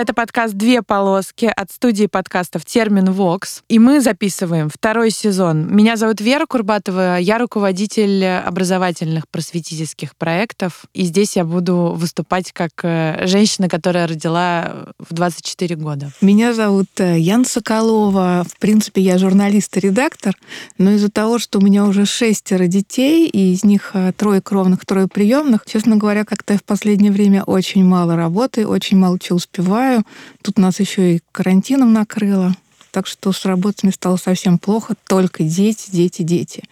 Это 0.00 0.14
подкаст 0.14 0.54
«Две 0.54 0.80
полоски» 0.80 1.52
от 1.54 1.70
студии 1.70 2.06
подкастов 2.06 2.64
«Термин 2.64 3.12
Вокс». 3.12 3.62
И 3.68 3.78
мы 3.78 4.00
записываем 4.00 4.70
второй 4.70 5.10
сезон. 5.10 5.66
Меня 5.70 5.96
зовут 5.96 6.22
Вера 6.22 6.46
Курбатова, 6.46 7.18
я 7.18 7.36
руководитель 7.36 8.24
образовательных 8.24 9.28
просветительских 9.28 10.16
проектов. 10.16 10.86
И 10.94 11.02
здесь 11.02 11.36
я 11.36 11.44
буду 11.44 11.92
выступать 11.94 12.50
как 12.52 12.70
э, 12.82 13.26
женщина, 13.26 13.68
которая 13.68 14.06
родила 14.06 14.86
в 14.98 15.12
24 15.12 15.76
года. 15.76 16.10
Меня 16.22 16.54
зовут 16.54 16.88
э, 16.96 17.18
Ян 17.18 17.44
Соколова. 17.44 18.46
В 18.50 18.58
принципе, 18.58 19.02
я 19.02 19.18
журналист 19.18 19.76
и 19.76 19.80
редактор, 19.80 20.34
но 20.78 20.92
из-за 20.92 21.10
того, 21.10 21.38
что 21.38 21.58
у 21.58 21.62
меня 21.62 21.84
уже 21.84 22.06
шестеро 22.06 22.68
детей, 22.68 23.28
и 23.28 23.52
из 23.52 23.64
них 23.64 23.90
э, 23.92 24.12
трое 24.16 24.40
кровных, 24.40 24.86
трое 24.86 25.08
приемных, 25.08 25.66
честно 25.66 25.96
говоря, 25.96 26.24
как-то 26.24 26.56
в 26.56 26.64
последнее 26.64 27.12
время 27.12 27.44
очень 27.44 27.84
мало 27.84 28.16
работы, 28.16 28.66
очень 28.66 28.96
мало 28.96 29.18
чего 29.18 29.36
успеваю 29.36 29.89
уезжаю. 29.90 30.04
Тут 30.42 30.58
нас 30.58 30.80
еще 30.80 31.16
и 31.16 31.20
карантином 31.32 31.92
накрыло. 31.92 32.54
Так 32.90 33.06
что 33.06 33.32
с 33.32 33.44
работой 33.44 33.84
мне 33.84 33.92
стало 33.92 34.16
совсем 34.16 34.58
плохо. 34.58 34.94
Только 35.06 35.44
дети, 35.44 35.90
дети, 35.92 36.22
дети. 36.22 36.64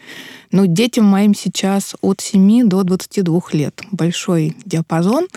Но 0.50 0.66
детям 0.66 1.04
моим 1.04 1.34
сейчас 1.34 1.94
от 2.00 2.20
7 2.20 2.68
до 2.68 2.82
22 2.82 3.40
лет. 3.52 3.80
Большой 3.92 4.56
диапазон. 4.64 5.28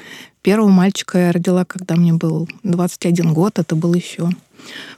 Первого 0.42 0.70
мальчика 0.70 1.20
я 1.20 1.32
родила, 1.32 1.66
когда 1.66 1.96
мне 1.96 2.14
был 2.14 2.50
21 2.64 3.34
год. 3.34 3.60
Это 3.60 3.76
был 3.76 3.94
еще 3.94 4.30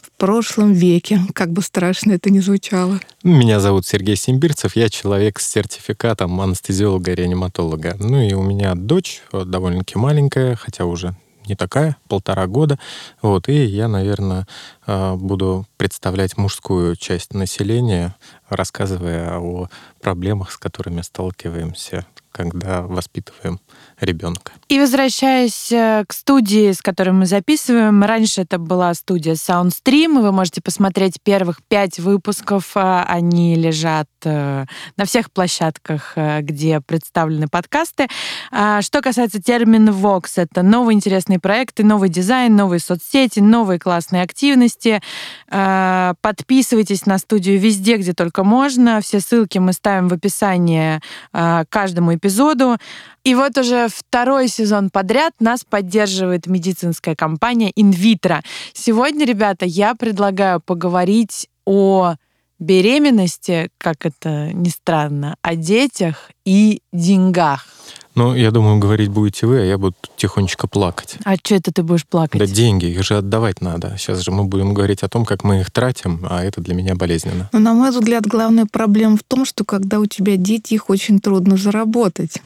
в 0.02 0.12
прошлом 0.18 0.72
веке, 0.72 1.20
как 1.34 1.52
бы 1.52 1.62
страшно 1.62 2.14
это 2.14 2.30
ни 2.30 2.40
звучало. 2.40 3.00
Меня 3.23 3.59
зовут 3.59 3.86
Сергей 3.86 4.16
Симбирцев, 4.16 4.75
я 4.75 4.90
человек 4.90 5.40
с 5.40 5.50
сертификатом 5.50 6.40
анестезиолога-реаниматолога. 6.40 7.97
Ну 8.00 8.22
и 8.22 8.31
у 8.34 8.42
меня 8.42 8.75
дочь 8.75 9.22
довольно-таки 9.34 9.97
маленькая, 9.97 10.56
хотя 10.56 10.86
уже 10.86 11.16
не 11.48 11.56
такая, 11.56 11.98
полтора 12.08 12.48
года. 12.48 12.80
Вот, 13.22 13.50
и 13.50 13.66
я, 13.66 13.88
наверное, 13.88 14.48
а, 14.86 15.16
буду 15.16 15.66
представлять 15.78 16.38
мужскую 16.38 16.96
часть 16.96 17.34
населения, 17.34 18.16
рассказывая 18.56 19.40
о 19.40 19.70
проблемах, 20.02 20.52
с 20.52 20.58
которыми 20.58 21.02
сталкиваемся, 21.02 22.06
когда 22.34 22.82
воспитываем 22.82 23.59
ребенка. 24.00 24.52
И 24.68 24.80
возвращаясь 24.80 25.72
э, 25.72 26.04
к 26.08 26.12
студии, 26.14 26.72
с 26.72 26.81
которой 26.81 27.12
мы 27.12 27.28
записываем, 27.28 28.04
раньше 28.04 28.42
это 28.42 28.58
была 28.58 28.94
студия 28.96 29.36
Soundstream, 29.36 30.20
вы 30.20 30.31
можете 30.31 30.59
посмотреть 30.62 31.22
первых 31.22 31.59
пять 31.68 32.00
выпусков, 32.00 32.72
а, 32.74 33.06
они 33.08 33.56
лежат 33.56 34.09
э, 34.24 34.66
на 34.98 35.06
всех 35.06 35.31
площадках, 35.31 36.14
э, 36.16 36.42
где 36.42 36.81
представлены 36.81 37.48
подкасты. 37.48 38.08
А, 38.52 38.81
что 38.81 39.02
касается 39.02 39.42
термина 39.42 39.92
Vox, 39.92 40.31
это 40.38 40.64
новые 40.64 40.96
интересные 40.96 41.40
проекты, 41.40 41.84
новый 41.84 42.09
дизайн, 42.09 42.56
новые 42.56 42.80
соцсети, 42.80 43.42
новые 43.42 43.80
классные 43.80 44.24
активности. 44.24 45.02
Подписывайтесь 45.48 47.06
на 47.06 47.20
студию 47.20 47.59
везде, 47.59 47.98
где 47.98 48.14
только 48.14 48.43
можно. 48.44 49.02
Все 49.02 49.20
ссылки 49.20 49.58
мы 49.58 49.74
ставим 49.74 50.08
в 50.08 50.14
описании 50.14 51.02
каждому 51.32 52.16
эпизоду. 52.16 52.78
И 53.24 53.36
вот 53.36 53.58
уже 53.58 53.88
второй 53.88 54.48
сезон 54.48 54.90
подряд 54.90 55.34
нас 55.40 55.64
поддерживает 55.64 56.48
медицинская 56.48 57.16
компания 57.16 57.72
Инвитро. 57.76 58.42
Сегодня, 58.74 59.26
ребята, 59.26 59.66
я 59.66 59.96
предлагаю 59.96 60.60
поговорить 60.60 61.48
о 61.66 62.16
беременности, 62.59 63.70
как 63.78 64.06
это 64.06 64.52
ни 64.53 64.70
странно, 64.70 65.36
о 65.42 65.56
детях 65.56 66.30
и 66.46 66.82
деньгах. 66.92 67.68
Ну, 68.16 68.35
я 68.35 68.51
думаю, 68.51 68.78
говорить 68.78 69.09
будете 69.09 69.47
вы, 69.47 69.59
а 69.59 69.63
я 69.63 69.78
буду 69.78 69.96
тихонечко 70.18 70.68
плакать. 70.68 71.18
А 71.24 71.35
что 71.35 71.56
это 71.56 71.72
ты 71.72 71.84
будешь 71.84 72.06
плакать? 72.06 72.40
Да 72.40 72.46
деньги, 72.46 72.85
их 72.85 73.03
же 73.03 73.18
отдавать 73.18 73.62
надо. 73.62 73.96
Сейчас 73.97 74.19
же 74.19 74.31
мы 74.31 74.44
будем 74.44 74.74
говорить 74.74 75.01
о 75.03 75.09
том, 75.09 75.25
как 75.25 75.44
мы 75.44 75.62
их 75.62 75.72
тратим, 75.72 76.25
а 76.29 76.44
это 76.44 76.62
для 76.62 76.75
меня 76.75 76.96
болезненно. 76.96 77.50
Ну, 77.52 77.59
на 77.59 77.73
мой 77.73 77.90
взгляд, 77.90 78.25
главная 78.28 78.66
проблема 78.66 79.18
в 79.18 79.23
том, 79.23 79.46
что 79.46 79.63
когда 79.63 80.00
у 80.00 80.06
тебя 80.06 80.38
дети, 80.38 80.75
их 80.75 80.90
очень 80.90 81.19
трудно 81.19 81.57
заработать 81.57 82.41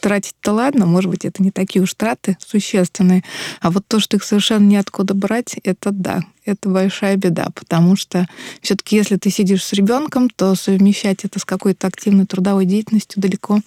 тратить-то 0.00 0.52
ладно, 0.52 0.86
может 0.86 1.10
быть, 1.10 1.24
это 1.24 1.42
не 1.42 1.50
такие 1.50 1.82
уж 1.82 1.92
траты 1.94 2.36
существенные, 2.38 3.24
а 3.60 3.72
вот 3.72 3.84
то, 3.88 3.98
что 3.98 4.16
их 4.16 4.22
совершенно 4.22 4.64
неоткуда 4.64 5.14
брать, 5.14 5.56
это 5.64 5.90
да, 5.90 6.22
это 6.46 6.68
большая 6.68 7.16
беда, 7.16 7.48
потому 7.54 7.96
что 7.96 8.26
все-таки, 8.62 8.96
если 8.96 9.16
ты 9.16 9.30
сидишь 9.30 9.64
с 9.64 9.72
ребенком, 9.72 10.30
то 10.30 10.54
совмещать 10.54 11.24
это 11.24 11.38
с 11.38 11.44
какой-то 11.44 11.86
активной 11.86 12.26
трудовой 12.26 12.64
деятельностью 12.64 13.20
далеко 13.20 13.60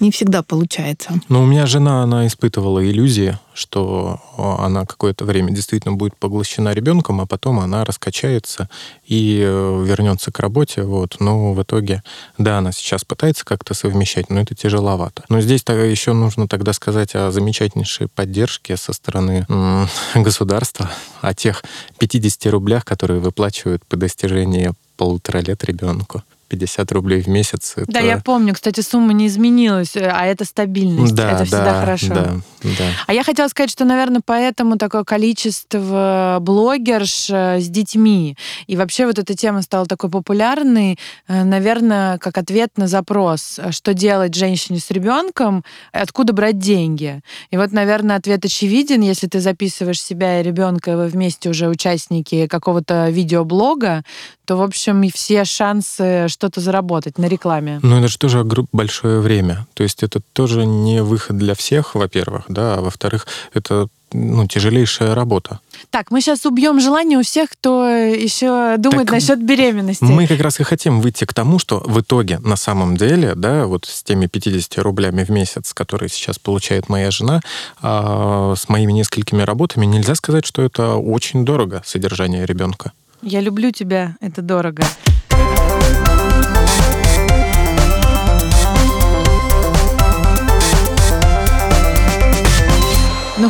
не 0.00 0.10
всегда 0.10 0.42
получается. 0.42 1.12
Но 1.28 1.42
у 1.42 1.46
меня 1.46 1.66
жена, 1.66 2.02
она 2.02 2.26
испытывала 2.26 2.84
иллюзии, 2.84 3.38
что 3.54 4.20
она 4.36 4.84
какое-то 4.84 5.24
время 5.24 5.52
действительно 5.52 5.94
будет 5.94 6.16
поглощена 6.16 6.72
ребенком, 6.72 7.20
а 7.20 7.26
потом 7.26 7.60
она 7.60 7.84
раскачается 7.84 8.68
и 9.06 9.40
э, 9.42 9.84
вернется 9.86 10.32
к 10.32 10.40
работе. 10.40 10.82
Вот. 10.82 11.16
Но 11.20 11.52
в 11.52 11.62
итоге, 11.62 12.02
да, 12.36 12.58
она 12.58 12.72
сейчас 12.72 13.04
пытается 13.04 13.44
как-то 13.44 13.74
совмещать, 13.74 14.28
но 14.28 14.40
это 14.40 14.54
тяжеловато. 14.54 15.24
Но 15.28 15.40
здесь 15.40 15.62
еще 15.68 16.12
нужно 16.12 16.48
тогда 16.48 16.72
сказать 16.72 17.14
о 17.14 17.30
замечательнейшей 17.30 18.08
поддержке 18.08 18.76
со 18.76 18.92
стороны 18.92 19.46
государства, 20.14 20.90
о 21.20 21.32
тех 21.34 21.62
50 21.98 22.23
50 22.24 22.46
рублях, 22.52 22.84
которые 22.86 23.20
выплачивают 23.20 23.84
по 23.84 23.96
достижении 23.96 24.72
полутора 24.96 25.40
лет 25.40 25.62
ребенку. 25.64 26.22
50 26.54 26.92
рублей 26.92 27.20
в 27.20 27.26
месяц. 27.26 27.74
Это... 27.76 27.90
Да, 27.90 28.00
я 28.00 28.18
помню, 28.18 28.54
кстати, 28.54 28.80
сумма 28.80 29.12
не 29.12 29.26
изменилась, 29.26 29.96
э, 29.96 30.08
а 30.08 30.24
это 30.26 30.44
стабильность. 30.44 31.14
Да, 31.14 31.32
это 31.32 31.44
всегда 31.44 31.64
да, 31.64 31.80
хорошо. 31.80 32.14
Да, 32.14 32.34
да. 32.62 32.84
А 33.06 33.12
я 33.12 33.24
хотела 33.24 33.48
сказать, 33.48 33.70
что, 33.70 33.84
наверное, 33.84 34.22
поэтому 34.24 34.78
такое 34.78 35.04
количество 35.04 36.38
блогерш 36.40 37.28
э, 37.30 37.60
с 37.60 37.68
детьми. 37.68 38.36
И 38.68 38.76
вообще 38.76 39.06
вот 39.06 39.18
эта 39.18 39.34
тема 39.34 39.62
стала 39.62 39.86
такой 39.86 40.10
популярной, 40.10 40.98
э, 41.26 41.44
наверное, 41.44 42.18
как 42.18 42.38
ответ 42.38 42.70
на 42.76 42.86
запрос, 42.86 43.58
что 43.70 43.94
делать 43.94 44.34
женщине 44.34 44.78
с 44.78 44.90
ребенком, 44.90 45.64
откуда 45.92 46.32
брать 46.32 46.58
деньги. 46.58 47.20
И 47.50 47.56
вот, 47.56 47.72
наверное, 47.72 48.16
ответ 48.16 48.44
очевиден, 48.44 49.00
если 49.00 49.26
ты 49.26 49.40
записываешь 49.40 50.00
себя 50.00 50.40
и 50.40 50.44
ребенка, 50.44 50.92
и 50.92 50.94
вы 50.94 51.06
вместе 51.08 51.50
уже 51.50 51.68
участники 51.68 52.46
какого-то 52.46 53.08
видеоблога, 53.10 54.04
то, 54.44 54.56
в 54.56 54.62
общем, 54.62 55.02
и 55.02 55.10
все 55.10 55.44
шансы 55.44 56.26
что-то 56.44 56.60
заработать 56.60 57.16
на 57.16 57.24
рекламе. 57.24 57.80
Ну, 57.82 57.98
это 57.98 58.08
же 58.08 58.18
тоже 58.18 58.44
большое 58.72 59.20
время. 59.20 59.66
То 59.72 59.82
есть 59.82 60.02
это 60.02 60.20
тоже 60.34 60.66
не 60.66 61.02
выход 61.02 61.38
для 61.38 61.54
всех, 61.54 61.94
во-первых, 61.94 62.44
да, 62.48 62.74
а 62.74 62.80
во-вторых, 62.82 63.26
это 63.54 63.88
ну, 64.12 64.46
тяжелейшая 64.46 65.14
работа. 65.14 65.60
Так, 65.88 66.10
мы 66.10 66.20
сейчас 66.20 66.44
убьем 66.44 66.80
желание 66.80 67.18
у 67.18 67.22
всех, 67.22 67.48
кто 67.48 67.86
еще 67.86 68.76
думает 68.76 69.06
так 69.06 69.14
насчет 69.14 69.42
беременности. 69.42 70.04
Мы 70.04 70.26
как 70.26 70.38
раз 70.40 70.60
и 70.60 70.64
хотим 70.64 71.00
выйти 71.00 71.24
к 71.24 71.32
тому, 71.32 71.58
что 71.58 71.82
в 71.86 71.98
итоге 72.00 72.38
на 72.40 72.56
самом 72.56 72.98
деле, 72.98 73.34
да, 73.34 73.64
вот 73.64 73.86
с 73.86 74.02
теми 74.02 74.26
50 74.26 74.78
рублями 74.80 75.24
в 75.24 75.30
месяц, 75.30 75.72
которые 75.72 76.10
сейчас 76.10 76.38
получает 76.38 76.90
моя 76.90 77.10
жена, 77.10 77.40
а, 77.80 78.54
с 78.54 78.68
моими 78.68 78.92
несколькими 78.92 79.40
работами, 79.40 79.86
нельзя 79.86 80.14
сказать, 80.14 80.44
что 80.44 80.60
это 80.60 80.96
очень 80.96 81.46
дорого 81.46 81.82
содержание 81.86 82.44
ребенка. 82.44 82.92
Я 83.22 83.40
люблю 83.40 83.70
тебя, 83.70 84.16
это 84.20 84.42
дорого. 84.42 84.84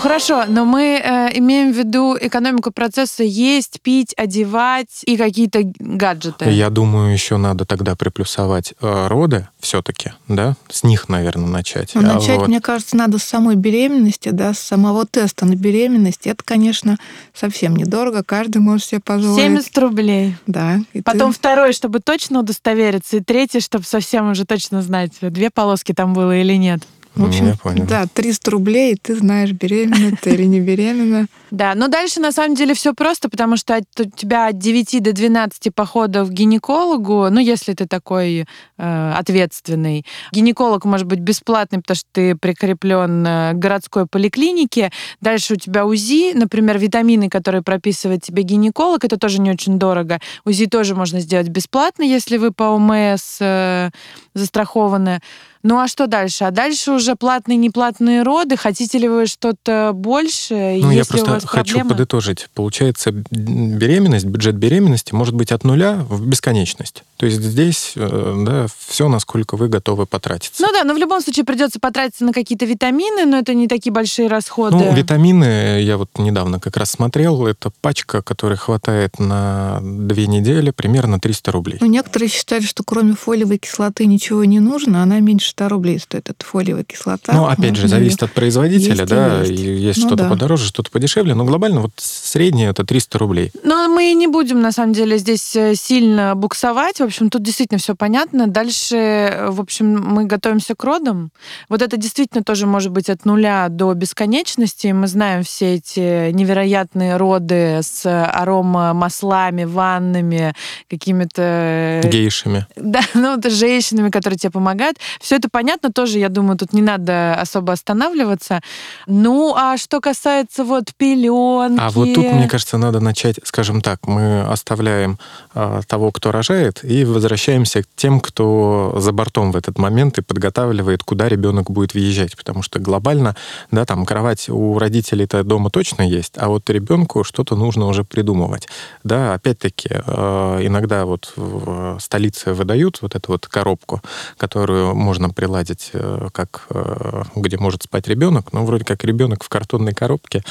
Хорошо, 0.05 0.45
но 0.47 0.67
мы 0.67 1.01
э, 1.03 1.39
имеем 1.39 1.73
в 1.73 1.77
виду 1.77 2.15
экономику 2.21 2.71
процесса 2.71 3.25
есть, 3.25 3.81
пить, 3.81 4.13
одевать 4.19 5.03
и 5.07 5.17
какие-то 5.17 5.63
гаджеты. 5.79 6.51
Я 6.51 6.69
думаю, 6.69 7.11
еще 7.13 7.39
надо 7.39 7.65
тогда 7.65 7.97
приплюсовать 7.97 8.75
э, 8.83 9.07
роды 9.09 9.49
все-таки, 9.61 10.13
да? 10.29 10.57
С 10.69 10.85
них, 10.85 11.09
наверное, 11.09 11.49
начать. 11.49 11.95
Ну, 11.95 12.03
а 12.03 12.15
начать, 12.15 12.37
вот... 12.37 12.49
мне 12.49 12.61
кажется, 12.61 12.97
надо 12.97 13.19
с 13.19 13.23
самой 13.23 13.57
беременности, 13.57 14.29
да, 14.29 14.53
с 14.53 14.59
самого 14.59 15.07
теста 15.07 15.47
на 15.47 15.57
беременность. 15.57 16.27
Это, 16.27 16.45
конечно, 16.45 16.99
совсем 17.33 17.75
недорого, 17.75 18.23
каждый 18.23 18.59
может 18.59 18.85
себе 18.85 19.01
позволить. 19.01 19.43
70 19.43 19.79
рублей. 19.79 20.37
Да. 20.47 20.81
Потом 21.03 21.33
ты... 21.33 21.39
второй, 21.39 21.73
чтобы 21.73 22.01
точно 22.01 22.41
удостовериться, 22.41 23.17
и 23.17 23.21
третий, 23.21 23.61
чтобы 23.61 23.87
совсем 23.87 24.31
уже 24.31 24.45
точно 24.45 24.83
знать, 24.83 25.13
две 25.23 25.49
полоски 25.49 25.95
там 25.95 26.13
было 26.13 26.39
или 26.39 26.55
нет. 26.55 26.83
В 27.15 27.25
общем, 27.25 27.47
я 27.47 27.55
понял. 27.55 27.87
да, 27.87 28.07
300 28.13 28.51
рублей, 28.51 28.95
и 28.95 28.97
ты 28.97 29.17
знаешь, 29.17 29.53
беременна 29.53 30.17
ты 30.21 30.35
или 30.35 30.45
не 30.45 30.61
беременна. 30.61 31.27
Да, 31.53 31.75
но 31.77 31.87
дальше 31.87 32.19
на 32.19 32.33
самом 32.33 32.57
деле 32.57 32.75
все 32.75 32.95
просто, 32.95 33.29
потому 33.29 33.57
что 33.57 33.77
у 33.77 34.05
тебя 34.05 34.49
от 34.49 34.59
9 34.59 35.01
до 35.01 35.13
12 35.13 35.73
походов 35.73 36.29
к 36.29 36.33
гинекологу, 36.33 37.29
ну, 37.31 37.39
если 37.39 37.75
ты 37.75 37.87
такой 37.87 38.47
э, 38.77 39.13
ответственный. 39.17 40.05
Гинеколог 40.33 40.85
может 40.85 41.07
быть 41.07 41.21
бесплатный, 41.21 41.81
потому 41.81 41.95
что 41.95 42.09
ты 42.11 42.35
прикреплен 42.35 43.25
э, 43.25 43.53
к 43.53 43.59
городской 43.59 44.07
поликлинике. 44.07 44.91
Дальше 45.21 45.55
у 45.55 45.57
тебя 45.57 45.87
УЗИ, 45.87 46.33
например, 46.35 46.79
витамины, 46.79 47.29
которые 47.29 47.63
прописывает 47.63 48.25
тебе 48.25 48.43
гинеколог, 48.43 49.05
это 49.05 49.17
тоже 49.17 49.41
не 49.41 49.53
очень 49.53 49.79
дорого. 49.79 50.19
УЗИ 50.45 50.67
тоже 50.67 50.97
можно 50.97 51.21
сделать 51.21 51.49
бесплатно, 51.49 52.03
если 52.03 52.37
вы 52.37 52.51
по 52.51 52.65
ОМС 52.65 53.37
э, 53.39 53.91
застрахованы. 54.35 55.21
Ну 55.65 55.79
а 55.79 55.89
что 55.89 56.07
дальше? 56.07 56.45
А 56.45 56.51
дальше 56.51 56.93
уже 56.93 57.17
платные, 57.17 57.57
неплатные 57.57 58.23
роды. 58.23 58.55
Хотите 58.55 58.99
ли 58.99 59.09
вы 59.09 59.27
что-то 59.27 59.93
больше? 59.95 60.55
Ну, 60.55 60.91
я 60.91 61.07
просто 61.07 61.41
хочу 61.47 61.77
проблемы? 61.77 61.91
подытожить. 61.91 62.49
Получается, 62.53 63.13
беременность, 63.13 64.27
бюджет 64.27 64.57
беременности 64.57 65.15
может 65.15 65.35
быть 65.35 65.53
от 65.53 65.65
нуля 65.65 66.05
в 66.07 66.27
бесконечность. 66.27 67.03
То 67.17 67.25
есть 67.25 67.41
здесь, 67.41 67.93
э, 67.97 68.45
да, 68.47 68.67
все, 68.77 69.09
насколько 69.09 69.57
вы 69.57 69.69
готовы 69.69 70.05
потратиться. 70.05 70.63
Ну 70.63 70.71
да, 70.71 70.85
но 70.85 70.93
в 70.93 70.99
любом 70.99 71.23
случае 71.23 71.47
придется 71.47 71.81
потратиться 71.81 72.27
на 72.27 72.35
какие-то 72.35 72.67
витамины, 72.67 73.25
но 73.25 73.39
это 73.39 73.55
не 73.55 73.67
такие 73.67 73.91
большие 73.91 74.29
расходы. 74.29 74.77
Ну, 74.77 74.95
витамины, 74.95 75.81
я 75.81 75.97
вот 75.97 76.11
недавно 76.19 76.61
как 76.61 76.77
раз 76.77 76.91
смотрел, 76.91 77.47
это 77.47 77.71
пачка, 77.81 78.21
которой 78.21 78.59
хватает 78.59 79.19
на 79.19 79.81
две 79.83 80.27
недели, 80.27 80.73
примерно 80.73 81.19
300 81.19 81.53
рублей. 81.53 81.79
Ну, 81.81 81.87
некоторые 81.87 82.29
считают, 82.29 82.67
что 82.67 82.83
кроме 82.85 83.15
фолиевой 83.15 83.57
кислоты 83.57 84.05
ничего 84.05 84.45
не 84.45 84.61
нужно, 84.61 85.03
она 85.03 85.21
меньше 85.21 85.54
100 85.55 85.69
рублей 85.69 86.01
стоит, 86.01 86.29
эта 86.31 86.45
фолиевая 86.45 86.83
кислота. 86.83 87.33
Ну, 87.33 87.47
опять 87.47 87.77
же, 87.77 87.87
зависит 87.87 88.23
от 88.25 88.33
производителя, 88.33 88.97
есть 88.97 89.07
да, 89.07 89.45
и 89.45 89.49
есть, 89.51 89.63
и 89.63 89.73
есть 89.73 90.01
ну, 90.01 90.09
что-то 90.09 90.25
да. 90.25 90.31
подороже, 90.31 90.67
что-то 90.67 90.91
подешевле, 90.91 91.35
но 91.35 91.45
глобально 91.45 91.81
вот 91.81 91.93
среднее 91.97 92.71
это 92.71 92.85
300 92.85 93.19
рублей. 93.19 93.53
Но 93.63 93.89
мы 93.89 94.13
не 94.15 94.27
будем, 94.27 94.61
на 94.61 94.73
самом 94.73 94.95
деле, 94.95 95.17
здесь 95.17 95.55
э, 95.55 95.77
сильно 95.77 96.35
буксовать. 96.35 96.99
В 96.99 97.05
общем, 97.05 97.31
тут 97.31 97.43
действительно 97.43 97.79
все 97.79 97.95
понятно. 97.95 98.49
Дальше, 98.49 98.97
э, 98.97 99.51
в 99.51 99.61
общем, 99.61 99.95
мы 99.95 100.25
готовимся 100.25 100.75
к 100.75 100.83
родам. 100.83 101.31
Вот 101.69 101.83
это 101.83 101.97
действительно 101.97 102.43
тоже 102.43 102.67
может 102.67 102.91
быть 102.91 103.09
от 103.09 103.25
нуля 103.25 103.69
до 103.69 103.95
бесконечности. 103.95 104.89
Мы 104.89 105.07
знаем 105.07 105.45
все 105.45 105.75
эти 105.75 106.33
невероятные 106.33 107.17
роды 107.17 107.81
с 107.83 108.05
аромамаслами, 108.07 109.65
ваннами, 109.65 110.53
какими-то... 110.91 112.01
э, 112.03 112.09
Гейшами. 112.11 112.67
Да, 112.77 113.01
ну, 113.15 113.39
это 113.39 113.51
женщинами, 113.51 114.11
которые 114.11 114.39
тебе 114.39 114.51
помогают. 114.51 114.99
Все 115.21 115.37
это 115.37 115.44
понятно 115.49 115.93
тоже, 115.93 116.19
я 116.19 116.29
думаю, 116.29 116.59
тут 116.59 116.73
не 116.73 116.83
надо 116.83 117.35
особо 117.35 117.73
останавливаться. 117.73 118.61
Ну, 119.07 119.55
а 119.57 119.77
что 119.77 120.01
касается 120.01 120.65
вот 120.65 120.95
пеленки... 120.97 121.81
А 121.81 121.91
вот 121.91 122.15
тут, 122.15 122.25
мне 122.33 122.49
кажется, 122.49 122.79
надо 122.79 123.01
начать, 123.01 123.41
скажем 123.45 123.81
так, 123.81 124.07
мы 124.07 124.43
оставляем 124.43 125.19
а, 125.55 125.83
того, 125.87 126.11
кто 126.13 126.33
рожает, 126.33 126.85
и 126.85 127.05
возвращаемся 127.05 127.83
к 127.83 127.87
тем, 127.97 128.21
кто 128.21 128.95
за 128.99 129.13
бортом 129.13 129.53
в 129.53 129.57
этот 129.57 129.79
момент 129.79 130.19
и 130.19 130.23
подготавливает, 130.23 131.03
куда 131.03 131.29
ребенок 131.29 131.71
будет 131.71 131.95
въезжать. 131.95 132.37
Потому 132.37 132.63
что 132.63 132.79
глобально, 132.79 133.37
да, 133.71 133.85
там 133.85 134.07
кровать 134.07 134.49
у 134.49 134.79
родителей-то 134.79 135.43
дома 135.45 135.71
точно 135.71 136.03
есть, 136.03 136.35
а 136.37 136.49
вот 136.49 136.69
ребенку 136.71 137.25
что-то 137.25 137.57
нужно 137.57 137.87
уже 137.87 138.05
придумывать. 138.05 138.69
Да, 139.03 139.35
опять-таки, 139.35 139.89
э, 139.91 140.59
иногда 140.63 141.05
вот 141.05 141.33
в 141.37 141.99
столице 142.01 142.53
выдают 142.53 143.03
вот 143.03 143.15
эту 143.15 143.33
вот 143.33 143.47
коробку, 143.47 144.01
которую 144.37 144.95
можно 144.95 145.31
приладить, 145.35 145.91
э, 145.93 146.29
как 146.33 146.67
э, 146.71 147.23
где 147.37 147.59
может 147.59 147.83
спать 147.83 148.09
ребенок, 148.09 148.53
но 148.53 148.65
вроде 148.65 148.85
как 148.85 149.05
ребенок 149.05 149.45
в 149.45 149.49
картонной 149.49 149.93
коробке, 149.93 150.43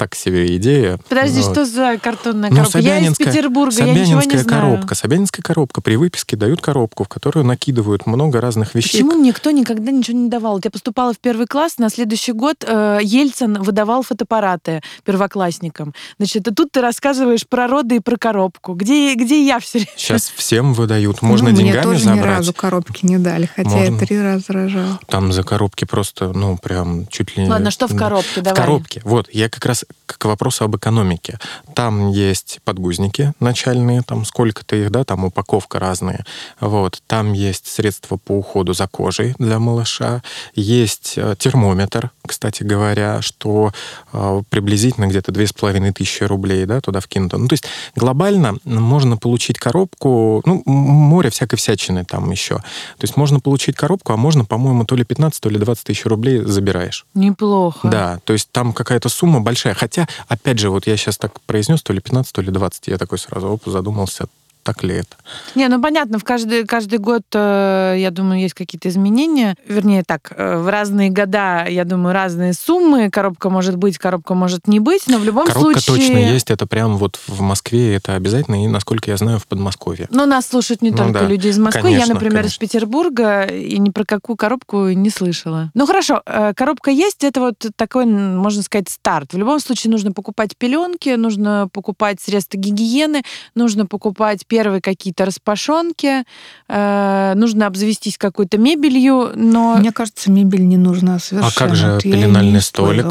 так 0.00 0.14
себе 0.14 0.56
идея. 0.56 0.98
Подожди, 1.10 1.42
Вот. 1.42 1.52
что 1.52 1.64
за 1.66 1.98
картонная 1.98 2.48
Ну, 2.48 2.56
коробка? 2.56 2.78
я 2.78 2.96
из 2.98 3.02
Собянинская- 3.02 3.26
Петербурга, 3.26 3.76
я 3.76 3.84
ничего 3.84 3.96
не 3.98 4.04
Собянинская 4.06 4.42
знаю. 4.42 4.62
коробка. 4.72 4.94
Собянинская 4.94 5.42
коробка. 5.42 5.80
При 5.82 5.96
выписке 5.96 6.36
дают 6.38 6.62
коробку, 6.62 7.04
в 7.04 7.08
которую 7.08 7.44
накидывают 7.44 8.06
много 8.06 8.40
разных 8.40 8.74
вещей. 8.74 9.02
Почему 9.04 9.22
никто 9.22 9.50
никогда 9.50 9.92
ничего 9.92 10.16
не 10.16 10.30
давал? 10.30 10.58
Я 10.64 10.70
поступала 10.70 11.12
в 11.12 11.18
первый 11.18 11.46
класс, 11.46 11.76
на 11.76 11.90
следующий 11.90 12.32
год 12.32 12.64
э, 12.66 13.00
Ельцин 13.02 13.60
выдавал 13.62 14.02
фотоаппараты 14.02 14.80
первоклассникам. 15.04 15.92
Значит, 16.18 16.48
и 16.48 16.54
тут 16.54 16.72
ты 16.72 16.80
рассказываешь 16.80 17.46
про 17.46 17.66
роды 17.68 17.96
и 17.96 18.00
про 18.00 18.16
коробку. 18.16 18.72
Где, 18.72 19.14
где 19.14 19.44
я 19.44 19.60
все 19.60 19.80
время? 19.80 19.92
Сейчас 19.96 20.32
всем 20.34 20.72
выдают. 20.72 21.20
Можно 21.20 21.50
Ну, 21.50 21.56
Мне 21.56 21.64
деньгами 21.64 21.82
тоже 21.82 22.04
забрать. 22.04 22.20
ни 22.24 22.26
разу 22.26 22.52
коробки 22.54 23.04
не 23.04 23.18
дали, 23.18 23.50
хотя 23.54 23.68
Можно. 23.68 23.94
я 23.94 23.98
три 24.00 24.22
раза 24.22 24.44
рожала. 24.48 24.98
Там 25.08 25.30
за 25.32 25.42
коробки 25.42 25.84
просто, 25.84 26.32
ну, 26.32 26.56
прям 26.56 27.06
чуть 27.08 27.36
ли 27.36 27.44
не... 27.44 27.50
Ладно, 27.50 27.70
что 27.70 27.86
в 27.86 27.94
коробке? 27.96 28.40
В 28.40 28.44
Давай. 28.44 28.56
коробке. 28.56 29.02
Вот, 29.04 29.28
я 29.32 29.48
как 29.50 29.66
раз 29.66 29.84
к 30.06 30.24
вопросу 30.24 30.64
об 30.64 30.76
экономике. 30.76 31.38
Там 31.74 32.10
есть 32.10 32.60
подгузники 32.64 33.32
начальные, 33.40 34.02
там 34.02 34.24
сколько-то 34.24 34.76
их, 34.76 34.90
да, 34.90 35.04
там 35.04 35.24
упаковка 35.24 35.78
разная. 35.78 36.24
Вот, 36.60 37.02
там 37.06 37.32
есть 37.32 37.66
средства 37.66 38.16
по 38.16 38.32
уходу 38.32 38.72
за 38.72 38.86
кожей 38.86 39.34
для 39.38 39.58
малыша. 39.58 40.22
Есть 40.54 41.14
э, 41.16 41.34
термометр, 41.38 42.10
кстати 42.26 42.62
говоря, 42.62 43.22
что 43.22 43.72
э, 44.12 44.42
приблизительно 44.50 45.06
где-то 45.06 45.32
две 45.32 45.46
с 45.46 45.52
половиной 45.52 45.92
тысячи 45.92 46.24
рублей, 46.24 46.66
да, 46.66 46.80
туда 46.80 47.00
вкинуто. 47.00 47.38
Ну, 47.38 47.48
то 47.48 47.54
есть 47.54 47.64
глобально 47.96 48.56
можно 48.64 49.16
получить 49.16 49.58
коробку, 49.58 50.42
ну, 50.44 50.62
море 50.66 51.30
всякой 51.30 51.56
всячины 51.56 52.04
там 52.04 52.30
еще. 52.30 52.56
То 52.56 53.02
есть 53.02 53.16
можно 53.16 53.40
получить 53.40 53.76
коробку, 53.76 54.12
а 54.12 54.16
можно, 54.16 54.44
по-моему, 54.44 54.84
то 54.84 54.96
ли 54.96 55.04
15, 55.04 55.40
то 55.40 55.48
ли 55.48 55.58
20 55.58 55.84
тысяч 55.84 56.04
рублей 56.04 56.42
забираешь. 56.44 57.06
Неплохо. 57.14 57.88
Да, 57.88 58.18
то 58.24 58.32
есть 58.32 58.50
там 58.52 58.72
какая-то 58.72 59.08
сумма 59.08 59.40
большая. 59.40 59.74
Хотя, 59.80 60.06
опять 60.28 60.58
же, 60.58 60.68
вот 60.68 60.86
я 60.86 60.94
сейчас 60.98 61.16
так 61.16 61.40
произнес, 61.40 61.82
то 61.82 61.94
ли 61.94 62.00
15, 62.00 62.34
то 62.34 62.42
ли 62.42 62.50
20. 62.50 62.88
Я 62.88 62.98
такой 62.98 63.18
сразу 63.18 63.48
оп, 63.48 63.62
задумался, 63.64 64.26
так 64.62 64.82
ли 64.82 64.96
это. 64.96 65.16
Не, 65.54 65.68
ну 65.68 65.80
понятно, 65.80 66.18
в 66.18 66.24
каждый, 66.24 66.64
каждый 66.64 66.98
год, 66.98 67.22
э, 67.34 67.96
я 67.98 68.10
думаю, 68.10 68.40
есть 68.40 68.54
какие-то 68.54 68.88
изменения. 68.88 69.56
Вернее, 69.66 70.02
так, 70.06 70.32
э, 70.36 70.58
в 70.58 70.68
разные 70.68 71.10
года, 71.10 71.66
я 71.66 71.84
думаю, 71.84 72.14
разные 72.14 72.52
суммы. 72.52 73.10
Коробка 73.10 73.50
может 73.50 73.76
быть, 73.76 73.98
коробка 73.98 74.34
может 74.34 74.66
не 74.66 74.80
быть, 74.80 75.04
но 75.06 75.18
в 75.18 75.24
любом 75.24 75.46
Коробка 75.46 75.80
случае... 75.80 76.08
точно 76.08 76.18
есть, 76.18 76.50
это 76.50 76.66
прям 76.66 76.96
вот 76.96 77.18
в 77.26 77.40
Москве 77.40 77.94
это 77.94 78.14
обязательно, 78.14 78.64
и, 78.64 78.68
насколько 78.68 79.10
я 79.10 79.16
знаю, 79.16 79.38
в 79.38 79.46
Подмосковье. 79.46 80.08
Ну, 80.10 80.26
нас 80.26 80.46
слушают 80.46 80.82
не 80.82 80.90
Ну 80.90 80.96
только 80.96 81.20
да, 81.20 81.26
люди 81.26 81.48
из 81.48 81.58
Москвы. 81.58 81.90
я, 81.90 81.96
конечно, 81.96 82.14
например, 82.14 82.40
из 82.40 82.56
конечно. 82.56 82.66
Петербурга, 82.66 83.42
и 83.44 83.78
ни 83.78 83.90
про 83.90 84.04
какую 84.04 84.36
коробку 84.36 84.88
не 84.88 85.10
слышала. 85.10 85.70
Ну, 85.74 85.86
хорошо, 85.86 86.22
э, 86.26 86.52
коробка 86.54 86.90
есть, 86.90 87.24
это 87.24 87.40
вот 87.40 87.66
такой, 87.76 88.06
можно 88.06 88.62
сказать, 88.62 88.88
старт. 88.88 89.32
В 89.32 89.38
любом 89.38 89.60
случае 89.60 89.90
нужно 89.90 90.12
покупать 90.12 90.56
пеленки, 90.56 91.10
нужно 91.10 91.68
покупать 91.72 92.20
средства 92.20 92.58
гигиены, 92.58 93.22
нужно 93.54 93.86
покупать 93.86 94.46
первые 94.50 94.80
какие-то 94.80 95.24
распашонки, 95.24 96.24
э, 96.68 97.32
нужно 97.36 97.68
обзавестись 97.68 98.18
какой-то 98.18 98.58
мебелью, 98.58 99.30
но... 99.36 99.76
Мне 99.76 99.92
кажется, 99.92 100.28
мебель 100.30 100.66
не 100.66 100.76
нужна 100.76 101.20
совершенно. 101.20 101.52
А 101.54 101.58
как 101.58 101.76
же 101.76 101.92
Вот 101.94 102.02
пеленальный 102.02 102.60
столик? 102.60 103.06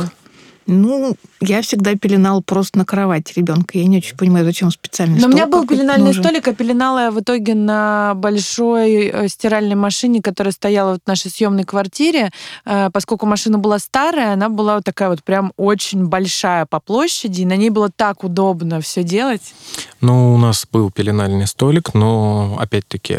Ну, 0.69 1.15
я 1.41 1.61
всегда 1.63 1.95
пеленал 1.95 2.43
просто 2.43 2.77
на 2.77 2.85
кровати 2.85 3.33
ребенка. 3.35 3.77
Я 3.77 3.85
не 3.85 3.97
очень 3.97 4.15
понимаю, 4.15 4.45
зачем 4.45 4.69
специальный 4.69 5.19
Но 5.19 5.27
у 5.27 5.31
стол 5.31 5.31
меня 5.31 5.47
был 5.47 5.65
пеленальный 5.65 6.07
нужен. 6.07 6.23
столик, 6.23 6.47
а 6.47 6.53
пеленала 6.53 6.99
я 6.99 7.11
в 7.11 7.19
итоге 7.19 7.55
на 7.55 8.13
большой 8.15 9.07
э, 9.07 9.27
стиральной 9.27 9.75
машине, 9.75 10.21
которая 10.21 10.51
стояла 10.53 10.93
вот 10.93 11.01
в 11.03 11.07
нашей 11.07 11.31
съемной 11.31 11.63
квартире. 11.63 12.29
Э, 12.65 12.89
Поскольку 12.93 13.25
машина 13.25 13.57
была 13.57 13.79
старая, 13.79 14.33
она 14.33 14.49
была 14.49 14.75
вот 14.75 14.83
такая 14.83 15.09
вот 15.09 15.23
прям 15.23 15.53
очень 15.57 16.05
большая 16.05 16.67
по 16.67 16.79
площади, 16.79 17.41
и 17.41 17.45
на 17.45 17.55
ней 17.55 17.71
было 17.71 17.89
так 17.89 18.23
удобно 18.23 18.79
все 18.79 19.03
делать. 19.03 19.53
Ну, 20.01 20.35
у 20.35 20.37
нас 20.37 20.67
был 20.71 20.91
пеленальный 20.91 21.47
столик, 21.47 21.93
но, 21.95 22.57
опять-таки, 22.59 23.17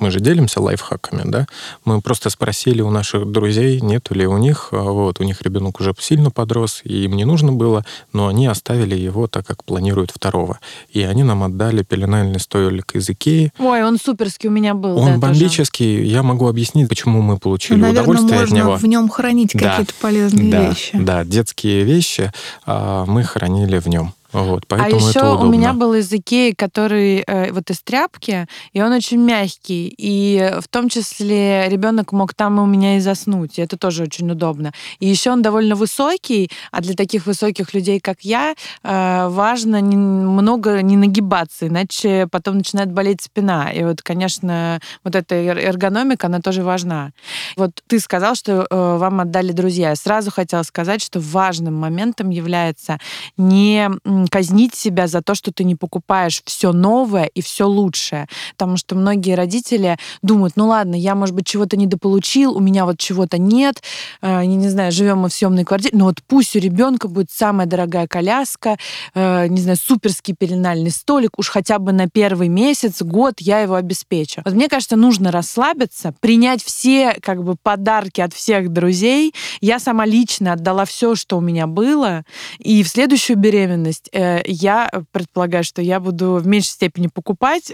мы 0.00 0.10
же 0.10 0.20
делимся 0.20 0.60
лайфхаками, 0.60 1.22
да? 1.24 1.46
Мы 1.84 2.00
просто 2.00 2.30
спросили 2.30 2.82
у 2.82 2.90
наших 2.90 3.30
друзей, 3.30 3.80
нету 3.80 4.14
ли 4.14 4.26
у 4.26 4.36
них, 4.38 4.68
а 4.72 4.82
вот, 4.82 5.20
у 5.20 5.22
них 5.22 5.40
ребенок 5.42 5.80
уже 5.80 5.94
сильно 5.98 6.30
подрос, 6.30 6.79
и 6.84 7.04
им 7.04 7.12
не 7.16 7.24
нужно 7.24 7.52
было, 7.52 7.84
но 8.12 8.28
они 8.28 8.46
оставили 8.46 8.94
его, 8.94 9.26
так 9.26 9.46
как 9.46 9.64
планируют 9.64 10.10
второго. 10.10 10.58
И 10.90 11.02
они 11.02 11.22
нам 11.22 11.42
отдали 11.42 11.82
пеленальный 11.82 12.40
столик 12.40 12.94
из 12.94 13.08
Икеи. 13.08 13.52
Ой, 13.58 13.82
он 13.84 13.98
суперский 13.98 14.48
у 14.48 14.52
меня 14.52 14.74
был. 14.74 14.96
Он 14.98 15.06
да, 15.06 15.26
тоже. 15.28 15.40
бомбический, 15.40 16.04
я 16.06 16.22
могу 16.22 16.48
объяснить, 16.48 16.88
почему 16.88 17.22
мы 17.22 17.38
получили 17.38 17.76
Ну, 17.78 17.82
наверное, 17.86 18.02
удовольствие 18.02 18.40
от 18.40 18.50
можно 18.50 18.56
него. 18.56 18.76
в 18.76 18.84
нем 18.84 19.08
хранить 19.08 19.52
Да. 19.54 19.70
какие-то 19.70 19.94
полезные 20.00 20.50
да, 20.50 20.68
вещи. 20.68 20.90
Да, 20.94 21.24
детские 21.24 21.84
вещи 21.84 22.32
а, 22.66 23.04
мы 23.06 23.22
хранили 23.24 23.78
в 23.78 23.86
нем. 23.88 24.14
Вот, 24.32 24.66
поэтому 24.68 24.96
а 24.96 25.08
еще 25.08 25.18
это 25.18 25.30
у 25.30 25.34
удобно. 25.34 25.50
меня 25.50 25.72
был 25.72 25.94
из 25.94 26.12
Икеи, 26.12 26.52
который 26.52 27.24
э, 27.26 27.52
вот 27.52 27.70
из 27.70 27.80
тряпки, 27.80 28.46
и 28.72 28.80
он 28.82 28.92
очень 28.92 29.18
мягкий. 29.18 29.92
И 29.98 30.52
в 30.60 30.68
том 30.68 30.88
числе 30.88 31.68
ребенок 31.68 32.12
мог 32.12 32.34
там 32.34 32.58
у 32.58 32.66
меня 32.66 32.96
и 32.96 33.00
заснуть. 33.00 33.58
И 33.58 33.62
это 33.62 33.76
тоже 33.76 34.04
очень 34.04 34.30
удобно. 34.30 34.72
И 35.00 35.06
еще 35.06 35.30
он 35.30 35.42
довольно 35.42 35.74
высокий, 35.74 36.50
а 36.70 36.80
для 36.80 36.94
таких 36.94 37.26
высоких 37.26 37.74
людей, 37.74 38.00
как 38.00 38.20
я, 38.22 38.54
э, 38.82 39.28
важно 39.28 39.80
не- 39.80 39.96
много 39.96 40.80
не 40.82 40.96
нагибаться, 40.96 41.66
иначе 41.66 42.28
потом 42.30 42.58
начинает 42.58 42.92
болеть 42.92 43.22
спина. 43.22 43.70
И 43.72 43.82
вот, 43.84 44.02
конечно, 44.02 44.80
вот 45.04 45.14
эта 45.16 45.34
эр- 45.34 45.58
эргономика, 45.58 46.26
она 46.28 46.40
тоже 46.40 46.62
важна. 46.62 47.10
Вот 47.56 47.70
ты 47.86 47.98
сказал, 48.00 48.34
что 48.34 48.66
э, 48.70 48.96
вам 48.96 49.20
отдали 49.20 49.52
друзья. 49.52 49.90
Я 49.90 49.96
сразу 49.96 50.30
хотела 50.30 50.62
сказать, 50.62 51.02
что 51.02 51.20
важным 51.20 51.74
моментом 51.74 52.30
является 52.30 52.98
не 53.36 53.90
казнить 54.26 54.74
себя 54.74 55.06
за 55.06 55.22
то, 55.22 55.34
что 55.34 55.52
ты 55.52 55.64
не 55.64 55.74
покупаешь 55.74 56.42
все 56.44 56.72
новое 56.72 57.24
и 57.24 57.40
все 57.40 57.66
лучшее. 57.66 58.26
Потому 58.56 58.76
что 58.76 58.94
многие 58.94 59.34
родители 59.34 59.96
думают, 60.22 60.54
ну 60.56 60.68
ладно, 60.68 60.94
я, 60.94 61.14
может 61.14 61.34
быть, 61.34 61.46
чего-то 61.46 61.76
недополучил, 61.76 62.56
у 62.56 62.60
меня 62.60 62.84
вот 62.84 62.98
чего-то 62.98 63.38
нет, 63.38 63.82
э, 64.22 64.44
не, 64.44 64.68
знаю, 64.68 64.92
живем 64.92 65.18
мы 65.18 65.28
в 65.28 65.32
съемной 65.32 65.64
квартире, 65.64 65.96
но 65.96 66.06
вот 66.06 66.22
пусть 66.26 66.56
у 66.56 66.58
ребенка 66.58 67.08
будет 67.08 67.30
самая 67.30 67.66
дорогая 67.66 68.06
коляска, 68.06 68.76
э, 69.14 69.46
не 69.48 69.60
знаю, 69.60 69.76
суперский 69.76 70.34
пеленальный 70.34 70.90
столик, 70.90 71.38
уж 71.38 71.48
хотя 71.48 71.78
бы 71.78 71.92
на 71.92 72.08
первый 72.08 72.48
месяц, 72.48 73.02
год 73.02 73.34
я 73.38 73.60
его 73.60 73.74
обеспечу. 73.74 74.42
Вот 74.44 74.54
мне 74.54 74.68
кажется, 74.68 74.96
нужно 74.96 75.30
расслабиться, 75.30 76.14
принять 76.20 76.62
все 76.62 77.16
как 77.20 77.42
бы 77.42 77.56
подарки 77.62 78.20
от 78.20 78.32
всех 78.34 78.70
друзей. 78.72 79.34
Я 79.60 79.78
сама 79.78 80.06
лично 80.06 80.52
отдала 80.52 80.84
все, 80.84 81.14
что 81.14 81.38
у 81.38 81.40
меня 81.40 81.66
было, 81.66 82.24
и 82.58 82.82
в 82.82 82.88
следующую 82.88 83.36
беременность 83.36 84.09
э, 84.12 84.42
я 84.46 84.90
предполагаю, 85.12 85.64
что 85.64 85.82
я 85.82 86.00
буду 86.00 86.34
в 86.34 86.46
меньшей 86.46 86.70
степени 86.70 87.08
покупать, 87.08 87.72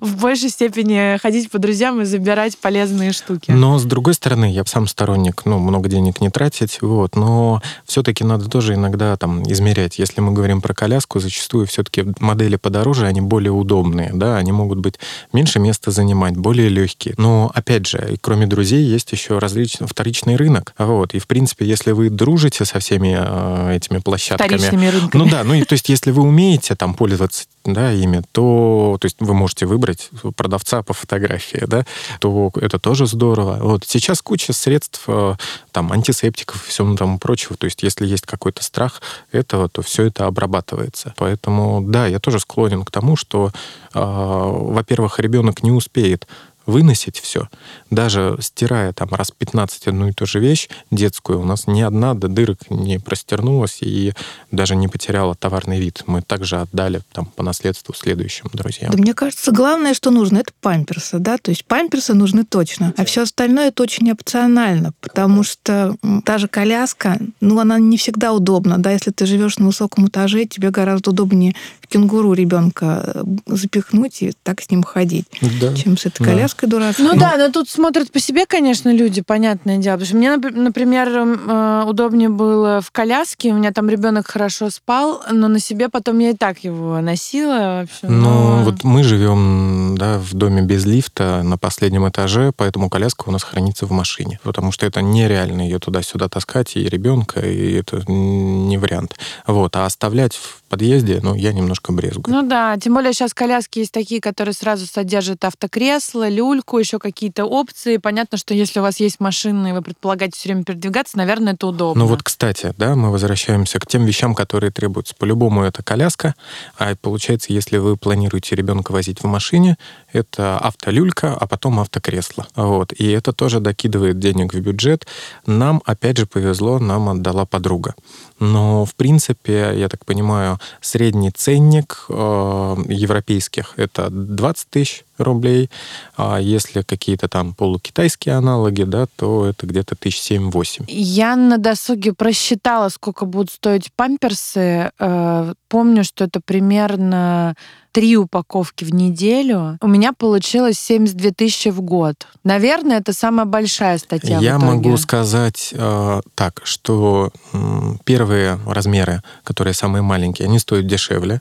в 0.00 0.20
большей 0.20 0.50
степени 0.50 1.18
ходить 1.18 1.50
по 1.50 1.58
друзьям 1.58 2.00
и 2.00 2.04
забирать 2.04 2.58
полезные 2.58 3.12
штуки. 3.12 3.50
Но, 3.50 3.78
с 3.78 3.84
другой 3.84 4.14
стороны, 4.14 4.52
я 4.52 4.64
сам 4.64 4.86
сторонник, 4.86 5.42
ну, 5.44 5.58
много 5.58 5.88
денег 5.88 6.20
не 6.20 6.30
тратить, 6.30 6.80
вот, 6.82 7.16
но 7.16 7.62
все-таки 7.84 8.24
надо 8.24 8.48
тоже 8.48 8.74
иногда 8.74 9.16
там 9.16 9.42
измерять. 9.50 9.98
Если 9.98 10.20
мы 10.20 10.32
говорим 10.32 10.60
про 10.60 10.74
коляску, 10.74 11.20
зачастую 11.20 11.66
все-таки 11.66 12.04
модели 12.20 12.56
подороже, 12.56 13.06
они 13.06 13.20
более 13.20 13.52
удобные, 13.52 14.10
да, 14.12 14.36
они 14.36 14.52
могут 14.52 14.78
быть 14.78 14.94
меньше 15.32 15.58
места 15.58 15.90
занимать, 15.90 16.36
более 16.36 16.68
легкие. 16.68 17.14
Но, 17.18 17.50
опять 17.54 17.86
же, 17.86 18.16
кроме 18.20 18.46
друзей, 18.46 18.84
есть 18.84 19.12
еще 19.12 19.38
различный 19.38 19.86
вторичный 19.86 20.36
рынок, 20.36 20.74
вот, 20.78 21.14
и, 21.14 21.18
в 21.18 21.26
принципе, 21.26 21.66
если 21.66 21.92
вы 21.92 22.10
дружите 22.10 22.64
со 22.64 22.78
всеми 22.78 23.16
э, 23.18 23.76
этими 23.76 23.98
площадками... 23.98 24.56
Вторичными 24.56 24.86
рынками. 24.86 25.22
Ну 25.22 25.30
да, 25.30 25.44
ну 25.48 25.54
и 25.54 25.64
то 25.64 25.72
есть, 25.72 25.88
если 25.88 26.10
вы 26.10 26.22
умеете 26.22 26.74
там 26.74 26.92
пользоваться 26.92 27.46
да, 27.64 27.90
ими, 27.90 28.22
то, 28.32 28.98
то 29.00 29.06
есть 29.06 29.16
вы 29.18 29.32
можете 29.32 29.64
выбрать 29.64 30.10
продавца 30.36 30.82
по 30.82 30.92
фотографии, 30.92 31.64
да, 31.66 31.86
то 32.20 32.52
это 32.60 32.78
тоже 32.78 33.06
здорово. 33.06 33.58
Вот 33.62 33.84
сейчас 33.86 34.20
куча 34.20 34.52
средств, 34.52 35.04
э, 35.06 35.36
там, 35.72 35.90
антисептиков 35.90 36.66
и 36.66 36.70
всего 36.70 36.94
тому 36.96 37.18
прочего. 37.18 37.56
То 37.56 37.64
есть 37.64 37.82
если 37.82 38.06
есть 38.06 38.26
какой-то 38.26 38.62
страх 38.62 39.00
этого, 39.32 39.70
то 39.70 39.80
все 39.80 40.04
это 40.04 40.26
обрабатывается. 40.26 41.14
Поэтому, 41.16 41.80
да, 41.82 42.06
я 42.06 42.18
тоже 42.18 42.40
склонен 42.40 42.84
к 42.84 42.90
тому, 42.90 43.16
что, 43.16 43.50
э, 43.94 43.98
во-первых, 43.98 45.18
ребенок 45.18 45.62
не 45.62 45.70
успеет 45.70 46.26
выносить 46.68 47.18
все, 47.18 47.48
даже 47.90 48.36
стирая 48.40 48.92
там 48.92 49.08
раз 49.10 49.30
15 49.30 49.88
одну 49.88 50.08
и 50.08 50.12
ту 50.12 50.26
же 50.26 50.38
вещь 50.38 50.68
детскую, 50.90 51.40
у 51.40 51.44
нас 51.44 51.66
ни 51.66 51.80
одна 51.80 52.12
до 52.12 52.28
дырок 52.28 52.58
не 52.68 53.00
простернулась 53.00 53.78
и 53.80 54.12
даже 54.52 54.76
не 54.76 54.86
потеряла 54.86 55.34
товарный 55.34 55.80
вид. 55.80 56.02
Мы 56.06 56.20
также 56.20 56.56
отдали 56.56 57.00
там 57.12 57.24
по 57.24 57.42
наследству 57.42 57.94
следующим 57.94 58.50
друзьям. 58.52 58.92
Да 58.92 58.98
мне 58.98 59.14
кажется, 59.14 59.50
главное, 59.50 59.94
что 59.94 60.10
нужно, 60.10 60.38
это 60.38 60.52
памперсы, 60.60 61.18
да, 61.18 61.38
то 61.38 61.50
есть 61.50 61.64
памперсы 61.64 62.12
нужны 62.12 62.44
точно, 62.44 62.92
а 62.98 63.04
все 63.06 63.22
остальное 63.22 63.68
это 63.68 63.82
очень 63.82 64.12
опционально, 64.12 64.92
потому 65.00 65.44
что 65.44 65.96
та 66.26 66.36
же 66.36 66.48
коляска, 66.48 67.18
ну, 67.40 67.58
она 67.58 67.78
не 67.78 67.96
всегда 67.96 68.34
удобна, 68.34 68.76
да, 68.76 68.92
если 68.92 69.10
ты 69.10 69.24
живешь 69.24 69.56
на 69.56 69.66
высоком 69.66 70.08
этаже, 70.08 70.44
тебе 70.44 70.70
гораздо 70.70 71.10
удобнее 71.10 71.54
в 71.80 71.86
кенгуру 71.86 72.34
ребенка 72.34 73.12
э, 73.14 73.24
запихнуть 73.46 74.20
и 74.22 74.32
так 74.42 74.60
с 74.60 74.70
ним 74.70 74.82
ходить, 74.82 75.24
да. 75.60 75.74
чем 75.74 75.96
с 75.96 76.04
этой 76.04 76.22
коляской 76.22 76.57
сказкой 76.58 76.68
дурацкой. 76.68 77.04
Ну, 77.04 77.14
ну 77.14 77.20
да, 77.20 77.36
но 77.36 77.50
тут 77.50 77.68
смотрят 77.68 78.10
по 78.10 78.20
себе, 78.20 78.46
конечно, 78.46 78.92
люди, 78.92 79.22
понятное 79.22 79.78
дело. 79.78 79.94
Потому 79.94 80.06
что 80.06 80.16
мне, 80.16 80.36
например, 80.36 81.08
э, 81.08 81.84
удобнее 81.86 82.28
было 82.28 82.80
в 82.80 82.90
коляске, 82.90 83.52
у 83.52 83.54
меня 83.54 83.72
там 83.72 83.88
ребенок 83.88 84.26
хорошо 84.28 84.70
спал, 84.70 85.22
но 85.30 85.48
на 85.48 85.60
себе 85.60 85.88
потом 85.88 86.18
я 86.18 86.30
и 86.30 86.34
так 86.34 86.64
его 86.64 87.00
носила. 87.00 87.80
Вообще, 87.80 88.06
ну, 88.08 88.30
но... 88.30 88.64
вот 88.64 88.84
мы 88.84 89.04
живем 89.04 89.96
да, 89.96 90.18
в 90.18 90.34
доме 90.34 90.62
без 90.62 90.84
лифта 90.84 91.42
на 91.44 91.58
последнем 91.58 92.08
этаже, 92.08 92.52
поэтому 92.56 92.90
коляска 92.90 93.24
у 93.26 93.30
нас 93.30 93.42
хранится 93.42 93.86
в 93.86 93.90
машине. 93.90 94.40
Потому 94.42 94.72
что 94.72 94.86
это 94.86 95.02
нереально 95.02 95.62
ее 95.62 95.78
туда-сюда 95.78 96.28
таскать, 96.28 96.76
и 96.76 96.88
ребенка, 96.88 97.40
и 97.40 97.74
это 97.74 98.02
не 98.10 98.78
вариант. 98.78 99.16
Вот. 99.46 99.76
А 99.76 99.86
оставлять 99.86 100.34
в 100.34 100.62
подъезде, 100.68 101.20
ну, 101.22 101.34
я 101.34 101.52
немножко 101.52 101.92
брезгую. 101.92 102.34
Ну 102.34 102.42
да, 102.42 102.76
тем 102.78 102.94
более 102.94 103.12
сейчас 103.12 103.34
коляски 103.34 103.80
есть 103.80 103.92
такие, 103.92 104.20
которые 104.20 104.54
сразу 104.54 104.86
содержат 104.86 105.44
автокресло, 105.44 106.28
люльку, 106.48 106.78
еще 106.78 106.98
какие-то 106.98 107.44
опции. 107.44 107.98
Понятно, 107.98 108.38
что 108.38 108.54
если 108.54 108.80
у 108.80 108.82
вас 108.82 109.00
есть 109.00 109.20
машина, 109.20 109.68
и 109.68 109.72
вы 109.72 109.82
предполагаете 109.82 110.38
все 110.38 110.48
время 110.48 110.64
передвигаться, 110.64 111.16
наверное, 111.16 111.54
это 111.54 111.66
удобно. 111.66 112.04
Ну 112.04 112.08
вот, 112.08 112.22
кстати, 112.22 112.74
да, 112.78 112.94
мы 112.94 113.10
возвращаемся 113.10 113.78
к 113.78 113.86
тем 113.86 114.04
вещам, 114.04 114.34
которые 114.34 114.70
требуются. 114.70 115.14
По-любому 115.14 115.62
это 115.62 115.82
коляска, 115.82 116.34
а 116.78 116.94
получается, 116.96 117.52
если 117.52 117.78
вы 117.78 117.96
планируете 117.96 118.56
ребенка 118.56 118.92
возить 118.92 119.22
в 119.22 119.26
машине, 119.26 119.76
это 120.12 120.58
автолюлька, 120.58 121.34
а 121.34 121.46
потом 121.46 121.80
автокресло. 121.80 122.46
Вот. 122.56 122.92
И 122.92 123.08
это 123.10 123.32
тоже 123.32 123.60
докидывает 123.60 124.18
денег 124.18 124.54
в 124.54 124.60
бюджет. 124.60 125.06
Нам, 125.46 125.82
опять 125.84 126.18
же, 126.18 126.26
повезло, 126.26 126.78
нам 126.78 127.08
отдала 127.08 127.44
подруга. 127.44 127.94
Но, 128.40 128.84
в 128.84 128.94
принципе, 128.94 129.72
я 129.74 129.88
так 129.88 130.04
понимаю, 130.04 130.58
средний 130.80 131.30
ценник 131.30 132.06
э, 132.08 132.76
европейских 132.88 133.74
это 133.76 134.08
20 134.10 134.70
тысяч 134.70 135.04
рублей, 135.18 135.70
а 136.16 136.38
если 136.38 136.82
какие-то 136.82 137.28
там 137.28 137.54
полукитайские 137.54 138.36
аналоги, 138.36 138.82
да, 138.82 139.06
то 139.16 139.46
это 139.46 139.66
где-то 139.66 139.94
тысяч 139.96 140.20
семь-восемь. 140.20 140.84
Я 140.88 141.36
на 141.36 141.58
досуге 141.58 142.12
просчитала, 142.12 142.88
сколько 142.88 143.24
будут 143.24 143.50
стоить 143.50 143.92
памперсы. 143.94 144.90
Э, 144.98 145.52
помню, 145.68 146.04
что 146.04 146.24
это 146.24 146.40
примерно 146.40 147.54
три 147.92 148.16
упаковки 148.16 148.84
в 148.84 148.94
неделю, 148.94 149.78
у 149.80 149.88
меня 149.88 150.12
получилось 150.12 150.78
72 150.78 151.30
тысячи 151.32 151.68
в 151.68 151.80
год. 151.80 152.28
Наверное, 152.44 152.98
это 152.98 153.12
самая 153.12 153.46
большая 153.46 153.98
статья. 153.98 154.38
Я 154.38 154.58
могу 154.58 154.96
сказать 154.96 155.70
э, 155.72 156.20
так, 156.34 156.60
что 156.64 157.32
э, 157.52 157.58
первые 158.04 158.60
размеры, 158.66 159.22
которые 159.42 159.74
самые 159.74 160.02
маленькие, 160.02 160.46
они 160.46 160.58
стоят 160.58 160.86
дешевле. 160.86 161.40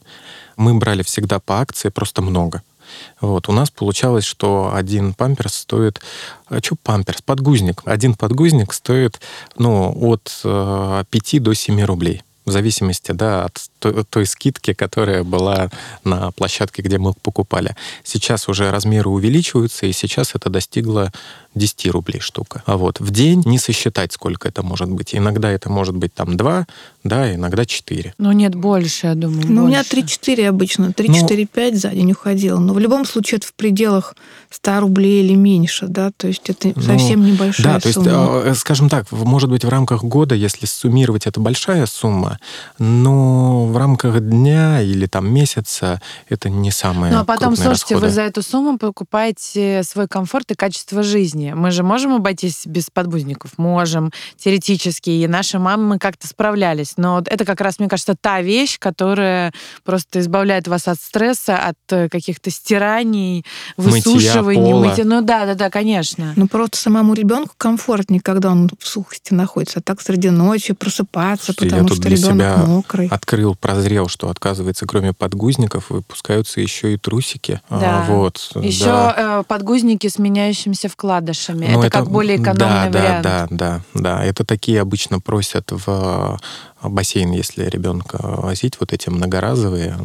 Мы 0.55 0.74
брали 0.74 1.03
всегда 1.03 1.39
по 1.39 1.62
акции 1.62 1.89
просто 1.89 2.22
много. 2.22 2.63
Вот. 3.22 3.50
У 3.50 3.51
нас 3.51 3.70
получалось, 3.70 4.25
что 4.25 4.72
один 4.74 5.13
памперс 5.13 5.56
стоит... 5.56 6.01
А 6.48 6.60
что 6.60 6.75
памперс? 6.75 7.22
Подгузник. 7.22 7.82
Один 7.86 8.13
подгузник 8.13 8.74
стоит 8.74 9.20
ну, 9.58 9.96
от 10.00 10.41
э, 10.44 11.03
5 11.10 11.44
до 11.44 11.53
7 11.53 11.82
рублей 11.84 12.24
в 12.48 12.51
зависимости 12.51 13.12
да, 13.12 13.46
от 13.46 13.62
той, 13.79 14.06
той 14.06 14.25
скидки, 14.25 14.74
которая 14.74 15.25
была 15.25 15.70
на 16.06 16.32
площадке, 16.32 16.82
где 16.82 16.98
мы 16.98 17.13
покупали. 17.13 17.75
Сейчас 18.03 18.48
уже 18.48 18.72
размеры 18.72 19.10
увеличиваются, 19.10 19.86
и 19.86 19.91
сейчас 19.91 20.34
это 20.34 20.50
достигло 20.50 21.12
10 21.57 21.87
рублей 21.87 22.19
штука. 22.19 22.63
А 22.65 22.77
вот 22.77 22.99
в 22.99 23.11
день 23.11 23.43
не 23.45 23.57
сосчитать, 23.59 24.13
сколько 24.13 24.47
это 24.47 24.63
может 24.63 24.89
быть. 24.89 25.15
Иногда 25.15 25.49
это 25.49 25.69
может 25.69 25.95
быть 25.95 26.13
там 26.13 26.37
2, 26.37 26.67
да, 27.03 27.33
иногда 27.33 27.65
4. 27.65 28.13
Ну 28.17 28.31
нет, 28.31 28.55
больше, 28.55 29.07
я 29.07 29.15
думаю. 29.15 29.45
Ну, 29.47 29.61
больше. 29.61 29.63
у 29.63 29.67
меня 29.67 29.81
3-4 29.81 30.47
обычно, 30.47 30.85
3-4-5 30.87 31.71
ну, 31.71 31.77
за 31.77 31.89
день 31.89 32.11
уходило. 32.11 32.59
Но 32.59 32.73
в 32.73 32.79
любом 32.79 33.05
случае 33.05 33.37
это 33.37 33.47
в 33.47 33.53
пределах 33.53 34.15
100 34.49 34.79
рублей 34.79 35.23
или 35.23 35.35
меньше, 35.35 35.87
да, 35.87 36.11
то 36.15 36.27
есть 36.27 36.49
это 36.49 36.71
ну, 36.75 36.81
совсем 36.81 37.25
небольшая 37.25 37.79
да, 37.79 37.91
сумма. 37.91 38.05
то 38.05 38.43
есть, 38.45 38.57
э, 38.57 38.59
скажем 38.59 38.89
так, 38.89 39.11
может 39.11 39.49
быть, 39.49 39.65
в 39.65 39.69
рамках 39.69 40.03
года, 40.03 40.35
если 40.35 40.65
суммировать, 40.65 41.27
это 41.27 41.39
большая 41.39 41.85
сумма, 41.85 42.39
но 42.79 43.65
в 43.65 43.77
рамках 43.77 44.19
дня 44.21 44.81
или 44.81 45.05
там 45.05 45.29
месяца 45.31 46.01
это 46.29 46.49
не 46.49 46.71
самое 46.71 47.13
Ну, 47.13 47.19
а 47.19 47.25
потом, 47.25 47.55
слушайте, 47.55 47.95
расходы. 47.95 48.01
вы 48.01 48.09
за 48.09 48.21
эту 48.21 48.41
сумму 48.41 48.77
покупаете 48.77 49.83
свой 49.83 50.07
комфорт 50.07 50.51
и 50.51 50.55
качество 50.55 51.03
жизни. 51.03 51.46
Мы 51.55 51.71
же 51.71 51.83
можем 51.83 52.13
обойтись 52.13 52.65
без 52.65 52.89
подбузников? 52.89 53.57
Можем, 53.57 54.11
теоретически. 54.37 55.09
И 55.09 55.27
наши 55.27 55.59
мамы 55.59 55.99
как-то 55.99 56.27
справлялись. 56.27 56.93
Но 56.97 57.23
это 57.25 57.45
как 57.45 57.61
раз, 57.61 57.79
мне 57.79 57.89
кажется, 57.89 58.15
та 58.19 58.41
вещь, 58.41 58.77
которая 58.79 59.53
просто 59.83 60.19
избавляет 60.19 60.67
вас 60.67 60.87
от 60.87 60.99
стресса, 60.99 61.57
от 61.57 61.77
э, 61.89 62.09
каких-то 62.09 62.49
стираний, 62.49 63.45
высушиваний, 63.77 64.73
мытья. 64.73 65.05
Ну 65.05 65.21
да, 65.21 65.45
да, 65.45 65.55
да, 65.55 65.69
конечно. 65.69 66.33
Ну 66.35 66.47
просто 66.47 66.77
самому 66.77 67.13
ребенку 67.13 67.53
комфортнее, 67.57 68.21
когда 68.21 68.51
он 68.51 68.69
в 68.79 68.87
сухости 68.87 69.33
находится. 69.33 69.79
А 69.79 69.81
так 69.81 70.01
среди 70.01 70.29
ночи 70.29 70.73
просыпаться, 70.73 71.53
Слушайте, 71.53 71.75
потому 71.75 71.95
что 71.95 72.09
ребенок 72.09 72.67
мокрый. 72.67 73.07
Открыл, 73.07 73.55
прозрел, 73.55 74.07
что 74.07 74.29
оказывается, 74.29 74.85
кроме 74.85 75.13
подгузников 75.13 75.89
выпускаются 75.89 76.61
еще 76.61 76.93
и 76.93 76.97
трусики. 76.97 77.61
А, 77.69 77.79
да. 77.79 78.05
А, 78.07 78.11
вот. 78.11 78.51
Еще 78.55 78.85
да. 78.85 79.39
Э, 79.39 79.43
подгузники 79.47 80.07
с 80.07 80.19
меняющимися 80.19 80.89
вкладышами. 81.38 81.72
Ну, 81.72 81.79
это, 81.79 81.88
это 81.88 82.00
как 82.00 82.10
более 82.10 82.38
экономный 82.38 82.89
да, 82.89 83.00
вариант. 83.00 83.24
Да, 83.24 83.48
да, 83.50 83.82
да, 83.94 84.01
да. 84.01 84.25
Это 84.25 84.44
такие 84.44 84.82
обычно 84.82 85.20
просят 85.20 85.72
в 85.72 86.39
бассейн, 86.84 87.31
если 87.31 87.65
ребенка 87.65 88.17
возить, 88.22 88.79
вот 88.79 88.93
эти 88.93 89.10
многоразовые, 89.10 89.98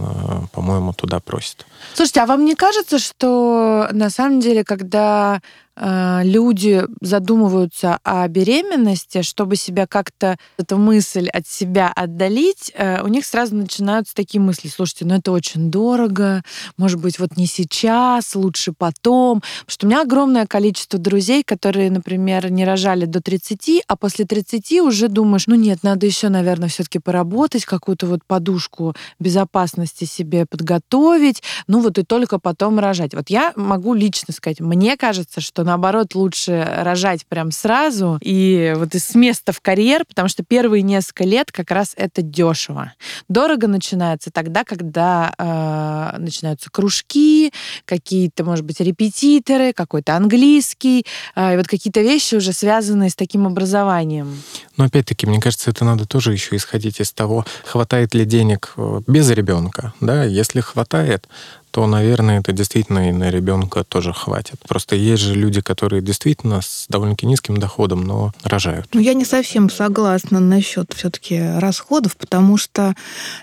по-моему, 0.53 0.93
туда 0.93 1.21
просят. 1.21 1.67
Слушайте, 1.95 2.21
а 2.21 2.27
вам 2.27 2.45
не 2.45 2.55
кажется, 2.55 2.99
что 2.99 3.89
на 3.93 4.11
самом 4.11 4.41
деле, 4.41 4.65
когда 4.65 5.41
Э, 5.75 6.21
люди 6.23 6.85
задумываются 7.01 7.99
о 8.05 8.29
беременности, 8.29 9.23
чтобы 9.23 9.57
себя 9.57 9.87
как-то, 9.87 10.37
эту 10.59 10.77
мысль 10.77 11.29
от 11.29 11.47
себя 11.47 11.91
отдалить, 11.95 12.73
э, 12.75 13.03
у 13.03 13.09
них 13.09 13.25
сразу 13.25 13.57
начинаются 13.57 14.15
такие 14.15 14.41
мысли. 14.41 14.69
Слушайте, 14.69 15.07
ну 15.07 15.15
это 15.15 15.33
очень 15.33 15.71
дорого, 15.71 16.43
может 16.77 17.01
быть, 17.01 17.19
вот 17.19 17.37
не 17.37 17.47
сейчас, 17.47 18.35
лучше 18.35 18.73
потом. 18.77 19.41
Потому 19.41 19.69
что 19.69 19.87
у 19.87 19.89
меня 19.89 20.03
огромное 20.03 20.47
количество 20.47 20.99
друзей, 20.99 21.43
которые, 21.43 21.91
например, 21.91 22.51
не 22.51 22.65
рожали 22.67 23.07
до 23.07 23.23
30, 23.23 23.83
а 23.87 23.97
после 23.97 24.27
30 24.27 24.81
уже 24.83 25.09
думаешь, 25.09 25.47
ну 25.47 25.55
нет, 25.55 25.83
надо 25.83 26.05
еще, 26.05 26.29
наверное, 26.29 26.69
все-таки 26.73 26.99
поработать, 26.99 27.65
какую-то 27.65 28.07
вот 28.07 28.25
подушку 28.27 28.95
безопасности 29.19 30.05
себе 30.05 30.47
подготовить, 30.47 31.43
ну 31.67 31.81
вот 31.81 31.99
и 31.99 32.03
только 32.03 32.39
потом 32.39 32.79
рожать. 32.79 33.15
Вот 33.15 33.31
я 33.31 33.53
могу 33.57 33.95
лично 33.95 34.33
сказать, 34.33 34.61
мне 34.61 34.97
кажется, 34.97 35.41
что 35.41 35.65
наоборот 35.65 36.15
лучше 36.15 36.67
рожать 36.79 37.27
прям 37.27 37.51
сразу 37.51 38.19
и 38.21 38.75
вот 38.77 38.95
из 38.95 39.15
места 39.15 39.53
в 39.53 39.61
карьер, 39.61 40.05
потому 40.05 40.29
что 40.29 40.43
первые 40.43 40.83
несколько 40.83 41.25
лет 41.25 41.53
как 41.53 41.71
раз 41.71 41.93
это 41.97 42.23
дешево. 42.23 42.93
Дорого 43.29 43.67
начинается 43.69 44.31
тогда, 44.31 44.65
когда 44.65 45.35
э, 45.39 46.19
начинаются 46.19 46.71
кружки, 46.71 47.53
какие-то, 47.85 48.45
может 48.45 48.65
быть, 48.65 48.81
репетиторы, 48.81 49.73
какой-то 49.73 50.17
английский, 50.17 51.07
э, 51.35 51.55
и 51.55 51.57
вот 51.57 51.67
какие-то 51.67 52.01
вещи 52.01 52.37
уже 52.37 52.53
связанные 52.53 53.11
с 53.11 53.15
таким 53.15 53.47
образованием. 53.47 54.43
Но 54.77 54.85
опять-таки, 54.85 55.27
мне 55.27 55.41
кажется, 55.41 55.71
это 55.71 55.85
надо 55.85 56.07
тоже 56.07 56.33
еще 56.33 56.52
исходить 56.57 57.01
из 57.01 57.13
того, 57.13 57.45
хватает 57.65 58.15
ли 58.15 58.25
денег 58.25 58.73
э, 58.77 59.01
без 59.07 59.31
ребенка. 59.31 59.93
Да? 60.01 60.25
Если 60.25 60.61
хватает, 60.61 61.29
то, 61.73 61.87
наверное, 61.87 62.41
это 62.41 62.53
действительно 62.53 63.09
и 63.09 63.13
на 63.13 63.31
ребенка 63.31 63.83
тоже 63.83 64.13
хватит. 64.13 64.57
Просто 64.69 64.95
есть 64.95 65.23
же 65.23 65.35
люди, 65.35 65.63
которые 65.63 66.03
действительно 66.03 66.61
с 66.61 66.85
довольно-таки 66.91 67.27
низким 67.27 67.57
доходом, 67.57 68.05
но 68.05 68.33
рожают. 68.45 68.89
Ну, 68.93 69.01
я 69.01 69.15
не 69.15 69.25
совсем 69.25 69.71
согласна 69.71 70.39
насчет 70.39 70.93
все-таки 70.93 71.41
расходов, 71.59 72.19
потому 72.19 72.59
что, 72.59 72.95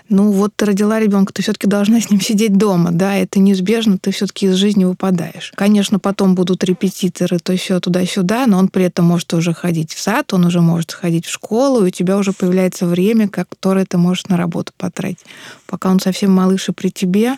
ну, 0.08 0.30
вот 0.30 0.52
ты 0.54 0.66
родила 0.66 1.00
ребенка, 1.00 1.32
ты 1.32 1.42
все-таки 1.42 1.66
должна 1.66 2.00
с 2.00 2.08
ним 2.08 2.20
сидеть 2.20 2.56
дома, 2.56 2.92
да, 2.92 3.16
это 3.16 3.40
неизбежно, 3.40 3.98
ты 3.98 4.12
все-таки 4.12 4.46
из 4.46 4.54
жизни 4.54 4.84
выпадаешь. 4.84 5.52
Конечно, 5.56 5.98
потом 5.98 6.36
будут 6.36 6.62
репетиторы, 6.62 7.40
то 7.40 7.56
все 7.56 7.80
туда-сюда, 7.80 8.46
но 8.46 8.58
он 8.58 8.68
при 8.68 8.84
этом 8.84 9.06
может 9.06 9.34
уже 9.34 9.52
ходить 9.52 9.92
в 9.92 10.00
сад, 10.00 10.32
он 10.32 10.44
уже 10.44 10.60
может 10.60 10.92
ходить 10.92 11.26
в 11.26 11.32
школу, 11.32 11.84
и 11.84 11.88
у 11.88 11.90
тебя 11.90 12.16
уже 12.16 12.32
появляется 12.32 12.86
время, 12.86 13.28
которое 13.28 13.84
ты 13.84 13.98
можешь 13.98 14.26
на 14.26 14.36
работу 14.36 14.72
потратить. 14.76 15.24
Пока 15.66 15.90
он 15.90 15.98
совсем 15.98 16.30
малыш 16.30 16.68
и 16.68 16.72
при 16.72 16.90
тебе, 16.90 17.36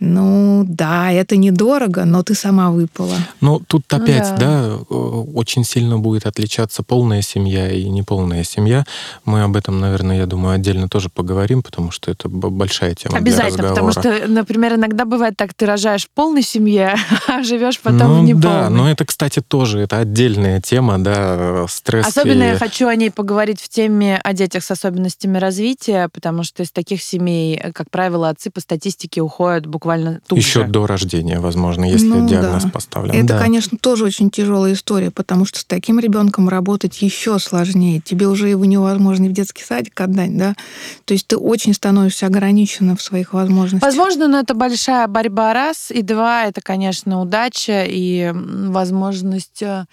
ну 0.00 0.64
да, 0.66 1.12
это 1.12 1.36
недорого, 1.36 2.06
но 2.06 2.22
ты 2.22 2.34
сама 2.34 2.70
выпала. 2.70 3.16
Ну 3.42 3.60
тут 3.60 3.84
ну 3.90 3.98
опять, 3.98 4.34
да. 4.38 4.78
да, 4.78 4.94
очень 4.94 5.62
сильно 5.62 5.98
будет 5.98 6.24
отличаться 6.24 6.82
полная 6.82 7.20
семья 7.20 7.70
и 7.70 7.86
неполная 7.86 8.42
семья. 8.42 8.84
Мы 9.26 9.42
об 9.42 9.56
этом, 9.56 9.78
наверное, 9.78 10.16
я 10.16 10.26
думаю, 10.26 10.54
отдельно 10.54 10.88
тоже 10.88 11.10
поговорим, 11.10 11.62
потому 11.62 11.90
что 11.90 12.10
это 12.10 12.30
большая 12.30 12.94
тема 12.94 13.18
Обязательно, 13.18 13.58
для 13.58 13.68
потому 13.68 13.92
что, 13.92 14.26
например, 14.26 14.76
иногда 14.76 15.04
бывает 15.04 15.36
так, 15.36 15.52
ты 15.52 15.66
рожаешь 15.66 16.06
в 16.06 16.10
полной 16.10 16.42
семье, 16.42 16.94
а 17.28 17.42
живешь 17.42 17.78
потом 17.78 18.08
ну, 18.08 18.20
в 18.22 18.24
неполной. 18.24 18.40
Да, 18.42 18.70
но 18.70 18.90
это, 18.90 19.04
кстати, 19.04 19.40
тоже 19.40 19.80
это 19.80 19.98
отдельная 19.98 20.62
тема, 20.62 20.98
да, 20.98 21.66
стресс. 21.68 22.06
Особенно 22.06 22.44
я 22.44 22.58
хочу 22.58 22.86
о 22.86 22.94
ней 22.96 23.10
поговорить 23.10 23.60
в 23.60 23.68
теме 23.68 24.16
о 24.16 24.32
детях 24.32 24.64
с 24.64 24.70
особенностями 24.70 25.36
развития, 25.36 26.08
потому 26.10 26.42
что 26.42 26.62
из 26.62 26.70
таких 26.70 27.02
семей, 27.02 27.60
как 27.74 27.90
правило, 27.90 28.30
отцы 28.30 28.50
по 28.50 28.60
статистике 28.60 29.20
уходят 29.20 29.66
буквально 29.66 29.89
буквально 29.90 30.20
тут 30.26 30.38
Еще 30.38 30.66
же. 30.66 30.70
до 30.70 30.86
рождения, 30.86 31.40
возможно, 31.40 31.84
если 31.84 32.06
ну, 32.06 32.28
диагноз 32.28 32.64
да. 32.64 32.70
поставлен. 32.70 33.14
Это, 33.14 33.34
да. 33.34 33.38
конечно, 33.38 33.76
тоже 33.78 34.04
очень 34.04 34.30
тяжелая 34.30 34.74
история, 34.74 35.10
потому 35.10 35.44
что 35.44 35.60
с 35.60 35.64
таким 35.64 35.98
ребенком 35.98 36.48
работать 36.48 37.02
еще 37.02 37.38
сложнее. 37.38 38.00
Тебе 38.00 38.28
уже 38.28 38.48
его 38.48 38.64
невозможно 38.64 39.26
в 39.26 39.32
детский 39.32 39.64
садик 39.64 40.00
отдать, 40.00 40.36
да? 40.36 40.54
То 41.04 41.14
есть 41.14 41.26
ты 41.26 41.36
очень 41.36 41.74
становишься 41.74 42.26
ограничена 42.26 42.96
в 42.96 43.02
своих 43.02 43.32
возможностях. 43.32 43.82
Возможно, 43.82 44.28
но 44.28 44.38
это 44.38 44.54
большая 44.54 45.06
борьба, 45.08 45.52
раз. 45.52 45.90
И 45.90 46.02
два, 46.02 46.44
это, 46.44 46.60
конечно, 46.60 47.20
удача 47.20 47.84
и 47.84 48.32
возможность, 48.34 49.62
э, 49.62 49.86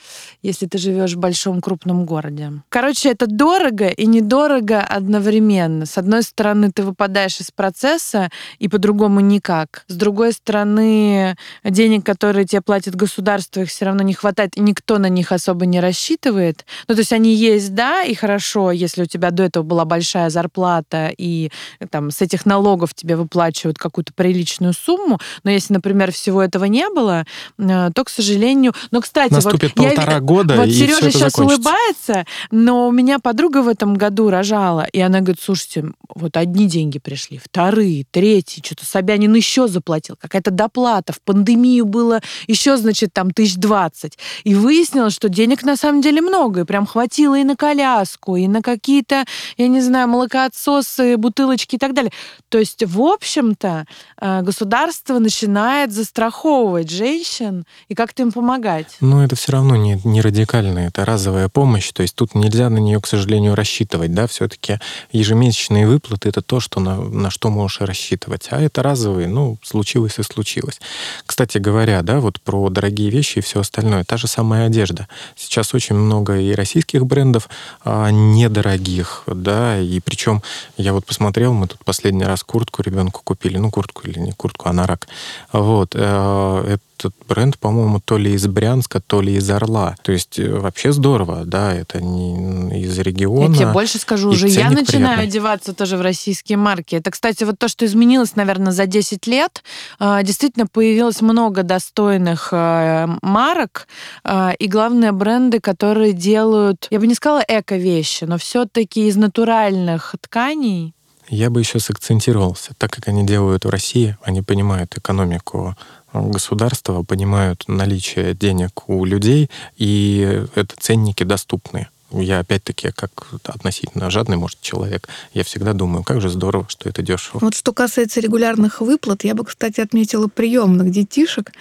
если 0.44 0.68
ты 0.68 0.78
живешь 0.78 1.14
в 1.14 1.18
большом 1.18 1.62
крупном 1.62 2.06
городе. 2.06 2.52
Короче, 2.70 3.10
это 3.10 3.28
дорого 3.28 3.88
и 3.88 4.06
недорого 4.06 4.82
одновременно. 4.82 5.86
С 5.86 5.98
одной 5.98 6.24
стороны, 6.24 6.72
ты 6.72 6.84
выпадаешь 6.84 7.40
из 7.40 7.52
процесса, 7.52 8.30
и 8.60 8.68
по-другому 8.68 9.20
никак. 9.22 9.86
С 9.88 9.96
другой 9.96 10.34
стороны, 10.34 11.36
денег, 11.64 12.06
которые 12.06 12.46
тебе 12.46 12.62
платит 12.62 12.96
государство, 12.96 13.62
их 13.62 13.70
все 13.70 13.86
равно 13.86 14.04
не 14.04 14.14
хватает, 14.14 14.58
и 14.58 14.60
никто 14.60 14.98
на 14.98 15.08
них 15.08 15.32
особо 15.32 15.66
не 15.66 15.80
рассчитывает. 15.80 16.66
Ну, 16.88 16.96
то 16.96 17.00
есть 17.00 17.14
они 17.14 17.34
есть, 17.34 17.74
да, 17.74 18.04
и 18.04 18.14
хорошо, 18.14 18.72
если 18.72 19.04
у 19.04 19.06
тебя 19.06 19.32
до 19.32 19.44
этого 19.44 19.64
была 19.64 19.86
большая 19.86 20.30
зарплата, 20.30 21.12
и 21.18 21.52
там 21.90 22.12
с 22.12 22.22
этих 22.22 22.46
налогов 22.46 22.94
тебе 22.94 23.16
выплачивают 23.16 23.78
какую-то 23.78 24.14
приличную 24.14 24.74
сумму, 24.74 25.20
но 25.44 25.52
если, 25.52 25.74
например, 25.74 26.12
всего 26.12 26.42
этого 26.42 26.66
не 26.66 26.90
было, 26.90 27.26
э, 27.58 27.90
то, 27.94 28.04
к 28.04 28.10
сожалению... 28.10 28.74
Но, 28.92 29.02
кстати, 29.02 29.34
Наступит 29.34 29.74
вот 29.76 29.88
полтора 29.88 30.14
я, 30.14 30.20
года, 30.20 30.56
вот 30.56 30.68
и 30.68 30.72
Сережа 30.72 30.98
все 30.98 31.12
сейчас 31.12 31.32
закончится. 31.32 31.70
улыбается, 31.70 32.26
но 32.52 32.88
у 32.88 32.92
меня 32.92 33.20
подруга 33.20 33.62
в 33.62 33.68
этом 33.68 33.94
году 33.94 34.30
рожала, 34.30 34.86
и 34.92 35.00
она 35.00 35.20
говорит, 35.20 35.40
слушайте, 35.42 35.86
вот 36.14 36.36
одни 36.36 36.68
деньги 36.68 37.00
пришли, 37.00 37.38
вторые, 37.38 38.06
третьи, 38.12 38.62
что-то 38.64 38.86
Собянин 38.86 39.34
еще 39.34 39.68
заплатил, 39.78 40.16
какая-то 40.20 40.52
доплата. 40.52 41.14
В 41.14 41.22
пандемию 41.22 41.86
было 41.86 42.22
еще, 42.48 42.78
значит, 42.78 43.14
там 43.14 43.32
тысяч 43.32 43.56
двадцать. 43.56 44.18
И 44.44 44.56
выяснилось, 44.56 45.14
что 45.14 45.30
денег 45.30 45.64
на 45.64 45.78
самом 45.78 46.02
деле 46.02 46.22
много. 46.22 46.62
И 46.62 46.64
прям 46.66 46.86
хватило 46.86 47.38
и 47.38 47.44
на 47.44 47.56
коляску, 47.56 48.36
и 48.36 48.48
на 48.48 48.62
какие-то, 48.62 49.26
я 49.58 49.68
не 49.68 49.82
знаю, 49.82 50.08
молокоотсосы, 50.08 51.18
бутылочки 51.18 51.76
и 51.76 51.78
так 51.78 51.94
далее. 51.94 52.12
То 52.50 52.58
есть, 52.58 52.84
в 52.84 53.02
общем-то, 53.02 53.86
э, 54.20 54.42
государство 54.42 55.20
начинает 55.20 55.92
застраховывать 55.92 56.90
женщин 56.90 57.66
и 57.88 57.96
как-то 57.96 58.24
им 58.24 58.32
помогать. 58.32 58.98
Но 59.02 59.24
это 59.24 59.36
все 59.36 59.52
равно 59.52 59.76
не, 59.76 60.00
не 60.04 60.22
радикально, 60.22 60.80
это 60.80 61.06
разовая 61.06 61.50
помощь. 61.50 61.92
То 61.92 62.02
есть 62.02 62.16
тут 62.16 62.36
нельзя 62.36 62.70
на 62.70 62.78
нее, 62.80 63.00
к 63.00 63.08
сожалению, 63.08 63.56
рассчитывать. 63.56 64.14
Да? 64.14 64.28
Все-таки 64.28 64.80
ежемесячные 65.12 65.88
выплаты— 65.88 66.30
это 66.32 66.42
то, 66.42 66.60
что 66.60 66.80
на, 66.80 66.96
на 66.96 67.30
что 67.30 67.50
можешь 67.50 67.82
рассчитывать. 67.82 68.48
А 68.52 68.62
это 68.62 68.84
разовые 68.84 69.28
ну, 69.28 69.58
случилось 69.68 70.20
и 70.20 70.24
случилось. 70.24 70.80
Кстати 71.26 71.58
говоря, 71.58 72.02
да, 72.02 72.20
вот 72.20 72.42
про 72.42 72.70
дорогие 72.70 73.10
вещи 73.10 73.40
и 73.40 73.42
все 73.42 73.60
остальное, 73.60 74.04
та 74.04 74.18
же 74.18 74.28
самая 74.28 74.68
одежда. 74.68 75.08
Сейчас 75.36 75.74
очень 75.74 75.96
много 75.96 76.40
и 76.40 76.54
российских 76.54 77.06
брендов 77.06 77.50
а, 77.84 78.10
недорогих, 78.10 79.24
да, 79.28 79.80
и 79.80 80.00
причем 80.00 80.42
я 80.78 80.94
вот 80.94 81.06
посмотрел, 81.06 81.54
мы 81.54 81.68
тут 81.68 81.84
последний 81.86 82.26
раз 82.26 82.44
куртку 82.44 82.82
ребенку 82.82 83.22
купили, 83.24 83.58
ну, 83.58 83.70
куртку 83.72 84.08
или 84.08 84.20
не 84.20 84.32
куртку, 84.32 84.70
а 84.70 84.74
нарак. 84.74 85.08
Вот, 85.52 85.92
э, 85.94 86.78
этот 86.98 87.14
бренд, 87.28 87.58
по-моему, 87.60 88.00
то 88.00 88.18
ли 88.18 88.34
из 88.34 88.48
Брянска, 88.48 89.00
то 89.00 89.22
ли 89.22 89.36
из 89.36 89.50
Орла. 89.50 89.96
То 90.02 90.12
есть 90.12 90.40
э, 90.40 90.50
вообще 90.50 90.92
здорово, 90.92 91.44
да, 91.46 91.74
это 91.74 92.02
не 92.02 92.82
из 92.82 92.98
региона. 93.00 93.54
Я 93.54 93.58
тебе 93.58 93.72
больше 93.72 94.00
скажу, 94.00 94.30
уже 94.30 94.48
я 94.48 94.70
начинаю 94.70 95.18
приятный. 95.18 95.24
одеваться 95.24 95.74
тоже 95.74 95.98
в 95.98 96.02
российские 96.02 96.58
марки. 96.58 96.96
Это, 96.96 97.12
кстати, 97.12 97.44
вот 97.44 97.60
то, 97.60 97.68
что 97.68 97.86
изменилось, 97.86 98.36
наверное, 98.36 98.72
за 98.72 98.88
10 98.88 99.28
лет. 99.28 99.57
А, 100.00 100.24
действительно, 100.24 100.68
появилось 100.68 101.22
много 101.22 101.64
достойных 101.64 102.50
э, 102.52 103.08
марок, 103.22 103.88
а, 104.24 104.54
и 104.58 104.68
главное, 104.68 105.12
бренды, 105.12 105.60
которые 105.60 106.14
делают, 106.14 106.88
я 106.90 107.00
бы 107.00 107.08
не 107.08 107.16
сказала 107.16 107.44
эко-вещи, 107.48 108.26
но 108.26 108.38
все-таки 108.38 109.08
из 109.08 109.16
натуральных 109.16 110.16
тканей, 110.22 110.94
я 111.30 111.50
бы 111.50 111.60
еще 111.60 111.80
сакцентировался. 111.80 112.72
Так 112.78 112.92
как 112.92 113.10
они 113.10 113.26
делают 113.26 113.66
в 113.66 113.70
России, 113.70 114.18
они 114.24 114.42
понимают 114.42 114.98
экономику 114.98 115.76
государства 116.14 117.04
понимают 117.04 117.66
наличие 117.68 118.34
денег 118.34 118.88
у 118.88 119.04
людей, 119.06 119.50
и 119.76 120.46
это 120.56 120.76
ценники 120.80 121.24
доступные. 121.24 121.90
Я 122.12 122.40
опять-таки, 122.40 122.92
как 122.92 123.28
относительно 123.44 124.10
жадный, 124.10 124.38
может, 124.38 124.62
человек, 124.62 125.10
я 125.34 125.44
всегда 125.44 125.74
думаю, 125.74 126.04
как 126.04 126.22
же 126.22 126.30
здорово, 126.30 126.66
что 126.70 126.88
это 126.88 127.02
дешево. 127.02 127.40
Вот 127.42 127.54
что 127.54 127.74
касается 127.74 128.22
регулярных 128.22 128.80
выплат, 128.82 129.24
я 129.24 129.36
бы, 129.36 129.44
кстати, 129.44 129.82
отметила 129.82 130.28
приемных 130.28 130.90
детишек, 130.92 131.52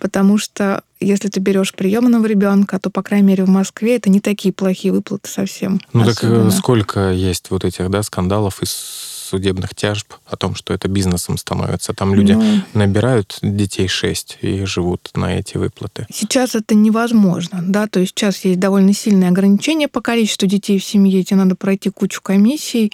потому 0.00 0.36
что 0.36 0.82
если 1.00 1.28
ты 1.28 1.40
берешь 1.40 1.74
приемного 1.74 2.26
ребенка, 2.26 2.78
то, 2.78 2.90
по 2.90 3.02
крайней 3.02 3.28
мере, 3.28 3.44
в 3.44 3.48
Москве 3.48 3.96
это 3.96 4.10
не 4.10 4.20
такие 4.20 4.52
плохие 4.52 4.92
выплаты 4.92 5.28
совсем. 5.28 5.80
Ну 5.92 6.02
особенно. 6.02 6.50
так 6.50 6.58
сколько 6.58 7.10
есть 7.10 7.50
вот 7.50 7.64
этих, 7.64 7.90
да, 7.90 8.02
скандалов 8.02 8.62
из 8.62 9.13
судебных 9.34 9.74
тяжб 9.74 10.12
о 10.26 10.36
том, 10.36 10.54
что 10.54 10.72
это 10.74 10.86
бизнесом 10.86 11.36
становится. 11.38 11.92
Там 11.92 12.14
люди 12.14 12.32
ну, 12.32 12.60
набирают 12.72 13.38
детей 13.42 13.88
6 13.88 14.38
и 14.42 14.64
живут 14.64 15.10
на 15.14 15.36
эти 15.36 15.56
выплаты. 15.56 16.06
Сейчас 16.12 16.54
это 16.54 16.76
невозможно, 16.76 17.58
да, 17.60 17.88
то 17.88 17.98
есть 17.98 18.12
сейчас 18.14 18.44
есть 18.44 18.60
довольно 18.60 18.94
сильные 18.94 19.30
ограничения 19.30 19.88
по 19.88 20.00
количеству 20.00 20.46
детей 20.46 20.78
в 20.78 20.84
семье, 20.84 21.24
тебе 21.24 21.38
надо 21.38 21.56
пройти 21.56 21.90
кучу 21.90 22.22
комиссий, 22.22 22.92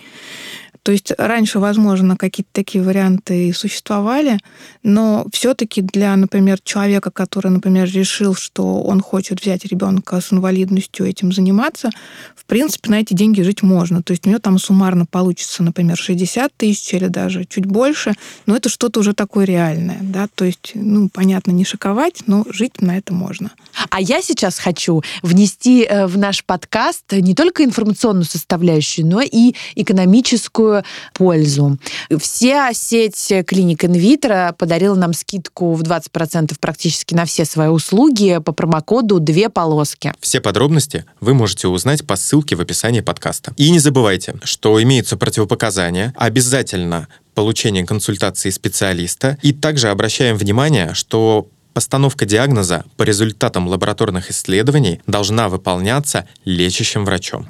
то 0.83 0.93
есть 0.93 1.13
раньше, 1.19 1.59
возможно, 1.59 2.17
какие-то 2.17 2.51
такие 2.53 2.83
варианты 2.83 3.49
и 3.49 3.53
существовали, 3.53 4.39
но 4.83 5.27
все-таки 5.33 5.83
для, 5.83 6.17
например, 6.17 6.59
человека, 6.63 7.11
который, 7.11 7.51
например, 7.51 7.91
решил, 7.91 8.35
что 8.35 8.83
он 8.83 9.01
хочет 9.01 9.43
взять 9.43 9.65
ребенка 9.67 10.21
с 10.21 10.33
инвалидностью 10.33 11.07
этим 11.07 11.33
заниматься, 11.33 11.91
в 12.35 12.45
принципе, 12.47 12.91
на 12.91 13.01
эти 13.01 13.15
деньги 13.15 13.43
жить 13.43 13.63
можно. 13.63 14.03
То 14.03 14.13
есть 14.13 14.27
у 14.27 14.31
него 14.31 14.41
там 14.41 14.59
суммарно 14.59 15.07
получится, 15.07 15.63
например, 15.63 15.97
60 15.97 16.53
тысяч 16.57 16.95
или 16.95 17.09
даже 17.09 17.45
чуть 17.45 17.67
больше, 17.67 18.15
но 18.47 18.57
это 18.57 18.69
что-то 18.69 19.01
уже 19.01 19.13
такое 19.13 19.45
реальное, 19.45 19.99
да, 20.01 20.29
то 20.35 20.45
есть, 20.45 20.73
ну, 20.75 21.09
понятно, 21.09 21.51
не 21.51 21.65
шиковать, 21.65 22.23
но 22.27 22.45
жить 22.51 22.81
на 22.81 22.97
это 22.97 23.13
можно. 23.13 23.51
А 23.91 24.01
я 24.01 24.23
сейчас 24.23 24.59
хочу 24.59 25.03
внести 25.23 25.85
э, 25.85 26.07
в 26.07 26.17
наш 26.19 26.45
подкаст 26.45 27.13
не 27.13 27.35
только 27.35 27.65
информационную 27.65 28.25
составляющую, 28.25 29.07
но 29.07 29.21
и 29.21 29.55
экономическую 29.75 30.70
большую 30.71 30.85
пользу. 31.13 31.79
Вся 32.19 32.73
сеть 32.73 33.33
клиник 33.47 33.85
инвитро 33.85 34.55
подарила 34.59 34.95
нам 34.95 35.13
скидку 35.13 35.75
в 35.75 35.83
20% 35.83 36.57
практически 36.61 37.15
на 37.15 37.25
все 37.25 37.45
свои 37.45 37.69
услуги 37.69 38.39
по 38.45 38.53
промокоду 38.53 39.21
«Две 39.21 39.49
полоски». 39.49 40.13
Все 40.21 40.41
подробности 40.41 41.05
вы 41.21 41.35
можете 41.35 41.69
узнать 41.69 42.07
по 42.07 42.17
ссылке 42.17 42.57
в 42.57 42.61
описании 42.61 43.01
подкаста. 43.01 43.53
И 43.57 43.71
не 43.71 43.79
забывайте, 43.79 44.35
что 44.45 44.83
имеются 44.83 45.17
противопоказания. 45.17 46.13
Обязательно 46.17 47.09
получение 47.35 47.87
консультации 47.87 48.51
специалиста. 48.51 49.39
И 49.43 49.53
также 49.53 49.89
обращаем 49.89 50.37
внимание, 50.37 50.95
что 50.95 51.49
Постановка 51.73 52.27
диагноза 52.27 52.85
по 52.97 53.05
результатам 53.05 53.69
лабораторных 53.69 54.29
исследований 54.33 55.01
должна 55.07 55.49
выполняться 55.49 56.27
лечащим 56.45 57.05
врачом. 57.05 57.47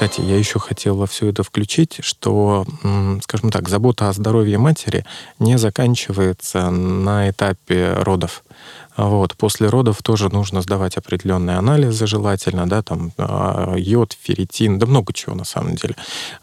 Кстати, 0.00 0.22
я 0.22 0.38
еще 0.38 0.58
хотел 0.58 0.96
во 0.96 1.06
все 1.06 1.28
это 1.28 1.42
включить, 1.42 1.98
что, 2.00 2.64
скажем 3.22 3.50
так, 3.50 3.68
забота 3.68 4.08
о 4.08 4.14
здоровье 4.14 4.56
матери 4.56 5.04
не 5.38 5.58
заканчивается 5.58 6.70
на 6.70 7.28
этапе 7.28 7.92
родов. 7.98 8.42
Вот. 8.96 9.36
После 9.36 9.68
родов 9.68 10.02
тоже 10.02 10.30
нужно 10.30 10.62
сдавать 10.62 10.96
определенные 10.96 11.58
анализы 11.58 12.06
желательно, 12.06 12.66
да, 12.66 12.82
там 12.82 13.12
а, 13.18 13.74
йод, 13.76 14.16
ферритин, 14.18 14.78
да 14.78 14.86
много 14.86 15.12
чего 15.12 15.34
на 15.34 15.44
самом 15.44 15.74
деле. 15.74 15.94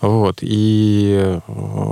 Вот. 0.01 0.37
И 0.41 1.39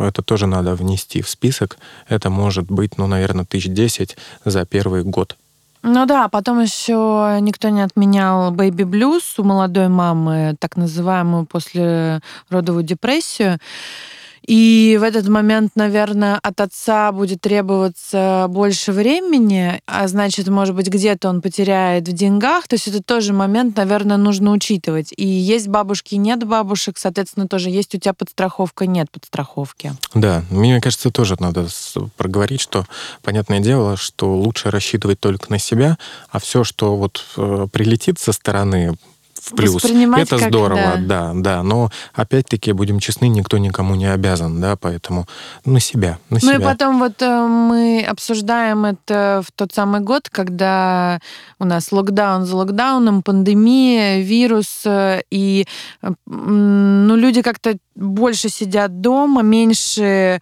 это 0.03 0.21
тоже 0.21 0.45
надо 0.45 0.75
внести 0.75 1.23
в 1.23 1.29
список. 1.29 1.79
Это 2.07 2.29
может 2.29 2.69
быть, 2.69 2.99
ну, 2.99 3.07
наверное, 3.07 3.43
тысяч 3.43 3.73
десять 3.73 4.17
за 4.45 4.67
первый 4.67 5.01
год 5.01 5.35
ну 5.85 6.05
да, 6.07 6.29
потом 6.29 6.61
еще 6.61 7.37
никто 7.41 7.69
не 7.69 7.81
отменял 7.81 8.49
baby 8.51 8.83
blues 8.83 9.37
у 9.37 9.43
молодой 9.43 9.87
мамы, 9.87 10.55
так 10.59 10.77
называемую 10.77 11.45
после 11.45 12.21
родовую 12.49 12.83
депрессию. 12.83 13.59
И 14.47 14.97
в 14.99 15.03
этот 15.03 15.27
момент, 15.27 15.71
наверное, 15.75 16.39
от 16.41 16.61
отца 16.61 17.11
будет 17.11 17.41
требоваться 17.41 18.45
больше 18.49 18.91
времени, 18.91 19.81
а 19.87 20.07
значит, 20.07 20.47
может 20.47 20.75
быть, 20.75 20.87
где-то 20.87 21.29
он 21.29 21.41
потеряет 21.41 22.07
в 22.07 22.13
деньгах. 22.13 22.67
То 22.67 22.75
есть 22.75 22.87
это 22.87 23.01
тоже 23.01 23.33
момент, 23.33 23.77
наверное, 23.77 24.17
нужно 24.17 24.51
учитывать. 24.51 25.13
И 25.17 25.25
есть 25.25 25.67
бабушки, 25.67 26.15
нет 26.15 26.43
бабушек, 26.43 26.97
соответственно, 26.97 27.47
тоже 27.47 27.69
есть 27.69 27.95
у 27.95 27.99
тебя 27.99 28.13
подстраховка, 28.13 28.85
нет 28.85 29.09
подстраховки. 29.11 29.93
Да, 30.13 30.43
мне 30.49 30.79
кажется, 30.79 31.11
тоже 31.11 31.35
надо 31.39 31.67
проговорить, 32.17 32.61
что, 32.61 32.85
понятное 33.23 33.59
дело, 33.59 33.97
что 33.97 34.35
лучше 34.35 34.69
рассчитывать 34.69 35.19
только 35.19 35.51
на 35.51 35.57
себя, 35.57 35.97
а 36.29 36.39
все, 36.39 36.63
что 36.63 36.95
вот 36.95 37.23
э, 37.37 37.67
прилетит 37.71 38.19
со 38.19 38.31
стороны, 38.31 38.95
в 39.35 39.55
плюс. 39.55 39.83
Это 39.83 40.37
как, 40.37 40.49
здорово, 40.49 40.93
да. 40.97 41.33
да, 41.33 41.33
да. 41.35 41.63
Но 41.63 41.89
опять-таки, 42.13 42.71
будем 42.71 42.99
честны, 42.99 43.27
никто 43.27 43.57
никому 43.57 43.95
не 43.95 44.11
обязан, 44.11 44.59
да, 44.61 44.75
поэтому 44.75 45.27
на 45.65 45.79
себя, 45.79 46.17
на 46.29 46.35
ну 46.35 46.39
себя. 46.39 46.55
и 46.55 46.59
потом 46.59 46.99
вот 46.99 47.21
э, 47.21 47.47
мы 47.47 48.05
обсуждаем 48.07 48.85
это 48.85 49.43
в 49.45 49.51
тот 49.51 49.73
самый 49.73 50.01
год, 50.01 50.29
когда 50.29 51.19
у 51.59 51.65
нас 51.65 51.91
локдаун 51.91 52.45
за 52.45 52.55
локдауном, 52.55 53.23
пандемия, 53.23 54.21
вирус, 54.21 54.81
э, 54.85 55.21
и 55.29 55.67
ну, 56.25 57.15
люди 57.15 57.41
как-то 57.41 57.77
больше 57.95 58.49
сидят 58.49 59.01
дома, 59.01 59.41
меньше 59.41 60.41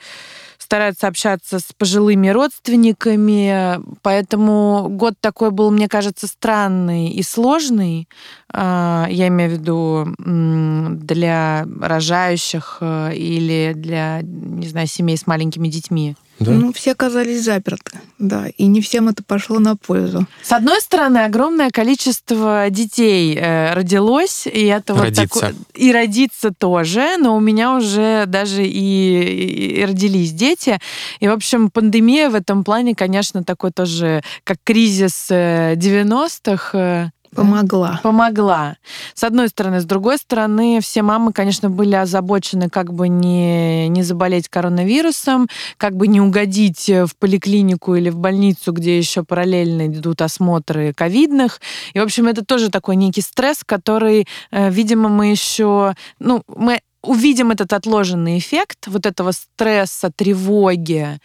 стараются 0.64 1.08
общаться 1.08 1.60
с 1.60 1.74
пожилыми 1.78 2.30
родственниками, 2.30 3.80
поэтому 4.02 4.88
год 4.90 5.16
такой 5.20 5.52
был, 5.52 5.72
мне 5.72 5.90
кажется, 5.90 6.28
странный 6.28 7.10
и 7.10 7.22
сложный. 7.22 8.08
А, 8.50 9.08
я 9.10 9.28
имею 9.28 9.50
в 9.50 9.54
виду 9.54 10.08
для 10.18 11.68
рожающих 11.82 12.78
э, 12.80 13.14
или 13.14 13.74
для, 13.76 14.22
не 14.22 14.68
знаю, 14.68 14.88
семей 14.88 15.18
с 15.18 15.28
маленькими 15.28 15.68
детьми. 15.68 16.16
Да? 16.44 16.52
Ну, 16.52 16.74
все 16.74 16.92
оказались 16.92 17.44
заперты, 17.44 18.00
да, 18.20 18.48
и 18.58 18.66
не 18.66 18.82
всем 18.82 19.10
это 19.10 19.24
пошло 19.24 19.60
на 19.60 19.76
пользу. 19.76 20.28
С 20.42 20.52
одной 20.52 20.82
стороны, 20.82 21.20
огромное 21.20 21.70
количество 21.70 22.68
детей 22.70 23.36
э, 23.36 23.74
родилось, 23.74 24.48
и 24.48 24.66
это 24.66 24.96
родиться. 24.96 25.22
вот 25.22 25.30
такое... 25.30 25.56
И 25.74 25.92
родиться 25.92 26.52
тоже, 26.52 27.18
но 27.18 27.36
у 27.36 27.40
меня 27.40 27.76
уже 27.76 28.26
даже 28.28 28.66
и, 28.66 29.80
и 29.80 29.86
родились 29.86 30.32
дети. 30.32 30.80
И, 31.20 31.28
в 31.28 31.32
общем, 31.32 31.70
пандемия 31.70 32.30
в 32.30 32.36
этом 32.36 32.64
плане, 32.64 32.96
конечно, 32.96 33.44
такой 33.44 33.72
тоже, 33.72 34.24
как 34.44 34.58
кризис 34.64 35.30
90-х, 35.30 36.78
э, 36.78 37.10
Помогла. 37.36 38.00
Помогла. 38.04 38.78
С 39.14 39.24
одной 39.24 39.50
стороны. 39.50 39.82
С 39.82 39.86
другой 39.86 40.18
стороны, 40.18 40.80
все 40.82 41.02
мамы, 41.02 41.34
конечно, 41.34 41.70
были 41.70 41.96
озабочены, 41.96 42.70
как 42.70 42.94
бы 42.94 43.08
не, 43.08 43.88
не 43.90 44.04
заболеть 44.04 44.50
коронавирусом, 44.50 45.48
как 45.78 45.96
бы 45.96 46.08
не 46.08 46.22
угодить 46.22 46.90
в 46.90 47.10
поликлинику 47.20 47.96
или 47.96 48.10
в 48.10 48.18
больницу, 48.18 48.72
где 48.72 48.98
еще 48.98 49.24
параллельно 49.24 49.88
идут 49.88 50.22
осмотры 50.22 50.94
ковидных. 50.94 51.60
И, 51.94 52.00
в 52.00 52.04
общем, 52.04 52.28
это 52.28 52.46
тоже 52.46 52.70
такой 52.70 52.96
некий 52.96 53.22
стресс, 53.22 53.64
который, 53.66 54.28
э, 54.52 54.70
видимо, 54.70 55.10
мы 55.10 55.28
еще... 55.28 55.96
Ну, 56.20 56.44
мы 56.48 56.82
увидим 57.04 57.52
этот 57.52 57.74
отложенный 57.74 58.38
эффект 58.38 58.88
вот 58.88 59.06
этого 59.06 59.32
стресса, 59.32 60.10
тревоги, 60.16 61.20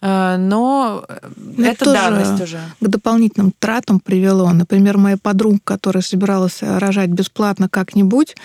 э, 0.00 0.36
но 0.38 1.04
ну, 1.36 1.64
это 1.64 1.84
данность 1.86 2.42
уже. 2.42 2.60
К 2.80 2.86
дополнительным 2.86 3.52
тратам 3.58 3.98
привело. 3.98 4.50
Например, 4.52 4.96
моя 4.96 5.16
подруга, 5.16 5.58
которая 5.64 6.02
собиралась 6.02 6.58
рожать 6.62 7.10
бесплатно 7.10 7.68
как-нибудь, 7.68 8.36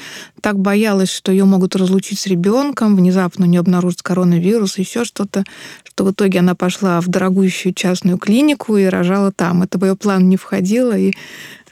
так 0.41 0.57
боялась, 0.57 1.11
что 1.11 1.31
ее 1.31 1.45
могут 1.45 1.75
разлучить 1.75 2.19
с 2.19 2.25
ребенком, 2.25 2.95
внезапно 2.95 3.45
не 3.45 3.57
обнаружить 3.57 4.01
коронавирус, 4.01 4.79
еще 4.79 5.05
что-то, 5.05 5.43
что 5.83 6.03
в 6.05 6.11
итоге 6.11 6.39
она 6.39 6.55
пошла 6.55 6.99
в 7.01 7.07
дорогущую 7.07 7.73
частную 7.73 8.17
клинику 8.17 8.77
и 8.77 8.85
рожала 8.85 9.31
там. 9.31 9.61
Это 9.61 9.77
в 9.77 9.85
ее 9.85 9.95
план 9.95 10.27
не 10.27 10.37
входило, 10.37 10.97
и 10.97 11.09
э, 11.11 11.13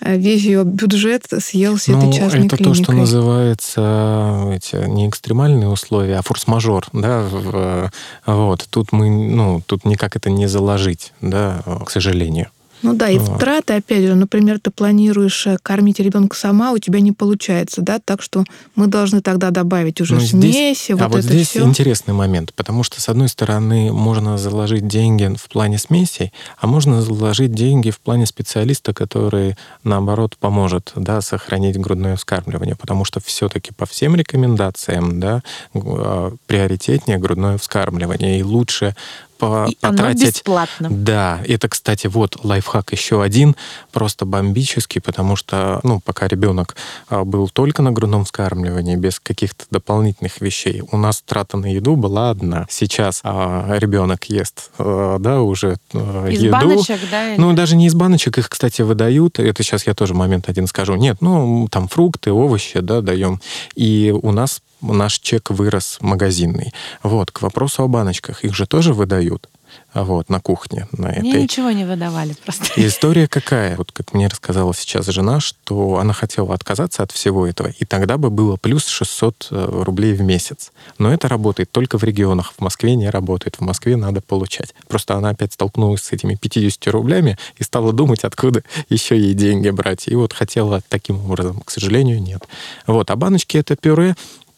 весь 0.02 0.44
ее 0.44 0.64
бюджет 0.64 1.26
съелся 1.40 1.92
ну, 1.92 2.00
этой 2.00 2.14
частной 2.14 2.46
это 2.48 2.58
клиникой. 2.58 2.78
то, 2.78 2.84
что 2.84 2.92
называется 2.94 4.52
эти, 4.54 4.88
не 4.88 5.08
экстремальные 5.08 5.70
условия, 5.70 6.18
а 6.18 6.22
форс-мажор, 6.22 6.88
да, 6.94 7.22
в, 7.24 7.92
вот, 8.26 8.68
тут 8.70 8.92
мы, 8.92 9.10
ну, 9.10 9.62
тут 9.66 9.86
никак 9.86 10.16
это 10.16 10.30
не 10.30 10.48
заложить, 10.48 11.14
да, 11.22 11.64
к 11.86 11.90
сожалению. 11.90 12.48
Ну 12.84 12.94
да, 12.94 13.10
и 13.10 13.18
вот. 13.18 13.40
траты, 13.40 13.74
опять 13.74 14.04
же, 14.06 14.16
например, 14.16 14.60
ты 14.60 14.70
планируешь 14.70 15.48
э, 15.48 15.58
кормить 15.62 16.00
ребенка 16.00 16.36
сама, 16.36 16.72
у 16.72 16.78
тебя 16.78 17.00
не 17.00 17.12
получается, 17.12 17.82
да, 17.82 18.00
так 18.04 18.22
что 18.22 18.44
мы 18.76 18.88
должны 18.88 19.22
тогда 19.22 19.50
добавить 19.50 20.00
уже 20.00 20.16
ну, 20.16 20.22
смеси, 20.22 20.48
здесь, 20.48 20.90
вот 20.92 21.02
а 21.02 21.08
вот 21.08 21.20
это 21.20 21.28
здесь 21.28 21.50
все. 21.50 21.64
интересный 21.64 22.14
момент, 22.14 22.54
потому 22.54 22.84
что, 22.84 23.02
с 23.02 23.10
одной 23.10 23.30
стороны, 23.30 23.92
можно 23.92 24.38
заложить 24.38 24.88
деньги 24.88 25.36
в 25.36 25.50
плане 25.50 25.78
смесей, 25.80 26.32
а 26.60 26.68
можно 26.68 27.02
заложить 27.02 27.54
деньги 27.54 27.90
в 27.90 28.00
плане 28.00 28.26
специалиста, 28.26 28.94
который, 28.94 29.58
наоборот, 29.84 30.38
поможет, 30.38 30.92
да, 30.96 31.22
сохранить 31.22 31.80
грудное 31.80 32.16
вскармливание, 32.16 32.76
потому 32.76 33.06
что 33.06 33.20
все-таки 33.20 33.74
по 33.74 33.86
всем 33.86 34.16
рекомендациям, 34.16 35.20
да, 35.20 35.42
а, 35.74 36.34
приоритетнее 36.46 37.18
грудное 37.18 37.58
вскармливание, 37.58 38.40
и 38.40 38.44
лучше 38.44 38.96
по 39.38 39.68
И 39.70 39.78
оно 39.82 39.92
потратить... 39.98 40.36
бесплатно. 40.36 40.88
Да, 40.90 41.40
это, 41.48 41.70
кстати, 41.70 42.08
вот 42.08 42.44
лайфхак 42.44 42.92
еще 42.92 43.22
один, 43.22 43.56
просто 43.92 44.26
бомбический, 44.26 45.02
потому 45.02 45.36
что, 45.36 45.80
ну, 45.84 46.00
пока 46.00 46.28
ребенок 46.28 46.76
а, 47.10 47.24
был 47.24 47.50
только 47.50 47.82
на 47.82 47.92
грудном 47.92 48.26
вскармливании, 48.26 48.96
без 48.96 49.20
каких-то 49.20 49.66
дополнительных 49.72 50.42
вещей, 50.42 50.82
у 50.92 50.98
нас 50.98 51.22
трата 51.26 51.58
на 51.58 51.68
еду 51.74 51.96
была 51.96 52.30
одна. 52.30 52.66
Сейчас 52.70 53.22
а, 53.24 53.78
ребенок 53.78 54.26
ест, 54.26 54.72
а, 54.78 55.18
да, 55.20 55.42
уже 55.42 55.78
а, 55.94 56.28
Из 56.28 56.42
еду. 56.42 56.52
баночек, 56.54 57.00
да? 57.12 57.34
или- 57.34 57.40
Ну, 57.42 57.54
даже 57.54 57.76
не 57.76 57.88
из 57.88 57.94
баночек, 57.94 58.38
их, 58.38 58.50
кстати, 58.50 58.82
выдают. 58.82 59.40
Это 59.40 59.64
сейчас 59.64 59.88
я 59.88 59.94
тоже 59.94 60.14
момент 60.14 60.50
один 60.50 60.68
скажу. 60.68 60.96
Нет, 60.96 61.18
ну, 61.22 61.68
там 61.72 61.88
фрукты, 61.88 62.32
овощи, 62.32 62.80
да, 62.80 63.02
даем. 63.02 63.42
И 63.76 64.14
у 64.22 64.32
нас 64.32 64.62
наш 64.82 65.20
чек 65.20 65.50
вырос 65.50 65.98
магазинный. 66.02 66.74
Вот, 67.04 67.32
к 67.32 67.42
вопросу 67.42 67.84
о 67.84 67.88
баночках. 67.88 68.44
Их 68.44 68.56
же 68.56 68.66
тоже 68.66 68.94
выдают. 68.94 69.50
А 69.94 70.04
Вот, 70.04 70.30
на 70.30 70.40
кухне, 70.40 70.88
на 70.92 71.10
Мне 71.10 71.32
этой. 71.32 71.44
ничего 71.44 71.72
не 71.72 71.86
выдавали 71.86 72.36
просто. 72.44 72.66
И 72.80 72.88
история 72.88 73.28
какая? 73.28 73.76
Вот 73.78 73.92
как 73.92 74.14
мне 74.14 74.28
рассказала 74.28 74.74
сейчас 74.74 75.08
жена, 75.08 75.40
что 75.40 75.98
она 75.98 76.14
хотела 76.14 76.54
отказаться 76.54 77.04
от 77.04 77.12
всего 77.12 77.48
этого, 77.48 77.68
и 77.68 77.86
тогда 77.86 78.18
бы 78.18 78.30
было 78.30 78.58
плюс 78.58 78.88
600 78.88 79.48
э, 79.52 79.82
рублей 79.84 80.14
в 80.14 80.22
месяц. 80.22 80.72
Но 80.98 81.12
это 81.12 81.28
работает 81.28 81.72
только 81.72 81.98
в 81.98 82.04
регионах. 82.04 82.54
В 82.58 82.62
Москве 82.62 82.96
не 82.96 83.10
работает. 83.10 83.56
В 83.56 83.62
Москве 83.62 83.96
надо 83.96 84.22
получать. 84.22 84.74
Просто 84.88 85.16
она 85.16 85.30
опять 85.30 85.54
столкнулась 85.54 86.04
с 86.04 86.12
этими 86.12 86.36
50 86.36 86.88
рублями 86.88 87.38
и 87.58 87.64
стала 87.64 87.92
думать, 87.92 88.24
откуда 88.24 88.64
еще 88.90 89.18
ей 89.18 89.34
деньги 89.34 89.70
брать. 89.70 90.08
И 90.08 90.16
вот 90.16 90.34
хотела 90.34 90.82
таким 90.88 91.26
образом. 91.26 91.62
К 91.62 91.72
сожалению, 91.72 92.22
нет. 92.22 92.44
Вот. 92.86 93.10
А 93.10 93.16
баночки— 93.16 93.58
это 93.58 93.76
пюре. 93.76 94.16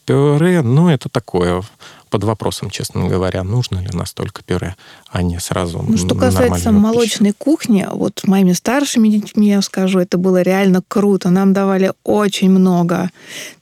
Пюре, 0.09 0.63
ну, 0.63 0.89
это 0.89 1.07
такое 1.07 1.61
под 2.09 2.23
вопросом, 2.23 2.69
честно 2.69 3.07
говоря, 3.07 3.43
нужно 3.43 3.79
ли 3.79 3.89
настолько 3.93 4.41
пюре, 4.43 4.75
а 5.09 5.21
не 5.21 5.39
сразу 5.39 5.83
Ну, 5.87 5.97
что 5.97 6.15
касается 6.15 6.71
молочной 6.71 7.33
кухни, 7.37 7.87
вот 7.91 8.19
с 8.23 8.27
моими 8.27 8.53
старшими 8.53 9.07
детьми, 9.09 9.49
я 9.49 9.61
скажу, 9.61 9.99
это 9.99 10.17
было 10.17 10.41
реально 10.41 10.81
круто. 10.87 11.29
Нам 11.29 11.53
давали 11.53 11.93
очень 12.03 12.49
много. 12.49 13.09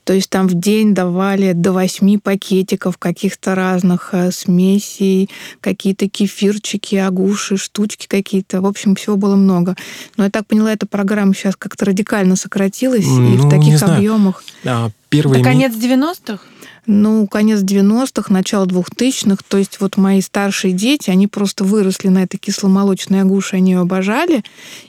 То 0.04 0.14
есть 0.14 0.30
там 0.30 0.48
в 0.48 0.54
день 0.54 0.94
давали 0.94 1.52
до 1.52 1.74
восьми 1.74 2.18
пакетиков 2.18 2.98
каких-то 2.98 3.56
разных 3.56 4.10
э, 4.14 4.32
смесей, 4.32 5.30
какие-то 5.60 6.08
кефирчики, 6.10 6.96
агуши, 6.96 7.58
штучки 7.58 8.08
какие-то. 8.08 8.62
В 8.62 8.66
общем, 8.66 8.96
всего 8.96 9.18
было 9.18 9.36
много. 9.36 9.76
Но 10.16 10.24
я 10.24 10.30
так 10.30 10.48
поняла, 10.48 10.72
эта 10.72 10.86
программа 10.86 11.34
сейчас 11.34 11.58
как-то 11.58 11.84
радикально 11.86 12.38
сократилась, 12.38 13.04
и 13.06 13.10
Ну, 13.10 13.36
в 13.38 13.46
не 13.46 13.50
таких 13.50 13.78
знаю. 13.80 13.98
объемах. 13.98 14.44
А, 14.66 14.90
Первые 15.10 15.40
Это 15.42 15.50
ми- 15.50 15.54
конец 15.56 15.74
90-х? 15.74 16.40
Ну, 16.88 17.28
конец 17.28 17.60
90-х, 17.60 18.34
начало 18.34 18.66
2000-х. 18.66 19.44
То 19.48 19.58
есть 19.58 19.82
вот 19.82 19.98
мои 19.98 20.22
старшие 20.22 20.74
дети, 20.74 21.10
они 21.10 21.28
просто 21.28 21.66
выросли 21.66 22.08
на 22.08 22.24
этой 22.24 22.38
кисломолочной 22.38 23.22
агуше, 23.22 23.58
они 23.58 23.74
ее 23.74 23.80
обожали. 23.80 24.42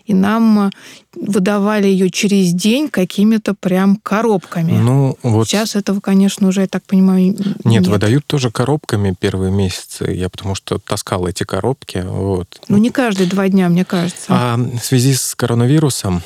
И 0.07 0.15
нам 0.15 0.69
э, 0.69 0.71
выдавали 1.17 1.89
ее 1.89 2.09
через 2.11 2.53
день 2.53 2.89
какими-то 2.89 3.55
прям 3.55 3.97
коробками. 3.97 4.79
Ну, 4.79 5.19
вот 5.25 5.49
Сейчас 5.49 5.75
этого, 5.75 5.99
конечно, 5.99 6.47
уже, 6.47 6.61
я 6.63 6.69
так 6.69 6.85
понимаю, 6.85 7.27
нет, 7.27 7.65
нет. 7.65 7.87
выдают 7.89 8.25
тоже 8.27 8.53
коробками 8.53 9.15
первые 9.19 9.51
месяцы. 9.51 10.05
Я 10.05 10.29
потому 10.29 10.55
что 10.55 10.79
таскал 10.79 11.27
эти 11.27 11.43
коробки. 11.43 12.05
Вот. 12.07 12.61
Ну, 12.69 12.77
не 12.77 12.91
каждые 12.91 13.29
два 13.29 13.49
дня, 13.49 13.69
мне 13.69 13.85
кажется. 13.85 14.27
А 14.29 14.57
в 14.57 14.85
связи 14.85 15.15
с 15.15 15.35
коронавирусом 15.35 16.23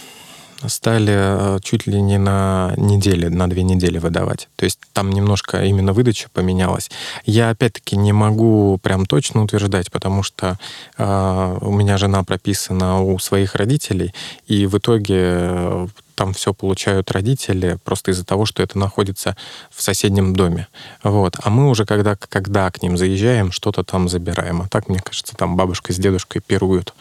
стали 0.68 1.56
э, 1.56 1.58
чуть 1.62 1.86
ли 1.86 2.00
не 2.00 2.18
на 2.18 2.74
неделе, 2.76 3.28
на 3.28 3.48
две 3.48 3.62
недели 3.62 3.98
выдавать. 3.98 4.48
То 4.56 4.64
есть 4.64 4.78
там 4.92 5.10
немножко 5.10 5.64
именно 5.64 5.92
выдача 5.92 6.28
поменялась. 6.32 6.90
Я 7.24 7.50
опять-таки 7.50 7.96
не 7.96 8.12
могу 8.12 8.78
прям 8.82 9.06
точно 9.06 9.42
утверждать, 9.42 9.90
потому 9.90 10.22
что 10.22 10.58
э, 10.98 11.58
у 11.60 11.72
меня 11.72 11.98
жена 11.98 12.24
прописана 12.24 13.02
у 13.02 13.18
своих 13.18 13.54
родителей, 13.54 14.14
и 14.46 14.66
в 14.66 14.78
итоге 14.78 15.16
э, 15.18 15.86
там 16.14 16.32
все 16.34 16.52
получают 16.54 17.10
родители 17.10 17.78
просто 17.84 18.10
из-за 18.12 18.24
того, 18.24 18.46
что 18.46 18.62
это 18.62 18.78
находится 18.78 19.36
в 19.70 19.82
соседнем 19.82 20.34
доме. 20.34 20.68
Вот. 21.02 21.36
А 21.42 21.50
мы 21.50 21.68
уже 21.68 21.84
когда, 21.84 22.16
когда 22.16 22.70
к 22.70 22.82
ним 22.82 22.96
заезжаем, 22.96 23.50
что-то 23.50 23.82
там 23.82 24.08
забираем. 24.08 24.62
А 24.62 24.68
так, 24.68 24.88
мне 24.88 25.00
кажется, 25.00 25.34
там 25.36 25.56
бабушка 25.56 25.92
с 25.92 25.96
дедушкой 25.96 26.40
пируют. 26.40 26.94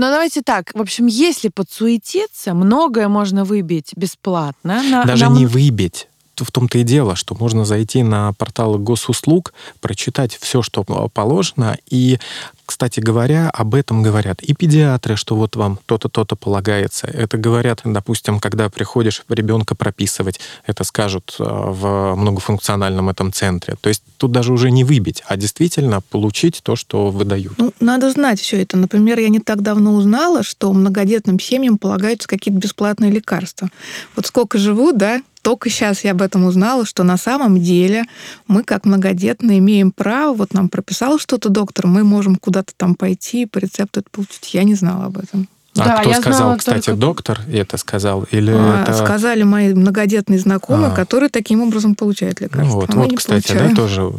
Ну, 0.00 0.06
давайте 0.06 0.40
так. 0.40 0.70
В 0.72 0.80
общем, 0.80 1.06
если 1.06 1.48
подсуетиться, 1.50 2.54
многое 2.54 3.06
можно 3.08 3.44
выбить 3.44 3.92
бесплатно. 3.96 4.82
На- 4.82 5.04
Даже 5.04 5.24
нам- 5.24 5.34
не 5.34 5.44
выбить. 5.44 6.08
В 6.44 6.52
том-то 6.52 6.78
и 6.78 6.82
дело, 6.82 7.16
что 7.16 7.36
можно 7.38 7.64
зайти 7.64 8.02
на 8.02 8.32
порталы 8.32 8.78
госуслуг, 8.78 9.52
прочитать 9.80 10.36
все, 10.40 10.62
что 10.62 10.84
положено, 10.84 11.76
и, 11.88 12.18
кстати 12.64 13.00
говоря, 13.00 13.50
об 13.50 13.74
этом 13.74 14.02
говорят 14.02 14.42
и 14.42 14.54
педиатры, 14.54 15.16
что 15.16 15.36
вот 15.36 15.56
вам 15.56 15.78
то-то, 15.86 16.08
то-то 16.08 16.36
полагается. 16.36 17.06
Это 17.06 17.36
говорят, 17.36 17.80
допустим, 17.84 18.40
когда 18.40 18.68
приходишь 18.68 19.22
ребенка 19.28 19.74
прописывать, 19.74 20.40
это 20.66 20.84
скажут 20.84 21.36
э, 21.38 21.44
в 21.44 22.14
многофункциональном 22.14 23.08
этом 23.08 23.32
центре. 23.32 23.76
То 23.80 23.88
есть 23.88 24.02
тут 24.16 24.32
даже 24.32 24.52
уже 24.52 24.70
не 24.70 24.84
выбить, 24.84 25.22
а 25.26 25.36
действительно 25.36 26.00
получить 26.00 26.60
то, 26.62 26.76
что 26.76 27.10
выдают. 27.10 27.54
Ну, 27.58 27.72
надо 27.80 28.10
знать 28.10 28.40
все 28.40 28.62
это. 28.62 28.76
Например, 28.76 29.18
я 29.18 29.28
не 29.28 29.40
так 29.40 29.62
давно 29.62 29.94
узнала, 29.94 30.42
что 30.42 30.72
многодетным 30.72 31.38
семьям 31.40 31.78
полагаются 31.78 32.28
какие-то 32.28 32.60
бесплатные 32.60 33.10
лекарства. 33.10 33.68
Вот 34.16 34.26
сколько 34.26 34.58
живу, 34.58 34.92
да, 34.92 35.22
только 35.42 35.70
сейчас 35.70 36.04
я 36.04 36.12
об 36.12 36.22
этом 36.22 36.44
узнала, 36.44 36.84
что 36.84 37.02
на 37.02 37.16
самом 37.16 37.60
деле 37.60 38.04
мы, 38.46 38.62
как 38.62 38.84
многодетные, 38.84 39.58
имеем 39.58 39.90
право, 39.92 40.34
вот 40.34 40.52
нам 40.54 40.68
прописал 40.68 41.18
что-то 41.18 41.48
доктор, 41.48 41.86
мы 41.86 42.04
можем 42.04 42.36
куда-то 42.36 42.72
там 42.76 42.94
пойти 42.94 43.46
по 43.46 43.58
рецепту 43.58 44.00
это 44.00 44.10
получить. 44.10 44.54
Я 44.54 44.64
не 44.64 44.74
знала 44.74 45.06
об 45.06 45.18
этом. 45.18 45.48
А 45.80 45.84
Да, 45.84 45.96
кто 46.00 46.10
я 46.10 46.16
сказал, 46.20 46.38
знала 46.40 46.56
кстати, 46.56 46.86
только- 46.86 47.00
доктор 47.00 47.40
это 47.52 47.76
сказал? 47.76 48.24
Или 48.30 48.52
А, 48.54 48.82
это... 48.82 48.94
Сказали 48.94 49.42
мои 49.42 49.72
многодетные 49.74 50.38
знакомые, 50.38 50.92
А. 50.92 50.94
которые 50.94 51.28
таким 51.30 51.62
образом 51.62 51.94
получают 51.94 52.40
Ну 52.40 52.46
лекарства. 52.46 52.74
вот, 52.80 52.90
А 52.90 52.92
мы 52.94 53.02
вот 53.02 53.10
не 53.10 53.16
кстати, 53.16 53.52
да, 53.52 53.74
тоже 53.74 54.12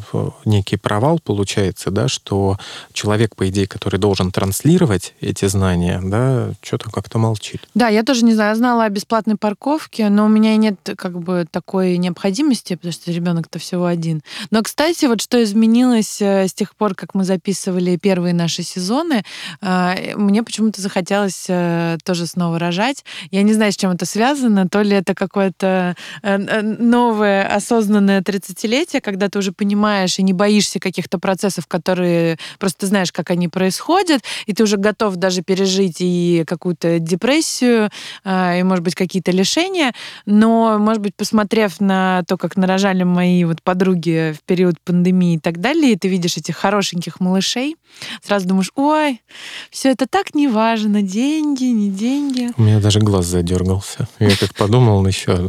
некий 0.46 0.78
провал 0.78 1.20
получается, 1.24 1.92
да, 1.92 2.08
что 2.08 2.58
человек, 2.94 3.36
по 3.36 3.48
идее, 3.50 3.68
который 3.68 4.00
должен 4.00 4.32
транслировать 4.32 5.14
эти 5.22 5.46
знания, 5.48 6.00
да, 6.04 6.52
что-то 6.62 6.90
как-то 6.90 7.18
молчит. 7.18 7.68
Да, 7.74 7.88
я 7.90 8.04
тоже 8.04 8.26
не 8.26 8.34
знаю, 8.34 8.50
я 8.52 8.56
знала 8.56 8.86
о 8.86 8.90
бесплатной 8.90 9.36
парковке, 9.36 10.10
но 10.10 10.26
у 10.26 10.30
меня 10.30 10.54
и 10.54 10.58
нет 10.58 10.76
как 10.98 11.20
бы 11.20 11.46
такой 11.50 11.98
необходимости, 11.98 12.76
потому 12.76 12.92
что 12.92 13.12
ребенок-то 13.12 13.60
всего 13.60 13.86
один. 13.86 14.22
Но, 14.50 14.62
кстати, 14.64 15.06
вот 15.06 15.22
что 15.22 15.42
изменилось 15.44 16.22
э, 16.22 16.48
с 16.48 16.54
тех 16.54 16.76
пор, 16.76 16.96
как 16.96 17.14
мы 17.16 17.24
записывали 17.24 17.98
первые 17.98 18.34
наши 18.34 18.64
сезоны, 18.64 19.24
э, 19.62 20.16
мне 20.16 20.44
почему-то 20.44 20.82
захотелось 20.82 21.46
э, 21.52 21.98
тоже 22.04 22.28
снова 22.28 22.60
рожать. 22.60 23.04
Я 23.32 23.44
не 23.44 23.54
знаю, 23.54 23.72
с 23.72 23.78
чем 23.78 23.92
это 23.92 24.06
связано, 24.06 24.68
то 24.68 24.82
ли 24.82 24.96
это 24.96 25.14
какое-то 25.14 25.96
э, 26.24 26.38
э, 26.38 26.62
новое 26.62 27.46
осознанное 27.48 28.22
30-летие, 28.22 29.02
когда 29.02 29.30
ты 29.30 29.40
уже 29.40 29.52
понимаешь 29.52 30.20
и 30.20 30.24
не 30.24 30.34
боишься 30.34 30.80
каких-то 30.80 31.20
процессов, 31.20 31.68
которые 31.68 32.38
просто 32.60 32.88
знаешь, 32.88 33.12
как 33.12 33.30
они 33.30 33.48
происходят, 33.48 34.24
и 34.46 34.54
ты 34.54 34.64
уже 34.64 34.78
готов 34.78 35.16
даже 35.16 35.42
пережить 35.42 35.98
и 36.00 36.44
какую-то 36.48 37.00
депрессию, 37.00 37.90
а, 38.24 38.56
и, 38.58 38.64
может 38.64 38.84
быть, 38.84 38.96
какие-то 38.96 39.32
лишения. 39.32 39.94
Но, 40.26 40.78
может 40.80 41.02
быть, 41.02 41.16
посмотрев 41.16 41.80
на 41.80 42.24
то, 42.28 42.38
как 42.38 42.58
нарожали 42.58 43.04
мои 43.04 43.44
вот 43.44 43.62
подруги 43.62 44.36
в 44.38 44.44
период 44.46 44.76
пандемии 44.84 45.36
и 45.36 45.40
так 45.40 45.60
далее, 45.60 45.94
и 45.94 45.98
ты 45.98 46.08
видишь 46.08 46.38
этих 46.38 46.56
хорошеньких 46.58 47.20
малышей, 47.20 47.76
сразу 48.24 48.48
думаешь, 48.48 48.72
ой, 48.76 49.22
все 49.70 49.90
это 49.90 50.08
так 50.08 50.34
не 50.36 50.48
важно, 50.48 51.02
деньги, 51.32 51.64
не 51.64 51.90
деньги. 51.90 52.52
У 52.58 52.62
меня 52.62 52.80
даже 52.82 53.00
глаз 53.00 53.26
задергался. 53.26 54.08
Я 54.20 54.36
как 54.36 54.54
подумал 54.54 55.06
еще 55.08 55.48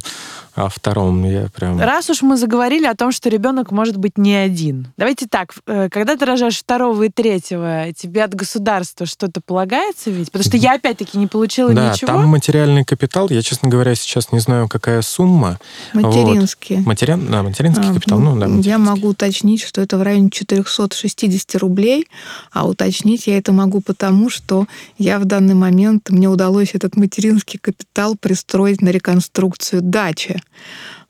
о 0.54 0.68
втором, 0.68 1.24
я 1.24 1.48
прям... 1.54 1.80
Раз 1.80 2.10
уж 2.10 2.22
мы 2.22 2.36
заговорили 2.36 2.84
о 2.86 2.94
том, 2.94 3.10
что 3.10 3.28
ребенок 3.30 3.70
может 3.70 3.96
быть 3.96 4.18
не 4.18 4.34
один. 4.34 4.88
Давайте 4.98 5.26
так, 5.26 5.54
э, 5.66 5.88
когда 5.90 6.16
ты 6.16 6.26
рожаешь 6.26 6.58
второго 6.58 7.04
и 7.04 7.08
третьего, 7.08 7.86
тебе 7.96 8.22
от 8.24 8.34
государства 8.34 9.06
что-то 9.06 9.40
полагается 9.40 10.10
ведь? 10.10 10.30
Потому 10.30 10.44
что 10.48 10.56
я 10.58 10.74
опять-таки 10.74 11.16
не 11.16 11.26
получила 11.26 11.72
Да, 11.72 11.92
ничего. 11.92 12.06
там 12.06 12.26
материальный 12.26 12.84
капитал, 12.84 13.28
я, 13.30 13.40
честно 13.42 13.68
говоря, 13.70 13.94
сейчас 13.94 14.30
не 14.30 14.40
знаю, 14.40 14.68
какая 14.68 15.00
сумма. 15.02 15.58
Материнские. 15.94 16.80
Материан... 16.80 17.26
Да, 17.30 17.42
материнский 17.42 17.88
А, 17.88 17.94
капитал, 17.94 18.18
ну 18.18 18.36
да, 18.38 18.46
Я 18.46 18.52
материнский. 18.52 18.76
могу 18.78 19.08
уточнить, 19.08 19.62
что 19.62 19.80
это 19.80 19.96
в 19.96 20.02
районе 20.02 20.28
460 20.30 21.54
рублей, 21.56 22.06
а 22.52 22.66
уточнить 22.66 23.26
я 23.26 23.38
это 23.38 23.52
могу 23.52 23.80
потому, 23.80 24.28
что 24.28 24.66
я 24.98 25.18
в 25.18 25.24
данный 25.24 25.54
момент, 25.54 26.10
мне 26.10 26.28
удалось 26.28 26.74
этот 26.74 26.96
материнский 26.96 27.58
капитал 27.58 28.16
пристроить 28.20 28.82
на 28.82 28.90
реконструкцию 28.90 29.80
дачи. 29.82 30.41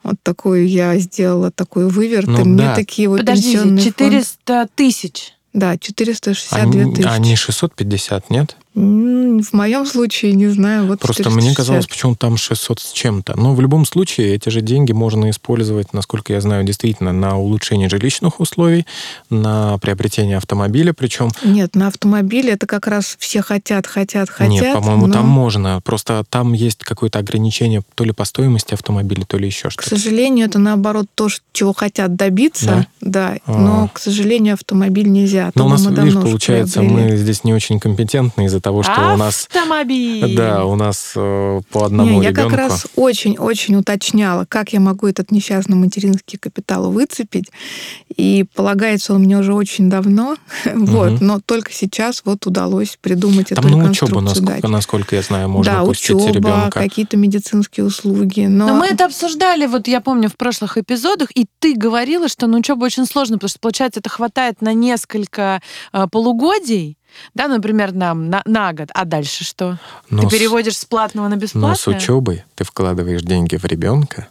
Вот 0.02 0.16
такую 0.22 0.66
я 0.68 0.96
сделала, 0.98 1.50
такой 1.50 1.88
выверт, 1.88 2.26
Ну 2.26 2.40
и 2.40 2.44
мне 2.44 2.64
да. 2.64 2.74
такие 2.74 3.08
вот 3.08 3.20
Подождите, 3.20 3.52
пенсионные 3.58 3.84
фонды- 3.84 3.92
400 3.92 4.68
тысяч. 4.74 5.32
Да, 5.52 5.76
462 5.78 6.80
Они, 6.82 6.94
тысячи. 6.94 7.06
они 7.08 7.36
650, 7.36 8.30
нет? 8.30 8.56
В 8.74 9.52
моем 9.52 9.84
случае, 9.84 10.32
не 10.32 10.48
знаю. 10.48 10.86
Вот 10.86 11.00
Просто 11.00 11.24
460. 11.24 11.44
мне 11.44 11.54
казалось, 11.54 11.86
почему 11.86 12.14
там 12.14 12.38
600 12.38 12.80
с 12.80 12.92
чем-то. 12.92 13.38
Но 13.38 13.54
в 13.54 13.60
любом 13.60 13.84
случае 13.84 14.34
эти 14.34 14.48
же 14.48 14.62
деньги 14.62 14.92
можно 14.92 15.28
использовать, 15.28 15.92
насколько 15.92 16.32
я 16.32 16.40
знаю, 16.40 16.64
действительно 16.64 17.12
на 17.12 17.36
улучшение 17.36 17.90
жилищных 17.90 18.40
условий, 18.40 18.86
на 19.28 19.76
приобретение 19.78 20.38
автомобиля 20.38 20.94
причем. 20.94 21.30
Нет, 21.44 21.74
на 21.74 21.88
автомобиле 21.88 22.52
это 22.52 22.66
как 22.66 22.86
раз 22.86 23.16
все 23.18 23.42
хотят, 23.42 23.86
хотят, 23.86 24.30
хотят. 24.30 24.50
Нет, 24.50 24.72
по-моему, 24.74 25.06
но... 25.06 25.12
там 25.12 25.26
можно. 25.26 25.82
Просто 25.84 26.24
там 26.30 26.54
есть 26.54 26.78
какое-то 26.82 27.18
ограничение 27.18 27.82
то 27.94 28.04
ли 28.04 28.12
по 28.12 28.24
стоимости 28.24 28.72
автомобиля, 28.72 29.26
то 29.26 29.36
ли 29.36 29.46
еще 29.46 29.68
что-то. 29.68 29.84
К 29.84 29.98
сожалению, 29.98 30.46
это 30.46 30.58
наоборот 30.58 31.08
то, 31.14 31.28
чего 31.52 31.74
хотят 31.74 32.16
добиться. 32.16 32.86
Да. 33.02 33.34
да. 33.34 33.38
А. 33.44 33.58
Но, 33.58 33.90
к 33.92 33.98
сожалению, 33.98 34.54
автомобиль 34.54 35.10
нельзя. 35.10 35.52
Но 35.54 35.66
у 35.66 35.68
нас, 35.68 35.84
видишь, 35.84 36.14
получается, 36.14 36.80
мы 36.80 37.18
здесь 37.18 37.44
не 37.44 37.52
очень 37.52 37.78
компетентны 37.78 38.46
из-за 38.46 38.61
того, 38.62 38.82
что 38.82 38.92
Автомобиль. 38.92 39.14
у 39.14 39.24
нас... 39.24 39.46
Автомобиль! 39.50 40.36
Да, 40.36 40.64
у 40.64 40.74
нас 40.76 41.12
э, 41.16 41.60
по 41.70 41.84
одному 41.84 42.20
Не, 42.20 42.20
ребенку. 42.20 42.40
Я 42.40 42.48
как 42.48 42.58
раз 42.58 42.86
очень-очень 42.96 43.76
уточняла, 43.76 44.44
как 44.44 44.72
я 44.72 44.80
могу 44.80 45.06
этот 45.06 45.30
несчастный 45.30 45.76
материнский 45.76 46.38
капитал 46.38 46.90
выцепить. 46.90 47.50
И 48.16 48.44
полагается 48.54 49.14
он 49.14 49.22
мне 49.22 49.38
уже 49.38 49.52
очень 49.54 49.90
давно. 49.90 50.36
Угу. 50.64 50.84
вот, 50.86 51.20
но 51.20 51.40
только 51.40 51.72
сейчас 51.72 52.22
вот 52.24 52.46
удалось 52.46 52.98
придумать 53.00 53.48
Там 53.48 53.66
эту 53.66 53.76
на 53.76 53.90
учебу, 53.90 54.20
насколько, 54.20 54.62
дать. 54.62 54.70
насколько 54.70 55.16
я 55.16 55.22
знаю, 55.22 55.48
можно 55.48 55.72
да, 55.72 55.84
пустить 55.84 56.16
учеба, 56.16 56.32
ребенка. 56.32 56.80
какие-то 56.80 57.16
медицинские 57.16 57.86
услуги. 57.86 58.46
Но... 58.48 58.68
но 58.68 58.74
мы 58.74 58.86
это 58.86 59.06
обсуждали, 59.06 59.66
вот 59.66 59.88
я 59.88 60.00
помню, 60.00 60.28
в 60.28 60.36
прошлых 60.36 60.78
эпизодах, 60.78 61.28
и 61.34 61.46
ты 61.58 61.74
говорила, 61.74 62.28
что 62.28 62.46
на 62.46 62.58
учебу 62.58 62.84
очень 62.84 63.06
сложно, 63.06 63.36
потому 63.36 63.48
что, 63.48 63.58
получается, 63.60 64.00
это 64.00 64.08
хватает 64.08 64.62
на 64.62 64.72
несколько 64.72 65.60
э, 65.92 66.06
полугодий, 66.10 66.96
да, 67.34 67.48
например, 67.48 67.92
нам 67.92 68.30
на, 68.30 68.42
на 68.44 68.72
год, 68.72 68.90
а 68.94 69.04
дальше 69.04 69.44
что? 69.44 69.78
Но 70.10 70.22
ты 70.22 70.38
переводишь 70.38 70.76
с 70.78 70.84
платного 70.84 71.28
на 71.28 71.36
бесплатное? 71.36 71.70
Но 71.70 71.76
с 71.76 71.86
учебой 71.86 72.44
ты 72.54 72.64
вкладываешь 72.64 73.22
деньги 73.22 73.56
в 73.56 73.64
ребенка. 73.64 74.28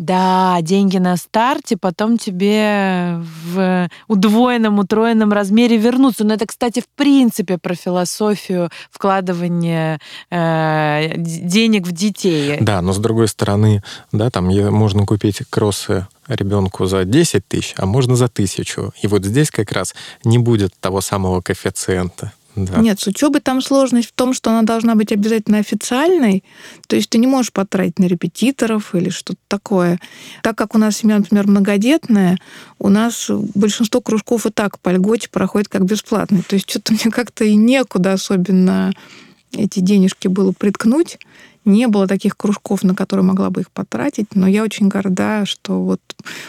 Да, 0.00 0.56
деньги 0.62 0.96
на 0.96 1.18
старте, 1.18 1.76
потом 1.76 2.16
тебе 2.16 3.20
в 3.52 3.90
удвоенном, 4.08 4.78
утроенном 4.78 5.30
размере 5.30 5.76
вернутся. 5.76 6.24
Но 6.24 6.32
это, 6.32 6.46
кстати, 6.46 6.80
в 6.80 6.88
принципе 6.96 7.58
про 7.58 7.74
философию 7.74 8.70
вкладывания 8.90 9.98
э, 10.30 11.12
денег 11.18 11.86
в 11.86 11.92
детей. 11.92 12.56
Да, 12.62 12.80
но 12.80 12.94
с 12.94 12.98
другой 12.98 13.28
стороны, 13.28 13.82
да, 14.10 14.30
там 14.30 14.46
можно 14.46 15.04
купить 15.04 15.42
кроссы 15.50 16.06
ребенку 16.28 16.86
за 16.86 17.04
10 17.04 17.46
тысяч, 17.46 17.74
а 17.76 17.84
можно 17.84 18.16
за 18.16 18.28
тысячу. 18.28 18.94
И 19.02 19.06
вот 19.06 19.26
здесь 19.26 19.50
как 19.50 19.70
раз 19.70 19.94
не 20.24 20.38
будет 20.38 20.72
того 20.80 21.02
самого 21.02 21.42
коэффициента. 21.42 22.32
Да. 22.56 22.78
Нет, 22.80 23.00
с 23.00 23.06
учебой 23.06 23.40
там 23.40 23.62
сложность 23.62 24.08
в 24.08 24.12
том, 24.12 24.34
что 24.34 24.50
она 24.50 24.62
должна 24.62 24.94
быть 24.94 25.12
обязательно 25.12 25.58
официальной. 25.58 26.42
То 26.88 26.96
есть 26.96 27.08
ты 27.08 27.18
не 27.18 27.26
можешь 27.26 27.52
потратить 27.52 27.98
на 27.98 28.06
репетиторов 28.06 28.94
или 28.94 29.08
что-то 29.08 29.38
такое. 29.48 30.00
Так 30.42 30.56
как 30.56 30.74
у 30.74 30.78
нас 30.78 30.96
семья, 30.98 31.18
например, 31.18 31.46
многодетная, 31.46 32.38
у 32.78 32.88
нас 32.88 33.30
большинство 33.54 34.00
кружков 34.00 34.46
и 34.46 34.50
так 34.50 34.78
по 34.80 34.90
льготе 34.90 35.28
проходит 35.30 35.68
как 35.68 35.84
бесплатные. 35.84 36.42
То 36.42 36.56
есть 36.56 36.68
что-то 36.68 36.92
мне 37.04 37.12
как-то 37.12 37.44
и 37.44 37.54
некуда 37.54 38.14
особенно 38.14 38.92
эти 39.52 39.80
денежки 39.80 40.28
было 40.28 40.52
приткнуть 40.52 41.18
не 41.64 41.88
было 41.88 42.06
таких 42.06 42.36
кружков, 42.36 42.82
на 42.82 42.94
которые 42.94 43.24
могла 43.24 43.50
бы 43.50 43.62
их 43.62 43.70
потратить, 43.70 44.34
но 44.34 44.46
я 44.46 44.62
очень 44.62 44.88
горда, 44.88 45.44
что 45.44 45.82
вот 45.82 46.00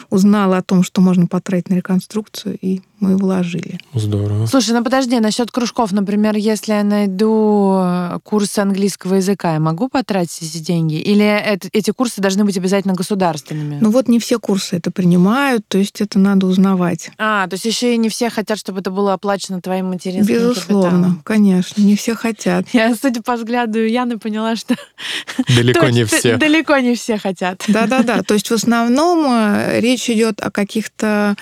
узнала 0.09 0.57
о 0.57 0.63
том, 0.63 0.83
что 0.83 1.01
можно 1.01 1.27
потратить 1.27 1.69
на 1.69 1.75
реконструкцию, 1.75 2.57
и 2.61 2.81
мы 3.01 3.17
вложили. 3.17 3.79
Здорово. 3.93 4.45
Слушай, 4.45 4.71
ну 4.71 4.83
подожди, 4.83 5.19
насчет 5.19 5.51
кружков, 5.51 5.91
например, 5.91 6.35
если 6.37 6.73
я 6.73 6.83
найду 6.83 7.79
э, 7.81 8.19
курс 8.23 8.57
английского 8.57 9.15
языка, 9.15 9.53
я 9.53 9.59
могу 9.59 9.89
потратить 9.89 10.43
эти 10.43 10.59
деньги? 10.59 10.95
Или 10.95 11.25
это, 11.25 11.67
эти 11.73 11.91
курсы 11.91 12.21
должны 12.21 12.45
быть 12.45 12.57
обязательно 12.57 12.93
государственными? 12.93 13.79
Ну 13.81 13.89
вот 13.89 14.07
не 14.07 14.19
все 14.19 14.39
курсы 14.39 14.77
это 14.77 14.91
принимают, 14.91 15.65
то 15.67 15.77
есть 15.77 15.99
это 15.99 16.19
надо 16.19 16.45
узнавать. 16.45 17.11
А, 17.17 17.47
то 17.47 17.55
есть 17.55 17.65
еще 17.65 17.95
и 17.95 17.97
не 17.97 18.09
все 18.09 18.29
хотят, 18.29 18.59
чтобы 18.59 18.79
это 18.79 18.91
было 18.91 19.13
оплачено 19.13 19.61
твоим 19.61 19.87
материнским 19.87 20.35
Безусловно, 20.35 20.89
капиталом. 20.91 21.21
конечно, 21.23 21.81
не 21.81 21.95
все 21.95 22.15
хотят. 22.15 22.67
Я, 22.71 22.95
судя 22.95 23.21
по 23.21 23.35
взгляду 23.35 23.79
Яны, 23.79 24.19
поняла, 24.19 24.55
что 24.55 24.75
Далеко 25.47 25.87
не 25.89 26.05
все. 26.05 26.37
Далеко 26.37 26.77
не 26.77 26.95
все 26.95 27.17
хотят. 27.17 27.63
Да-да-да. 27.67 28.21
То 28.21 28.35
есть 28.35 28.49
в 28.49 28.53
основном 28.53 29.25
э, 29.27 29.79
речь 29.79 30.09
идет 30.09 30.39
о 30.41 30.51
каких-то 30.51 31.35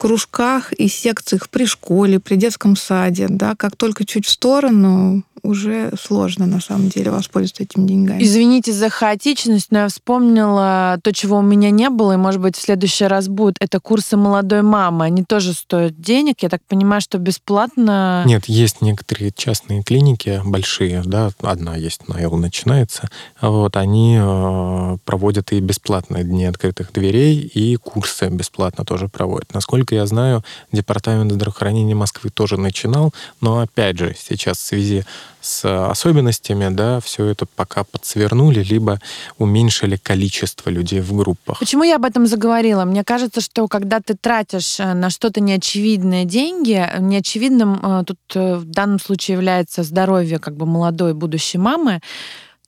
кружках 0.00 0.72
и 0.72 0.88
секциях 0.88 1.50
при 1.50 1.66
школе, 1.66 2.18
при 2.18 2.36
детском 2.36 2.74
саде, 2.74 3.26
да, 3.28 3.54
как 3.54 3.76
только 3.76 4.06
чуть 4.06 4.26
в 4.26 4.30
сторону, 4.30 5.22
уже 5.42 5.92
сложно 6.00 6.46
на 6.46 6.60
самом 6.60 6.88
деле 6.88 7.10
воспользоваться 7.10 7.62
этими 7.62 7.86
деньгами. 7.86 8.22
Извините 8.22 8.72
за 8.72 8.88
хаотичность, 8.90 9.68
но 9.70 9.80
я 9.80 9.88
вспомнила 9.88 10.98
то, 11.02 11.12
чего 11.12 11.38
у 11.38 11.42
меня 11.42 11.70
не 11.70 11.88
было, 11.88 12.12
и, 12.12 12.16
может 12.16 12.40
быть, 12.40 12.56
в 12.56 12.60
следующий 12.60 13.06
раз 13.06 13.28
будет. 13.28 13.56
Это 13.60 13.80
курсы 13.80 14.16
молодой 14.16 14.62
мамы. 14.62 15.04
Они 15.04 15.24
тоже 15.24 15.52
стоят 15.52 16.00
денег. 16.00 16.42
Я 16.42 16.48
так 16.48 16.62
понимаю, 16.68 17.00
что 17.00 17.18
бесплатно... 17.18 18.22
Нет, 18.26 18.46
есть 18.46 18.82
некоторые 18.82 19.32
частные 19.32 19.82
клиники 19.82 20.42
большие, 20.44 21.02
да, 21.04 21.30
одна 21.40 21.76
есть, 21.76 22.08
на 22.08 22.20
Эл 22.20 22.36
начинается. 22.36 23.08
Вот, 23.40 23.76
они 23.76 24.18
э, 24.20 24.96
проводят 25.04 25.52
и 25.52 25.60
бесплатные 25.60 26.24
дни 26.24 26.44
открытых 26.44 26.92
дверей, 26.92 27.36
и 27.36 27.76
курсы 27.76 28.28
бесплатно 28.28 28.84
тоже 28.84 29.08
проводят. 29.08 29.54
Насколько 29.54 29.89
я 29.94 30.06
знаю, 30.06 30.44
Департамент 30.72 31.32
здравоохранения 31.32 31.94
Москвы 31.94 32.30
тоже 32.30 32.56
начинал, 32.56 33.12
но 33.40 33.60
опять 33.60 33.98
же, 33.98 34.14
сейчас 34.18 34.58
в 34.58 34.62
связи 34.62 35.04
с 35.40 35.64
особенностями, 35.90 36.68
да, 36.74 37.00
все 37.00 37.26
это 37.26 37.46
пока 37.46 37.84
подсвернули, 37.84 38.62
либо 38.62 39.00
уменьшили 39.38 39.96
количество 39.96 40.70
людей 40.70 41.00
в 41.00 41.14
группах. 41.14 41.58
Почему 41.58 41.82
я 41.82 41.96
об 41.96 42.04
этом 42.04 42.26
заговорила? 42.26 42.84
Мне 42.84 43.04
кажется, 43.04 43.40
что 43.40 43.66
когда 43.68 44.00
ты 44.00 44.14
тратишь 44.14 44.78
э, 44.78 44.92
на 44.92 45.10
что-то 45.10 45.40
неочевидные 45.40 46.24
деньги, 46.24 46.86
неочевидным 46.98 47.80
э, 47.82 48.04
тут 48.06 48.18
э, 48.34 48.56
в 48.56 48.64
данном 48.64 49.00
случае 49.00 49.36
является 49.36 49.82
здоровье 49.82 50.38
как 50.38 50.56
бы 50.56 50.66
молодой 50.66 51.14
будущей 51.14 51.58
мамы, 51.58 52.00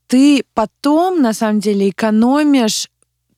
ты 0.06 0.44
потом, 0.54 1.22
на 1.22 1.32
самом 1.32 1.60
деле, 1.60 1.88
экономишь 1.88 2.88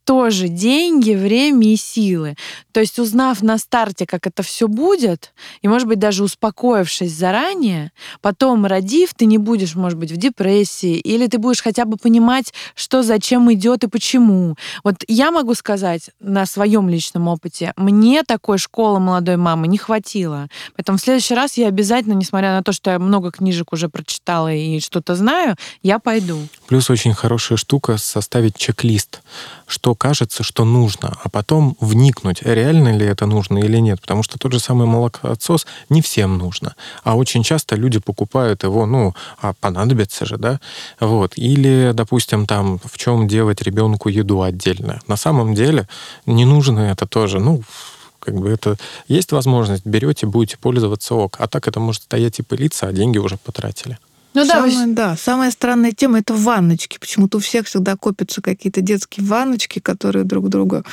тоже 0.05 0.49
деньги, 0.49 1.13
время 1.13 1.73
и 1.73 1.77
силы. 1.77 2.37
То 2.73 2.81
есть, 2.81 2.99
узнав 2.99 3.43
на 3.43 3.59
старте, 3.59 4.07
как 4.07 4.27
это 4.27 4.43
все 4.43 4.69
будет, 4.69 5.33
и, 5.63 5.69
может 5.69 5.89
быть, 5.89 5.99
даже 5.99 6.25
успокоившись 6.25 7.13
заранее, 7.13 7.93
потом, 8.21 8.67
родив, 8.67 9.15
ты 9.15 9.27
не 9.27 9.39
будешь, 9.39 9.75
может 9.75 9.99
быть, 9.99 10.13
в 10.13 10.17
депрессии, 10.17 10.97
или 10.97 11.27
ты 11.27 11.39
будешь 11.39 11.63
хотя 11.63 11.85
бы 11.85 11.97
понимать, 11.97 12.53
что 12.75 13.03
зачем 13.03 13.53
идет 13.53 13.85
и 13.85 13.89
почему. 13.89 14.57
Вот 14.83 14.97
я 15.09 15.31
могу 15.31 15.55
сказать 15.55 16.11
на 16.21 16.47
своем 16.47 16.89
личном 16.89 17.29
опыте, 17.29 17.73
мне 17.77 18.23
такой 18.23 18.59
школы 18.59 19.01
молодой 19.01 19.37
мамы 19.37 19.69
не 19.69 19.79
хватило. 19.79 20.49
Поэтому 20.77 20.99
в 20.99 21.01
следующий 21.01 21.35
раз 21.35 21.57
я 21.57 21.69
обязательно, 21.69 22.15
несмотря 22.15 22.53
на 22.53 22.63
то, 22.63 22.73
что 22.73 22.91
я 22.91 22.99
много 22.99 23.31
книжек 23.31 23.73
уже 23.73 23.89
прочитала 23.89 24.53
и 24.53 24.81
что-то 24.81 25.15
знаю, 25.15 25.57
я 25.83 25.99
пойду. 25.99 26.39
Плюс 26.67 26.91
очень 26.91 27.15
хорошая 27.15 27.57
штука 27.57 27.97
составить 27.97 28.57
чек-лист, 28.57 29.23
что 29.67 29.94
кажется, 29.95 30.43
что 30.43 30.65
нужно, 30.65 31.17
а 31.23 31.29
потом 31.29 31.77
вникнуть, 31.81 32.43
реально 32.43 32.97
ли 32.97 33.07
это 33.07 33.27
нужно 33.27 33.59
или 33.59 33.79
нет. 33.79 34.01
Потому 34.01 34.23
что 34.23 34.39
тот 34.39 34.53
же 34.53 34.61
самый 34.61 34.87
молокоотсос 34.87 35.67
не 35.89 36.03
всем 36.03 36.39
нужно. 36.39 36.75
А 37.03 37.17
очень 37.17 37.43
часто 37.43 37.77
люди 37.77 37.99
покупают 37.99 38.63
его, 38.63 38.87
ну, 38.87 39.15
а 39.41 39.55
понадобится 39.55 40.27
же, 40.27 40.37
да? 40.37 40.61
Вот. 41.01 41.33
Или, 41.37 41.93
допустим, 41.95 42.47
там, 42.47 42.79
в 42.85 42.99
чем 42.99 43.29
делать 43.29 43.63
ребенку 43.63 44.09
еду 44.09 44.43
отдельно. 44.43 45.01
На 45.07 45.17
самом 45.17 45.55
деле 45.55 45.89
не 46.27 46.45
нужно 46.45 46.81
это 46.81 47.07
тоже. 47.07 47.41
Ну, 47.41 47.63
как 48.19 48.35
бы 48.35 48.49
это 48.49 48.77
есть 49.07 49.33
возможность, 49.33 49.85
берете, 49.85 50.27
будете 50.27 50.57
пользоваться 50.57 51.15
ок. 51.15 51.37
А 51.39 51.47
так 51.47 51.69
это 51.69 51.81
может 51.81 52.03
стоять 52.03 52.39
и 52.39 52.43
пылиться, 52.43 52.87
а 52.87 52.93
деньги 52.93 53.19
уже 53.19 53.37
потратили. 53.37 53.99
Ну 54.35 54.45
да, 54.45 54.69
самая, 54.69 54.87
да, 54.89 55.17
самая 55.17 55.51
странная 55.51 55.93
тема 55.93 56.19
это 56.19 56.35
ванночки. 56.35 56.99
Почему-то 56.99 57.39
у 57.39 57.41
всех 57.41 57.67
всегда 57.67 57.97
копятся 57.97 58.43
какие-то 58.43 58.81
детские 58.81 59.25
ванночки, 59.25 59.79
которые 59.79 60.25
друг 60.25 60.49
другу 60.49 60.85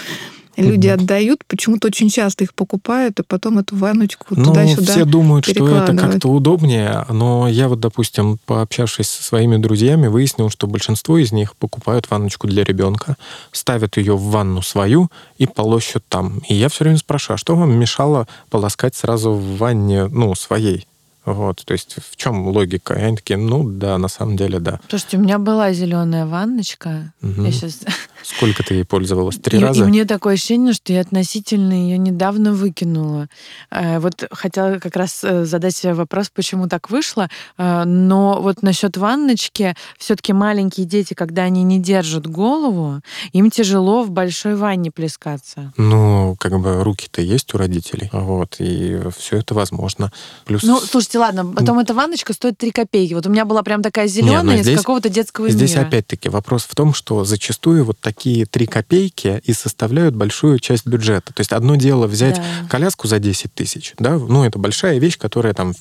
люди 0.57 0.87
mm 0.87 0.91
отдают, 0.91 1.45
почему-то 1.45 1.87
очень 1.87 2.09
часто 2.09 2.43
их 2.43 2.53
покупают, 2.53 3.19
и 3.19 3.23
потом 3.23 3.59
эту 3.59 3.75
ванночку 3.75 4.27
ну, 4.31 4.45
туда-сюда 4.45 4.91
все 4.91 5.05
думают, 5.05 5.45
что 5.45 5.67
это 5.67 5.95
как-то 5.95 6.27
удобнее, 6.27 7.05
но 7.09 7.47
я 7.47 7.69
вот, 7.69 7.79
допустим, 7.79 8.37
пообщавшись 8.45 9.09
со 9.09 9.23
своими 9.23 9.57
друзьями, 9.57 10.07
выяснил, 10.07 10.49
что 10.49 10.67
большинство 10.67 11.17
из 11.17 11.31
них 11.31 11.55
покупают 11.55 12.09
ванночку 12.09 12.47
для 12.47 12.63
ребенка, 12.63 13.15
ставят 13.51 13.97
ее 13.97 14.15
в 14.15 14.23
ванну 14.23 14.61
свою 14.61 15.09
и 15.37 15.47
полощут 15.47 16.03
там. 16.09 16.39
И 16.49 16.53
я 16.53 16.69
все 16.69 16.83
время 16.83 16.97
спрашиваю, 16.97 17.35
а 17.35 17.37
что 17.37 17.55
вам 17.55 17.71
мешало 17.71 18.27
полоскать 18.49 18.95
сразу 18.95 19.31
в 19.31 19.57
ванне, 19.57 20.07
ну, 20.07 20.35
своей? 20.35 20.85
Вот, 21.25 21.63
то 21.65 21.73
есть 21.73 21.97
в 22.11 22.15
чем 22.15 22.47
логика? 22.47 22.93
И 22.95 23.01
они 23.01 23.17
такие, 23.17 23.37
ну 23.37 23.63
да, 23.63 23.97
на 23.97 24.07
самом 24.07 24.37
деле 24.37 24.59
да. 24.59 24.79
Слушайте, 24.89 25.17
у 25.17 25.21
меня 25.21 25.37
была 25.37 25.71
зеленая 25.71 26.25
ванночка. 26.25 27.13
Мгм. 27.21 27.45
Я 27.45 27.51
сейчас... 27.51 27.79
Сколько 28.23 28.63
ты 28.63 28.75
ей 28.75 28.85
пользовалась? 28.85 29.37
Три 29.37 29.59
и, 29.59 29.61
раза? 29.61 29.83
и 29.83 29.87
мне 29.87 30.05
такое 30.05 30.35
ощущение, 30.35 30.73
что 30.73 30.93
я 30.93 31.01
относительно 31.01 31.73
ее 31.73 31.97
недавно 31.97 32.53
выкинула. 32.53 33.27
Э, 33.71 33.99
Вот 33.99 34.23
хотела 34.31 34.77
как 34.79 34.95
раз 34.95 35.23
э, 35.23 35.45
задать 35.45 35.75
себе 35.75 35.93
вопрос, 35.93 36.29
почему 36.29 36.67
так 36.67 36.89
вышло. 36.89 37.29
Э, 37.57 37.83
Но 37.85 38.41
вот 38.41 38.61
насчет 38.63 38.97
ванночки, 38.97 39.75
все-таки 39.97 40.33
маленькие 40.33 40.85
дети, 40.85 41.13
когда 41.13 41.43
они 41.43 41.63
не 41.63 41.79
держат 41.79 42.27
голову, 42.27 43.01
им 43.33 43.49
тяжело 43.51 44.03
в 44.03 44.11
большой 44.11 44.55
ванне 44.55 44.91
плескаться. 44.91 45.73
Ну, 45.77 46.35
как 46.39 46.59
бы 46.59 46.83
руки-то 46.83 47.21
есть 47.21 47.53
у 47.53 47.57
родителей, 47.57 48.09
вот, 48.11 48.55
и 48.59 48.99
все 49.17 49.37
это 49.37 49.53
возможно. 49.53 50.11
Плюс 50.45 50.63
Ну, 50.63 50.79
слушайте, 51.11 51.19
ладно, 51.37 51.53
потом 51.53 51.79
эта 51.79 51.93
ванночка 51.93 52.33
стоит 52.33 52.57
3 52.57 52.71
копейки. 52.71 53.13
Вот 53.13 53.25
у 53.25 53.29
меня 53.29 53.45
была 53.45 53.63
прям 53.63 53.81
такая 53.81 54.07
зеленая 54.07 54.43
ну 54.43 54.53
из 54.53 54.61
здесь- 54.61 54.77
какого-то 54.79 55.09
детского 55.09 55.49
Здесь 55.49 55.75
мира. 55.75 55.81
опять-таки 55.87 56.29
вопрос 56.29 56.63
в 56.63 56.73
том, 56.75 56.93
что 56.93 57.23
зачастую 57.25 57.83
вот 57.85 57.99
такие 57.99 58.45
три 58.45 58.65
копейки 58.65 59.41
и 59.43 59.53
составляют 59.53 60.15
большую 60.15 60.59
часть 60.59 60.85
бюджета. 60.87 61.33
То 61.33 61.41
есть 61.41 61.51
одно 61.51 61.75
дело 61.75 62.07
взять 62.07 62.37
Да. 62.37 62.43
коляску 62.69 63.07
за 63.07 63.19
10 63.19 63.53
тысяч, 63.53 63.93
да, 63.99 64.17
ну 64.17 64.43
это 64.45 64.57
большая 64.59 64.99
вещь, 64.99 65.17
которая 65.17 65.53
там 65.53 65.73
в- 65.73 65.77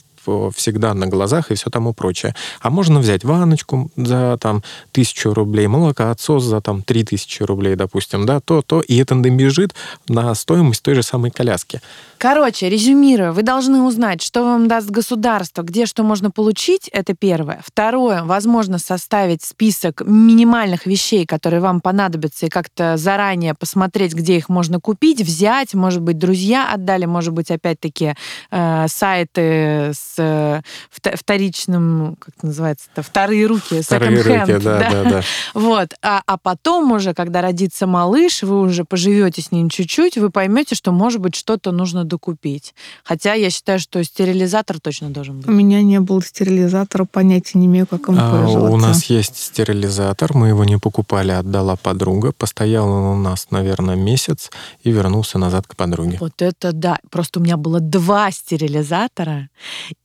всегда 0.55 0.95
на 0.95 1.07
глазах 1.07 1.51
и 1.51 1.55
все 1.55 1.71
тому 1.71 1.93
прочее. 1.93 2.35
А 2.61 2.71
можно 2.71 3.01
взять 3.01 3.25
ванночку 3.25 3.91
за 3.97 4.39
там 4.41 4.63
тысячу 4.93 5.35
рублей, 5.35 5.67
молокоотсос 5.67 6.45
за 6.45 6.61
там 6.61 6.83
три 6.83 7.05
тысячи 7.05 7.43
рублей, 7.43 7.77
допустим, 7.77 8.27
да, 8.27 8.41
то, 8.41 8.63
то, 8.63 8.81
и 8.81 8.97
это 8.97 9.15
набежит 9.15 9.75
на 10.09 10.35
стоимость 10.35 10.83
той 10.83 10.95
же 10.95 11.03
самой 11.03 11.31
коляски. 11.31 11.81
Короче, 12.19 12.69
резюмируя, 12.69 13.33
вы 13.33 13.43
должны 13.43 13.81
узнать, 13.83 14.21
что 14.21 14.45
вам 14.45 14.69
даст 14.69 14.91
государство, 14.91 15.63
где 15.63 15.87
что 15.87 16.03
можно 16.03 16.31
получить, 16.31 16.89
это 16.89 17.15
первое. 17.15 17.63
Второе, 17.65 18.25
возможно, 18.25 18.79
составить 18.79 19.43
список 19.43 20.03
минимальных 20.05 20.87
вещей, 20.87 21.25
которые 21.25 21.61
вам 21.61 21.81
понадобятся, 21.81 22.47
и 22.47 22.49
как-то 22.51 22.97
заранее 22.97 23.55
посмотреть, 23.55 24.13
где 24.15 24.37
их 24.37 24.49
можно 24.49 24.81
купить, 24.81 25.23
взять, 25.23 25.73
может 25.75 26.03
быть, 26.03 26.19
друзья 26.19 26.71
отдали, 26.73 27.07
может 27.07 27.33
быть, 27.33 27.51
опять-таки 27.51 28.15
э, 28.51 28.87
сайты 28.89 29.93
с 29.95 30.10
э, 30.19 30.63
вто- 30.91 31.17
вторичным, 31.17 32.17
как 32.19 32.35
это 32.37 32.47
называется, 32.47 32.87
-то, 32.95 33.03
вторые 33.03 33.47
руки, 33.47 33.81
Вторые 33.83 34.21
руки, 34.23 34.63
да, 34.63 34.91
да, 34.91 35.05
да. 35.05 35.23
Вот. 35.55 35.95
А, 36.03 36.23
а 36.27 36.37
потом 36.39 36.93
уже, 36.93 37.15
когда 37.15 37.43
родится 37.43 37.87
малыш, 37.87 38.43
вы 38.43 38.61
уже 38.61 38.85
поживете 38.85 39.43
с 39.43 39.53
ним 39.53 39.69
чуть-чуть, 39.69 40.17
вы 40.19 40.31
поймете, 40.31 40.75
что, 40.75 40.93
может 40.93 41.21
быть, 41.21 41.35
что-то 41.35 41.73
нужно 41.73 42.05
докупить. 42.05 42.75
Хотя 43.05 43.35
я 43.35 43.51
считаю, 43.51 43.79
что 43.79 44.03
стерилизатор 44.05 44.81
точно 44.81 45.11
должен 45.11 45.37
У 45.37 45.39
быть. 45.41 45.49
меня 45.49 45.83
не 45.83 46.01
было 46.01 46.23
стерилизатора, 46.23 47.05
понятия 47.05 47.59
не 47.59 47.67
имею, 47.67 47.87
как 47.87 48.09
им 48.09 48.17
А, 48.19 48.31
пользоваться. 48.31 48.73
у 48.75 48.77
нас 48.77 49.05
есть 49.05 49.37
стерилизатор, 49.37 50.35
мы 50.35 50.49
его 50.49 50.65
не 50.65 50.79
покупали, 50.79 51.33
отдала 51.33 51.77
подруга. 51.77 52.33
Постоял 52.33 52.89
он 52.89 53.19
у 53.19 53.23
нас, 53.23 53.49
наверное, 53.51 53.97
месяц 53.97 54.51
и 54.83 54.91
вернулся 54.91 55.39
назад 55.39 55.67
к 55.67 55.77
подруге. 55.77 56.17
Вот 56.21 56.41
это 56.43 56.73
да. 56.73 56.99
Просто 57.11 57.41
у 57.41 57.43
меня 57.43 57.57
было 57.57 57.81
два 57.81 58.31
стерилизатора. 58.31 59.49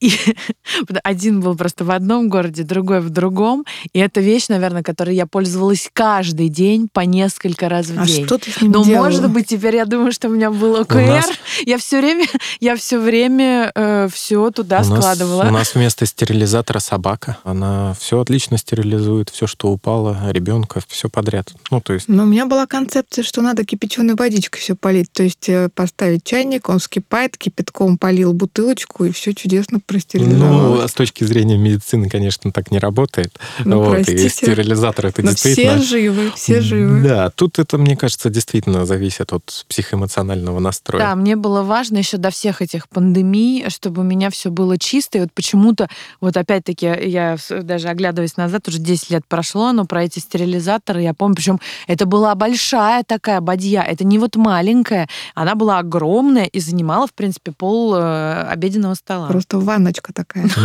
И 0.05 0.11
один 1.03 1.41
был 1.41 1.55
просто 1.55 1.83
в 1.85 1.91
одном 1.91 2.29
городе, 2.29 2.63
другой 2.63 3.01
в 3.01 3.09
другом. 3.09 3.65
И 3.93 3.99
это 3.99 4.19
вещь, 4.21 4.47
наверное, 4.49 4.83
которой 4.83 5.15
я 5.15 5.25
пользовалась 5.25 5.89
каждый 5.93 6.49
день 6.49 6.87
по 6.91 7.01
несколько 7.01 7.69
раз 7.69 7.87
в 7.87 7.99
А 7.99 8.05
день. 8.05 8.25
что 8.25 8.37
ты 8.37 8.51
с 8.51 8.61
ним 8.61 8.71
Но 8.71 8.83
делала? 8.83 9.05
может 9.05 9.29
быть 9.31 9.47
теперь 9.47 9.75
я 9.75 9.85
думаю, 9.85 10.11
что 10.11 10.27
у 10.27 10.31
меня 10.31 10.51
был 10.51 10.75
ОКР. 10.77 10.95
нас- 11.07 11.29
Я 11.65 11.77
все 11.77 11.99
время, 12.01 12.25
я 12.59 12.75
все 12.75 12.99
время 12.99 13.71
все 14.11 14.51
туда 14.51 14.81
у, 14.81 14.85
нас, 14.89 14.99
складывала. 14.99 15.43
у 15.47 15.51
нас 15.51 15.73
вместо 15.73 16.05
стерилизатора 16.05 16.79
собака. 16.79 17.37
Она 17.43 17.95
все 17.99 18.19
отлично 18.19 18.57
стерилизует, 18.57 19.29
все, 19.29 19.47
что 19.47 19.69
упало, 19.69 20.17
ребенка, 20.31 20.81
все 20.87 21.09
подряд. 21.09 21.53
Ну, 21.71 21.81
то 21.81 21.93
есть 21.93 22.07
Но 22.07 22.23
у 22.23 22.25
меня 22.25 22.45
была 22.45 22.65
концепция, 22.67 23.23
что 23.23 23.41
надо 23.41 23.63
кипяченой 23.63 24.15
водичкой 24.15 24.61
все 24.61 24.75
полить. 24.75 25.11
То 25.11 25.23
есть 25.23 25.47
э, 25.49 25.69
поставить 25.73 26.23
чайник, 26.23 26.67
он 26.69 26.79
вскипает, 26.79 27.37
кипятком 27.37 27.97
полил 27.97 28.33
бутылочку, 28.33 29.05
и 29.05 29.11
все 29.11 29.33
чудесно 29.33 29.79
простерилизовал. 29.95 30.75
Ну, 30.75 30.87
с 30.87 30.93
точки 30.93 31.23
зрения 31.23 31.57
медицины, 31.57 32.09
конечно, 32.09 32.51
так 32.51 32.69
не 32.69 32.79
работает. 32.79 33.39
Ну, 33.63 33.79
вот, 33.79 33.91
простите. 33.91 34.25
и 34.25 34.29
стерилизатор 34.29 35.05
это 35.05 35.21
Но 35.21 35.31
действительно... 35.31 35.79
все 35.79 35.87
живы, 35.87 36.31
все 36.35 36.59
живы. 36.59 37.01
Да, 37.01 37.29
тут 37.29 37.59
это, 37.59 37.77
мне 37.77 37.95
кажется, 37.95 38.29
действительно 38.29 38.85
зависит 38.85 39.31
от 39.31 39.65
психоэмоционального 39.69 40.59
настроя. 40.59 41.01
Да, 41.01 41.15
мне 41.15 41.37
было 41.37 41.63
важно 41.63 41.97
еще 41.97 42.17
до 42.17 42.29
всех 42.29 42.61
этих 42.61 42.89
пандемий, 42.89 43.69
чтобы 43.69 44.01
у 44.01 44.03
меня 44.03 44.29
все 44.29 44.51
было 44.51 44.77
чисто. 44.77 45.17
И 45.17 45.21
вот 45.21 45.31
почему-то, 45.33 45.87
вот 46.19 46.35
опять-таки, 46.35 46.85
я 46.85 47.37
даже 47.49 47.87
оглядываясь 47.87 48.35
назад, 48.35 48.67
уже 48.67 48.79
10 48.79 49.11
лет 49.11 49.23
прошло, 49.27 49.71
но 49.71 49.85
про 49.85 50.03
эти 50.03 50.19
стерилизаторы 50.19 51.01
я 51.03 51.13
помню, 51.13 51.35
причем 51.35 51.59
это 51.87 52.05
была 52.05 52.35
большая 52.35 53.03
такая 53.03 53.39
бадья, 53.39 53.81
это 53.81 54.03
не 54.03 54.19
вот 54.19 54.35
маленькая, 54.35 55.07
она 55.35 55.55
была 55.55 55.79
огромная 55.79 56.45
и 56.45 56.59
занимала, 56.59 57.07
в 57.07 57.13
принципе, 57.13 57.53
пол 57.53 57.95
э, 57.95 58.43
обеденного 58.43 58.95
стола. 58.95 59.27
Просто 59.27 59.57
ванночка 59.75 60.13
такая. 60.13 60.49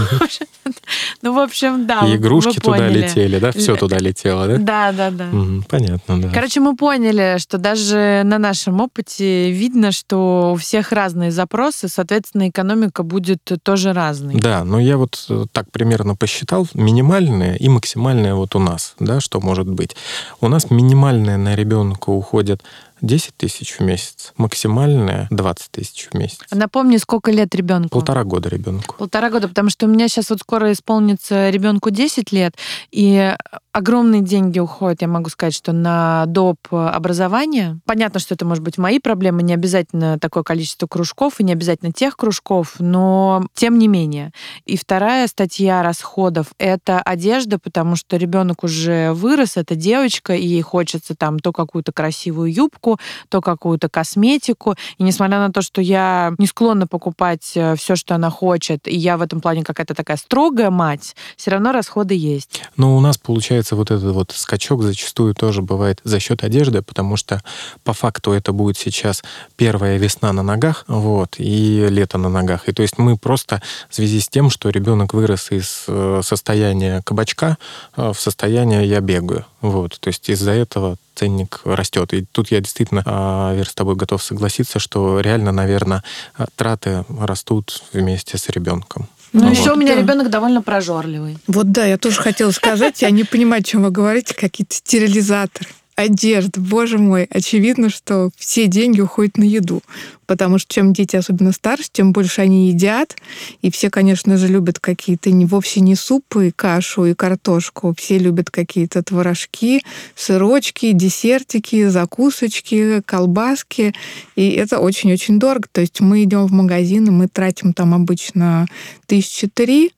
Ну, 1.22 1.34
в 1.34 1.38
общем, 1.38 1.86
да. 1.86 2.02
Игрушки 2.14 2.58
туда 2.58 2.88
летели, 2.88 3.38
да? 3.38 3.52
Все 3.52 3.76
туда 3.76 3.98
летело, 3.98 4.46
да? 4.46 4.56
Да, 4.58 4.92
да, 4.92 5.10
да. 5.10 5.28
Понятно, 5.68 6.20
да. 6.20 6.30
Короче, 6.32 6.60
мы 6.60 6.76
поняли, 6.76 7.36
что 7.38 7.58
даже 7.58 8.22
на 8.24 8.38
нашем 8.38 8.80
опыте 8.80 9.50
видно, 9.50 9.92
что 9.92 10.52
у 10.54 10.56
всех 10.56 10.92
разные 10.92 11.30
запросы, 11.30 11.88
соответственно, 11.88 12.48
экономика 12.48 13.02
будет 13.02 13.40
тоже 13.62 13.92
разной. 13.92 14.34
Да, 14.36 14.64
но 14.64 14.80
я 14.80 14.96
вот 14.96 15.26
э, 15.28 15.44
так 15.52 15.70
примерно 15.70 16.14
посчитал, 16.14 16.66
минимальное 16.74 17.56
и 17.56 17.68
максимальное 17.68 18.34
вот 18.34 18.54
у 18.56 18.58
нас, 18.58 18.94
да, 18.98 19.20
что 19.20 19.40
может 19.40 19.68
быть. 19.68 19.96
У 20.40 20.48
нас 20.48 20.70
минимальное 20.70 21.36
на 21.36 21.54
ребенка 21.54 22.10
уходит 22.10 22.62
10 23.02 23.36
тысяч 23.36 23.78
в 23.78 23.80
месяц, 23.80 24.32
максимальное 24.36 25.26
20 25.30 25.70
тысяч 25.70 26.08
в 26.10 26.16
месяц. 26.16 26.40
Напомни, 26.50 26.96
сколько 26.96 27.30
лет 27.30 27.54
ребенку? 27.54 27.90
Полтора 27.90 28.24
года 28.24 28.48
ребенку. 28.48 28.96
Полтора 28.96 29.30
года, 29.30 29.48
потому 29.48 29.70
что 29.70 29.86
у 29.86 29.88
меня 29.88 30.08
сейчас 30.08 30.30
вот 30.30 30.40
скоро 30.40 30.72
исполнится 30.72 31.50
ребенку 31.50 31.90
10 31.90 32.32
лет, 32.32 32.54
и 32.90 33.34
огромные 33.72 34.22
деньги 34.22 34.58
уходят, 34.58 35.02
я 35.02 35.08
могу 35.08 35.30
сказать, 35.30 35.54
что 35.54 35.72
на 35.72 36.26
доп. 36.26 36.58
образование. 36.70 37.80
Понятно, 37.84 38.20
что 38.20 38.34
это 38.34 38.44
может 38.44 38.62
быть 38.64 38.78
мои 38.78 38.98
проблемы, 38.98 39.42
не 39.42 39.54
обязательно 39.54 40.18
такое 40.18 40.42
количество 40.42 40.86
кружков 40.86 41.40
и 41.40 41.44
не 41.44 41.52
обязательно 41.52 41.92
тех 41.92 42.16
кружков, 42.16 42.74
но 42.78 43.46
тем 43.54 43.78
не 43.78 43.88
менее. 43.88 44.32
И 44.64 44.76
вторая 44.76 45.26
статья 45.28 45.82
расходов— 45.82 46.48
это 46.58 47.00
одежда, 47.00 47.58
потому 47.58 47.96
что 47.96 48.16
ребенок 48.16 48.64
уже 48.64 49.12
вырос, 49.12 49.56
это 49.56 49.74
девочка, 49.74 50.34
и 50.34 50.46
ей 50.46 50.62
хочется 50.62 51.14
там 51.14 51.38
то 51.38 51.52
какую-то 51.52 51.92
красивую 51.92 52.52
юбку, 52.52 52.89
то 53.28 53.40
какую-то 53.40 53.88
косметику. 53.88 54.74
И 54.98 55.02
несмотря 55.02 55.38
на 55.38 55.52
то, 55.52 55.62
что 55.62 55.80
я 55.80 56.32
не 56.38 56.46
склонна 56.46 56.86
покупать 56.86 57.42
все, 57.42 57.96
что 57.96 58.14
она 58.14 58.30
хочет, 58.30 58.86
и 58.86 58.96
я 58.96 59.16
в 59.16 59.22
этом 59.22 59.40
плане 59.40 59.64
какая-то 59.64 59.94
такая 59.94 60.16
строгая 60.16 60.70
мать, 60.70 61.14
все 61.36 61.50
равно 61.50 61.72
расходы 61.72 62.14
есть. 62.14 62.62
Но 62.76 62.96
у 62.96 63.00
нас 63.00 63.18
получается 63.18 63.76
вот 63.76 63.90
этот 63.90 64.12
вот 64.12 64.32
скачок 64.32 64.82
зачастую 64.82 65.34
тоже 65.34 65.62
бывает 65.62 66.00
за 66.04 66.20
счет 66.20 66.44
одежды, 66.44 66.82
потому 66.82 67.16
что 67.16 67.42
по 67.84 67.92
факту 67.92 68.32
это 68.32 68.52
будет 68.52 68.78
сейчас 68.78 69.22
первая 69.56 69.98
весна 69.98 70.32
на 70.32 70.42
ногах, 70.42 70.84
вот, 70.88 71.36
и 71.38 71.86
лето 71.88 72.18
на 72.18 72.28
ногах. 72.28 72.68
И 72.68 72.72
то 72.72 72.82
есть 72.82 72.98
мы 72.98 73.16
просто 73.16 73.62
в 73.88 73.94
связи 73.94 74.20
с 74.20 74.28
тем, 74.28 74.50
что 74.50 74.70
ребенок 74.70 75.14
вырос 75.14 75.50
из 75.50 75.84
э, 75.88 76.20
состояния 76.24 77.02
кабачка 77.04 77.58
э, 77.96 78.12
в 78.14 78.20
состояние 78.20 78.86
я 78.86 79.00
бегаю, 79.00 79.44
вот, 79.60 79.98
то 80.00 80.08
есть 80.08 80.28
из-за 80.28 80.52
этого 80.52 80.96
ценник 81.14 81.60
растет. 81.64 82.14
И 82.14 82.24
тут 82.24 82.50
я 82.50 82.60
действительно, 82.60 82.79
а, 83.04 83.54
Вер, 83.54 83.68
с 83.68 83.74
тобой 83.74 83.96
готов 83.96 84.22
согласиться, 84.22 84.78
что 84.78 85.20
реально, 85.20 85.52
наверное, 85.52 86.02
а, 86.36 86.46
траты 86.56 87.04
растут 87.20 87.82
вместе 87.92 88.38
с 88.38 88.48
ребенком. 88.48 89.08
Ну, 89.32 89.48
Вот. 89.48 89.56
еще 89.56 89.72
у 89.72 89.76
меня 89.76 89.94
Да. 89.94 90.00
ребенок 90.00 90.28
довольно 90.30 90.60
прожорливый. 90.60 91.38
Вот 91.46 91.70
да, 91.70 91.84
я 91.84 91.98
тоже 91.98 92.20
хотела 92.20 92.50
сказать, 92.50 93.00
я 93.02 93.10
не 93.10 93.22
понимаю, 93.24 93.60
о 93.60 93.64
чем 93.64 93.82
вы 93.84 93.90
говорите, 93.90 94.34
какие-то 94.34 94.74
стерилизаторы, 94.74 95.68
одежда, 96.00 96.60
боже 96.60 96.98
мой. 96.98 97.24
Очевидно, 97.24 97.90
что 97.90 98.30
все 98.36 98.66
деньги 98.66 99.00
уходят 99.00 99.36
на 99.36 99.44
еду, 99.44 99.82
потому 100.26 100.58
что 100.58 100.72
чем 100.72 100.92
дети 100.92 101.16
особенно 101.16 101.52
старше, 101.52 101.88
тем 101.92 102.12
больше 102.12 102.40
они 102.40 102.68
едят, 102.68 103.16
и 103.62 103.70
все, 103.70 103.90
конечно 103.90 104.36
же, 104.36 104.48
любят 104.48 104.78
какие-то 104.78 105.30
не, 105.30 105.44
вовсе 105.44 105.80
не 105.80 105.94
супы, 105.94 106.48
и 106.48 106.50
кашу 106.50 107.04
и 107.04 107.14
картошку, 107.14 107.94
все 107.96 108.18
любят 108.18 108.50
какие-то 108.50 109.02
творожки, 109.02 109.82
сырочки, 110.14 110.92
десертики, 110.92 111.88
закусочки, 111.88 113.02
колбаски, 113.04 113.94
и 114.36 114.50
это 114.50 114.78
очень-очень 114.78 115.38
дорого. 115.38 115.68
То 115.70 115.80
есть 115.80 116.00
мы 116.00 116.24
идем 116.24 116.46
в 116.46 116.52
магазин, 116.52 117.08
и 117.08 117.10
мы 117.10 117.28
тратим 117.28 117.72
там 117.72 117.94
обычно 117.94 118.66
тысячи 119.06 119.48
три, 119.48 119.92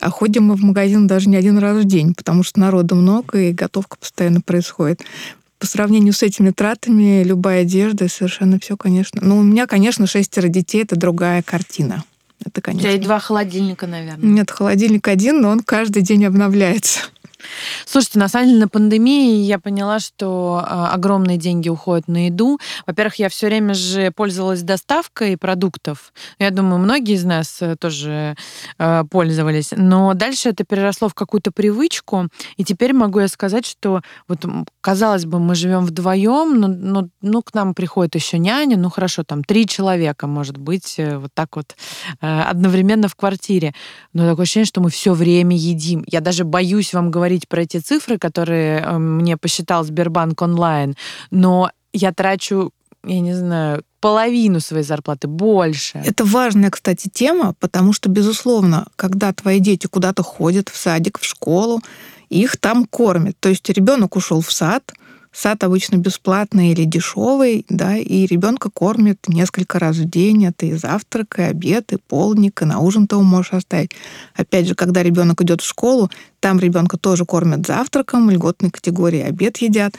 а 0.00 0.10
ходим 0.10 0.44
мы 0.44 0.54
в 0.54 0.62
магазин 0.62 1.06
даже 1.06 1.28
не 1.28 1.36
один 1.36 1.58
раз 1.58 1.78
в 1.78 1.84
день, 1.84 2.14
потому 2.14 2.42
что 2.42 2.60
народу 2.60 2.94
много, 2.94 3.38
и 3.38 3.52
готовка 3.52 3.96
постоянно 3.98 4.40
происходит. 4.40 5.02
По 5.58 5.66
сравнению 5.66 6.12
с 6.12 6.22
этими 6.22 6.50
тратами, 6.50 7.24
любая 7.24 7.62
одежда, 7.62 8.08
совершенно 8.08 8.60
все, 8.60 8.76
конечно. 8.76 9.20
Ну, 9.22 9.38
у 9.38 9.42
меня, 9.42 9.66
конечно, 9.66 10.06
шестеро 10.06 10.48
детей, 10.48 10.82
это 10.82 10.96
другая 10.96 11.42
картина. 11.42 12.04
Это, 12.44 12.60
конечно. 12.60 12.88
У 12.88 12.92
тебя 12.92 13.00
и 13.00 13.04
два 13.04 13.18
холодильника, 13.18 13.86
наверное. 13.86 14.24
Нет, 14.24 14.50
холодильник 14.50 15.08
один, 15.08 15.40
но 15.40 15.50
он 15.50 15.60
каждый 15.60 16.02
день 16.02 16.24
обновляется. 16.24 17.00
Слушайте, 17.86 18.18
на 18.18 18.28
самом 18.28 18.48
деле 18.48 18.60
на 18.60 18.68
пандемии 18.68 19.42
я 19.44 19.58
поняла, 19.58 19.98
что 20.00 20.62
э, 20.62 20.94
огромные 20.94 21.36
деньги 21.36 21.68
уходят 21.68 22.08
на 22.08 22.26
еду. 22.26 22.58
Во-первых, 22.86 23.16
я 23.16 23.28
все 23.28 23.46
время 23.46 23.74
же 23.74 24.10
пользовалась 24.10 24.62
доставкой 24.62 25.36
продуктов. 25.36 26.12
Я 26.38 26.50
думаю, 26.50 26.78
многие 26.78 27.14
из 27.14 27.24
нас 27.24 27.58
э, 27.60 27.76
тоже 27.76 28.36
э, 28.78 29.04
пользовались. 29.10 29.72
Но 29.76 30.14
дальше 30.14 30.50
это 30.50 30.64
переросло 30.64 31.08
в 31.08 31.14
какую-то 31.14 31.52
привычку. 31.52 32.28
И 32.56 32.64
теперь 32.64 32.92
могу 32.92 33.20
я 33.20 33.28
сказать, 33.28 33.66
что 33.66 34.02
вот 34.26 34.44
казалось 34.80 35.24
бы, 35.24 35.38
мы 35.38 35.54
живем 35.54 35.84
вдвоем, 35.84 36.58
но, 36.60 36.68
но 36.68 37.08
ну, 37.20 37.42
к 37.42 37.54
нам 37.54 37.74
приходит 37.74 38.14
еще 38.14 38.38
няня, 38.38 38.76
ну 38.76 38.90
хорошо, 38.90 39.22
там 39.24 39.44
три 39.44 39.66
человека, 39.66 40.26
может 40.26 40.56
быть, 40.56 40.94
э, 40.98 41.18
вот 41.18 41.30
так 41.34 41.56
вот 41.56 41.76
одновременно 42.20 43.08
в 43.08 43.14
квартире. 43.14 43.74
Но 44.12 44.28
такое 44.28 44.44
ощущение, 44.44 44.66
что 44.66 44.80
мы 44.80 44.90
все 44.90 45.12
время 45.12 45.56
едим. 45.56 46.04
Я 46.06 46.20
даже 46.20 46.44
боюсь 46.44 46.94
вам 46.94 47.10
говорить 47.10 47.37
говорить 47.38 47.48
про 47.48 47.62
эти 47.62 47.78
цифры, 47.78 48.18
которые 48.18 48.80
э, 48.80 48.98
мне 48.98 49.36
посчитал 49.36 49.84
Сбербанк 49.84 50.42
онлайн, 50.42 50.94
но 51.30 51.70
я 51.92 52.12
трачу, 52.12 52.72
я 53.04 53.20
не 53.20 53.34
знаю, 53.34 53.82
половину 54.00 54.60
своей 54.60 54.84
зарплаты, 54.84 55.28
больше. 55.28 56.02
Это 56.04 56.24
важная, 56.24 56.70
кстати, 56.70 57.08
тема, 57.12 57.54
потому 57.60 57.92
что, 57.92 58.08
безусловно, 58.08 58.86
когда 58.96 59.32
твои 59.32 59.60
дети 59.60 59.86
куда-то 59.86 60.22
ходят 60.22 60.68
в 60.68 60.76
садик, 60.76 61.18
в 61.18 61.24
школу, 61.24 61.80
их 62.30 62.56
там 62.56 62.84
кормят. 62.84 63.36
То 63.40 63.48
есть 63.48 63.68
ребенок 63.70 64.16
ушел 64.16 64.40
в 64.40 64.52
сад, 64.52 64.92
Сад 65.32 65.62
обычно 65.62 65.96
бесплатный 65.96 66.72
или 66.72 66.84
дешевый, 66.84 67.64
да, 67.68 67.96
и 67.96 68.26
ребенка 68.26 68.70
кормят 68.70 69.18
несколько 69.28 69.78
раз 69.78 69.96
в 69.96 70.08
день. 70.08 70.46
Это 70.46 70.66
и 70.66 70.72
завтрак, 70.72 71.38
и 71.38 71.42
обед, 71.42 71.92
и 71.92 71.96
полдник, 71.96 72.62
и 72.62 72.64
на 72.64 72.80
ужин 72.80 73.06
ты 73.06 73.16
можешь 73.16 73.52
оставить. 73.52 73.92
Опять 74.34 74.66
же, 74.66 74.74
когда 74.74 75.02
ребенок 75.02 75.40
идет 75.42 75.60
в 75.60 75.66
школу, 75.66 76.10
там 76.40 76.58
ребенка 76.58 76.96
тоже 76.96 77.24
кормят 77.24 77.66
завтраком, 77.66 78.30
льготной 78.30 78.70
категории 78.70 79.20
обед 79.20 79.58
едят. 79.58 79.94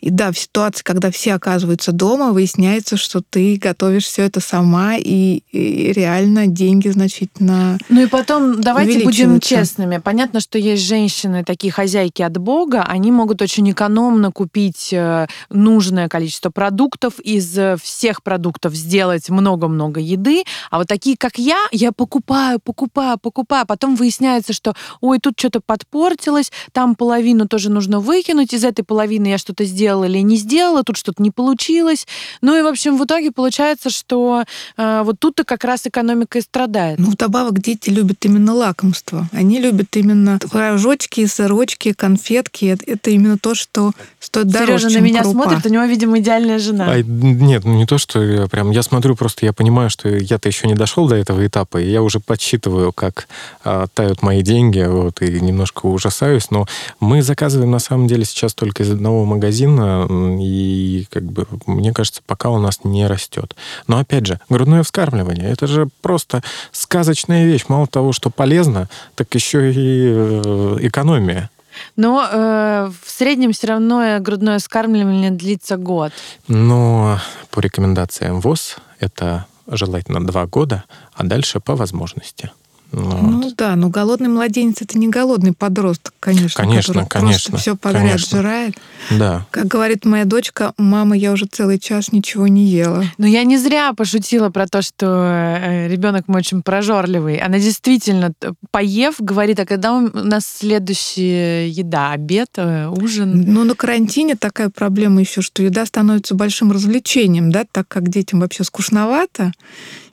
И 0.00 0.10
да, 0.10 0.32
в 0.32 0.38
ситуации, 0.38 0.82
когда 0.82 1.10
все 1.10 1.34
оказываются 1.34 1.92
дома, 1.92 2.32
выясняется, 2.32 2.96
что 2.96 3.22
ты 3.22 3.56
готовишь 3.56 4.04
все 4.04 4.22
это 4.22 4.40
сама, 4.40 4.96
и, 4.96 5.42
и 5.52 5.92
реально 5.92 6.46
деньги 6.46 6.88
значительно 6.88 7.78
Ну 7.88 8.02
и 8.02 8.06
потом, 8.06 8.60
давайте 8.60 9.04
будем 9.04 9.40
честными. 9.40 9.98
Понятно, 9.98 10.40
что 10.40 10.58
есть 10.58 10.82
женщины, 10.82 11.44
такие 11.44 11.72
хозяйки 11.72 12.22
от 12.22 12.36
Бога, 12.38 12.82
они 12.82 13.12
могут 13.12 13.40
очень 13.42 13.70
экономно 13.70 14.32
купить 14.32 14.92
э, 14.92 15.26
нужное 15.50 16.08
количество 16.08 16.50
продуктов, 16.50 17.20
из 17.20 17.56
всех 17.80 18.22
продуктов 18.22 18.74
сделать 18.74 19.30
много-много 19.30 20.00
еды, 20.00 20.44
а 20.70 20.78
вот 20.78 20.88
такие, 20.88 21.16
как 21.16 21.38
я, 21.38 21.58
я 21.72 21.92
покупаю, 21.92 22.58
покупаю, 22.58 23.18
покупаю, 23.18 23.66
потом 23.66 23.94
выясняется, 23.94 24.52
что, 24.52 24.74
ой, 25.00 25.18
тут 25.18 25.34
что-то 25.38 25.60
под 25.60 25.83
подпортилось, 25.84 26.50
там 26.72 26.94
половину 26.94 27.46
тоже 27.46 27.70
нужно 27.70 28.00
выкинуть, 28.00 28.52
из 28.52 28.64
этой 28.64 28.84
половины 28.84 29.28
я 29.28 29.38
что-то 29.38 29.64
сделала 29.64 30.04
или 30.04 30.18
не 30.18 30.36
сделала, 30.36 30.82
тут 30.82 30.96
что-то 30.96 31.22
не 31.22 31.30
получилось. 31.30 32.06
Ну 32.40 32.56
и, 32.58 32.62
в 32.62 32.66
общем, 32.66 32.96
в 32.98 33.04
итоге 33.04 33.30
получается, 33.30 33.90
что 33.90 34.44
э, 34.76 35.02
вот 35.04 35.18
тут-то 35.18 35.44
как 35.44 35.64
раз 35.64 35.86
экономика 35.86 36.38
и 36.38 36.40
страдает. 36.42 36.98
Ну, 36.98 37.10
вдобавок 37.10 37.60
дети 37.60 37.90
любят 37.90 38.24
именно 38.24 38.54
лакомство. 38.54 39.28
Они 39.32 39.60
любят 39.60 39.96
именно 39.96 40.38
творожочки, 40.38 41.26
сырочки, 41.26 41.92
конфетки. 41.92 42.76
Это 42.86 43.10
именно 43.10 43.38
то, 43.38 43.54
что 43.54 43.92
стоит 44.20 44.48
дороже, 44.48 44.88
Сережа 44.88 44.98
на 44.98 45.04
меня 45.04 45.22
крупа. 45.22 45.44
смотрит, 45.44 45.66
у 45.66 45.68
него, 45.68 45.84
видимо, 45.84 46.18
идеальная 46.18 46.58
жена. 46.58 46.86
А, 46.88 47.02
нет, 47.02 47.64
ну 47.64 47.74
не 47.74 47.86
то, 47.86 47.98
что 47.98 48.22
я 48.22 48.46
прям... 48.46 48.70
Я 48.70 48.82
смотрю, 48.82 49.16
просто 49.16 49.46
я 49.46 49.52
понимаю, 49.52 49.90
что 49.90 50.08
я-то 50.08 50.48
еще 50.48 50.66
не 50.66 50.74
дошел 50.74 51.08
до 51.08 51.16
этого 51.16 51.46
этапа, 51.46 51.78
и 51.80 51.90
я 51.90 52.02
уже 52.02 52.20
подсчитываю, 52.20 52.92
как 52.92 53.28
а, 53.64 53.86
тают 53.92 54.22
мои 54.22 54.42
деньги, 54.42 54.82
вот, 54.82 55.22
и 55.22 55.40
немножко 55.40 55.73
немножко 55.74 55.86
ужасаюсь, 55.86 56.50
но 56.50 56.66
мы 57.00 57.22
заказываем 57.22 57.70
на 57.70 57.78
самом 57.78 58.06
деле 58.06 58.24
сейчас 58.24 58.54
только 58.54 58.82
из 58.82 58.90
одного 58.90 59.24
магазина, 59.24 60.06
и 60.40 61.06
как 61.10 61.24
бы 61.24 61.46
мне 61.66 61.92
кажется, 61.92 62.22
пока 62.26 62.50
у 62.50 62.58
нас 62.58 62.80
не 62.84 63.06
растет. 63.06 63.56
Но 63.86 63.98
опять 63.98 64.26
же, 64.26 64.40
грудное 64.48 64.82
вскармливание, 64.82 65.50
это 65.50 65.66
же 65.66 65.88
просто 66.02 66.42
сказочная 66.72 67.46
вещь. 67.46 67.64
Мало 67.68 67.86
того, 67.86 68.12
что 68.12 68.30
полезно, 68.30 68.88
так 69.14 69.34
еще 69.34 69.72
и 69.72 69.74
э, 69.76 70.76
экономия. 70.80 71.50
Но 71.96 72.24
э, 72.30 72.90
в 73.02 73.10
среднем 73.10 73.52
все 73.52 73.66
равно 73.66 74.18
грудное 74.20 74.58
вскармливание 74.58 75.30
длится 75.30 75.76
год. 75.76 76.12
Но 76.46 77.18
по 77.50 77.60
рекомендациям 77.60 78.40
ВОЗ 78.40 78.76
это 79.00 79.46
желательно 79.66 80.24
два 80.24 80.46
года, 80.46 80.84
а 81.14 81.24
дальше 81.24 81.58
по 81.58 81.74
возможности. 81.74 82.50
Вот. 82.94 83.22
Ну 83.22 83.52
да, 83.56 83.76
но 83.76 83.88
голодный 83.88 84.28
младенец 84.28 84.80
это 84.80 84.98
не 84.98 85.08
голодный 85.08 85.52
подросток, 85.52 86.14
конечно. 86.20 86.62
Конечно, 86.62 87.06
конечно. 87.06 87.50
Просто 87.50 87.56
все 87.56 87.76
подряд 87.76 88.02
конечно. 88.02 88.40
жрает. 88.40 88.74
Да. 89.10 89.46
Как 89.50 89.66
говорит 89.66 90.04
моя 90.04 90.24
дочка, 90.24 90.72
мама, 90.78 91.16
я 91.16 91.32
уже 91.32 91.46
целый 91.46 91.78
час 91.78 92.12
ничего 92.12 92.46
не 92.46 92.66
ела. 92.66 93.04
Но 93.18 93.26
я 93.26 93.44
не 93.44 93.58
зря 93.58 93.92
пошутила 93.92 94.50
про 94.50 94.66
то, 94.66 94.82
что 94.82 95.06
э, 95.06 95.88
ребенок 95.88 96.28
мой 96.28 96.38
очень 96.38 96.62
прожорливый. 96.62 97.38
Она 97.38 97.58
действительно, 97.58 98.32
поев, 98.70 99.16
говорит, 99.18 99.60
а 99.60 99.66
когда 99.66 99.94
у 99.94 100.00
нас 100.00 100.46
следующая 100.46 101.68
еда, 101.68 102.12
обед, 102.12 102.50
э, 102.56 102.88
ужин? 102.88 103.44
Ну, 103.46 103.64
на 103.64 103.74
карантине 103.74 104.36
такая 104.36 104.70
проблема 104.70 105.20
еще, 105.20 105.42
что 105.42 105.62
еда 105.62 105.84
становится 105.86 106.34
большим 106.34 106.70
развлечением, 106.72 107.50
да, 107.50 107.64
так 107.70 107.88
как 107.88 108.08
детям 108.08 108.40
вообще 108.40 108.64
скучновато 108.64 109.52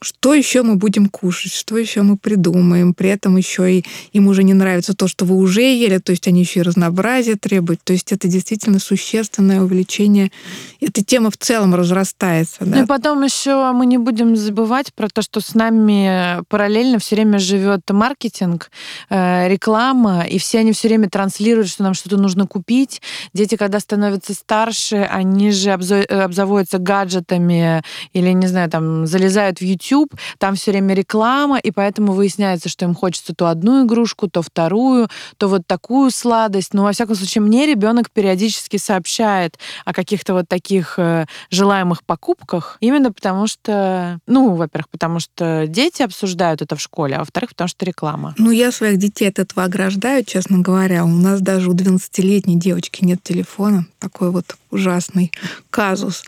что 0.03 0.33
еще 0.33 0.63
мы 0.63 0.75
будем 0.75 1.07
кушать, 1.07 1.53
что 1.53 1.77
еще 1.77 2.01
мы 2.01 2.17
придумаем. 2.17 2.93
При 2.93 3.09
этом 3.09 3.37
еще 3.37 3.71
и 3.71 3.85
им 4.13 4.27
уже 4.27 4.43
не 4.43 4.55
нравится 4.55 4.95
то, 4.95 5.07
что 5.07 5.25
вы 5.25 5.35
уже 5.35 5.61
ели, 5.61 5.99
то 5.99 6.11
есть 6.11 6.27
они 6.27 6.41
еще 6.41 6.61
и 6.61 6.63
разнообразие 6.63 7.35
требуют. 7.35 7.81
То 7.83 7.93
есть 7.93 8.11
это 8.11 8.27
действительно 8.27 8.79
существенное 8.79 9.61
увеличение. 9.61 10.31
Эта 10.79 11.03
тема 11.03 11.29
в 11.29 11.37
целом 11.37 11.75
разрастается. 11.75 12.57
Да? 12.61 12.77
Ну 12.77 12.83
и 12.83 12.87
потом 12.87 13.21
еще 13.23 13.71
мы 13.73 13.85
не 13.85 13.99
будем 13.99 14.35
забывать 14.35 14.91
про 14.93 15.07
то, 15.07 15.21
что 15.21 15.39
с 15.39 15.53
нами 15.53 16.43
параллельно 16.49 16.97
все 16.97 17.15
время 17.15 17.37
живет 17.37 17.81
маркетинг, 17.91 18.71
э, 19.09 19.47
реклама, 19.49 20.23
и 20.23 20.39
все 20.39 20.59
они 20.59 20.73
все 20.73 20.87
время 20.87 21.09
транслируют, 21.09 21.69
что 21.69 21.83
нам 21.83 21.93
что-то 21.93 22.17
нужно 22.17 22.47
купить. 22.47 23.03
Дети, 23.33 23.55
когда 23.55 23.79
становятся 23.79 24.33
старше, 24.33 25.07
они 25.11 25.51
же 25.51 25.71
обзаводятся 25.71 26.79
гаджетами 26.79 27.83
или, 28.13 28.31
не 28.31 28.47
знаю, 28.47 28.69
там, 28.69 29.05
залезают 29.05 29.59
в 29.59 29.61
YouTube 29.61 29.90
YouTube, 29.91 30.13
там 30.37 30.55
все 30.55 30.71
время 30.71 30.93
реклама, 30.93 31.59
и 31.59 31.71
поэтому 31.71 32.13
выясняется, 32.13 32.69
что 32.69 32.85
им 32.85 32.95
хочется 32.95 33.33
то 33.33 33.47
одну 33.47 33.85
игрушку, 33.85 34.29
то 34.29 34.41
вторую, 34.41 35.07
то 35.37 35.47
вот 35.47 35.67
такую 35.67 36.11
сладость. 36.11 36.73
Но, 36.73 36.83
во 36.83 36.91
всяком 36.91 37.15
случае, 37.15 37.41
мне 37.41 37.65
ребенок 37.65 38.11
периодически 38.11 38.77
сообщает 38.77 39.57
о 39.85 39.93
каких-то 39.93 40.33
вот 40.33 40.47
таких 40.47 40.95
э, 40.97 41.25
желаемых 41.49 42.03
покупках, 42.03 42.77
именно 42.79 43.11
потому 43.11 43.47
что, 43.47 44.19
ну, 44.27 44.55
во-первых, 44.55 44.89
потому 44.89 45.19
что 45.19 45.65
дети 45.67 46.01
обсуждают 46.01 46.61
это 46.61 46.75
в 46.75 46.81
школе, 46.81 47.15
а 47.15 47.19
во-вторых, 47.19 47.51
потому 47.51 47.67
что 47.67 47.85
реклама. 47.85 48.35
Ну, 48.37 48.51
я 48.51 48.71
своих 48.71 48.97
детей 48.97 49.29
от 49.29 49.39
этого 49.39 49.63
ограждаю, 49.65 50.23
честно 50.23 50.59
говоря. 50.59 51.05
У 51.05 51.09
нас 51.09 51.41
даже 51.41 51.69
у 51.69 51.73
12-летней 51.73 52.57
девочки 52.57 53.03
нет 53.03 53.21
телефона. 53.23 53.85
Такой 53.99 54.31
вот 54.31 54.55
ужасный 54.71 55.31
казус. 55.69 56.23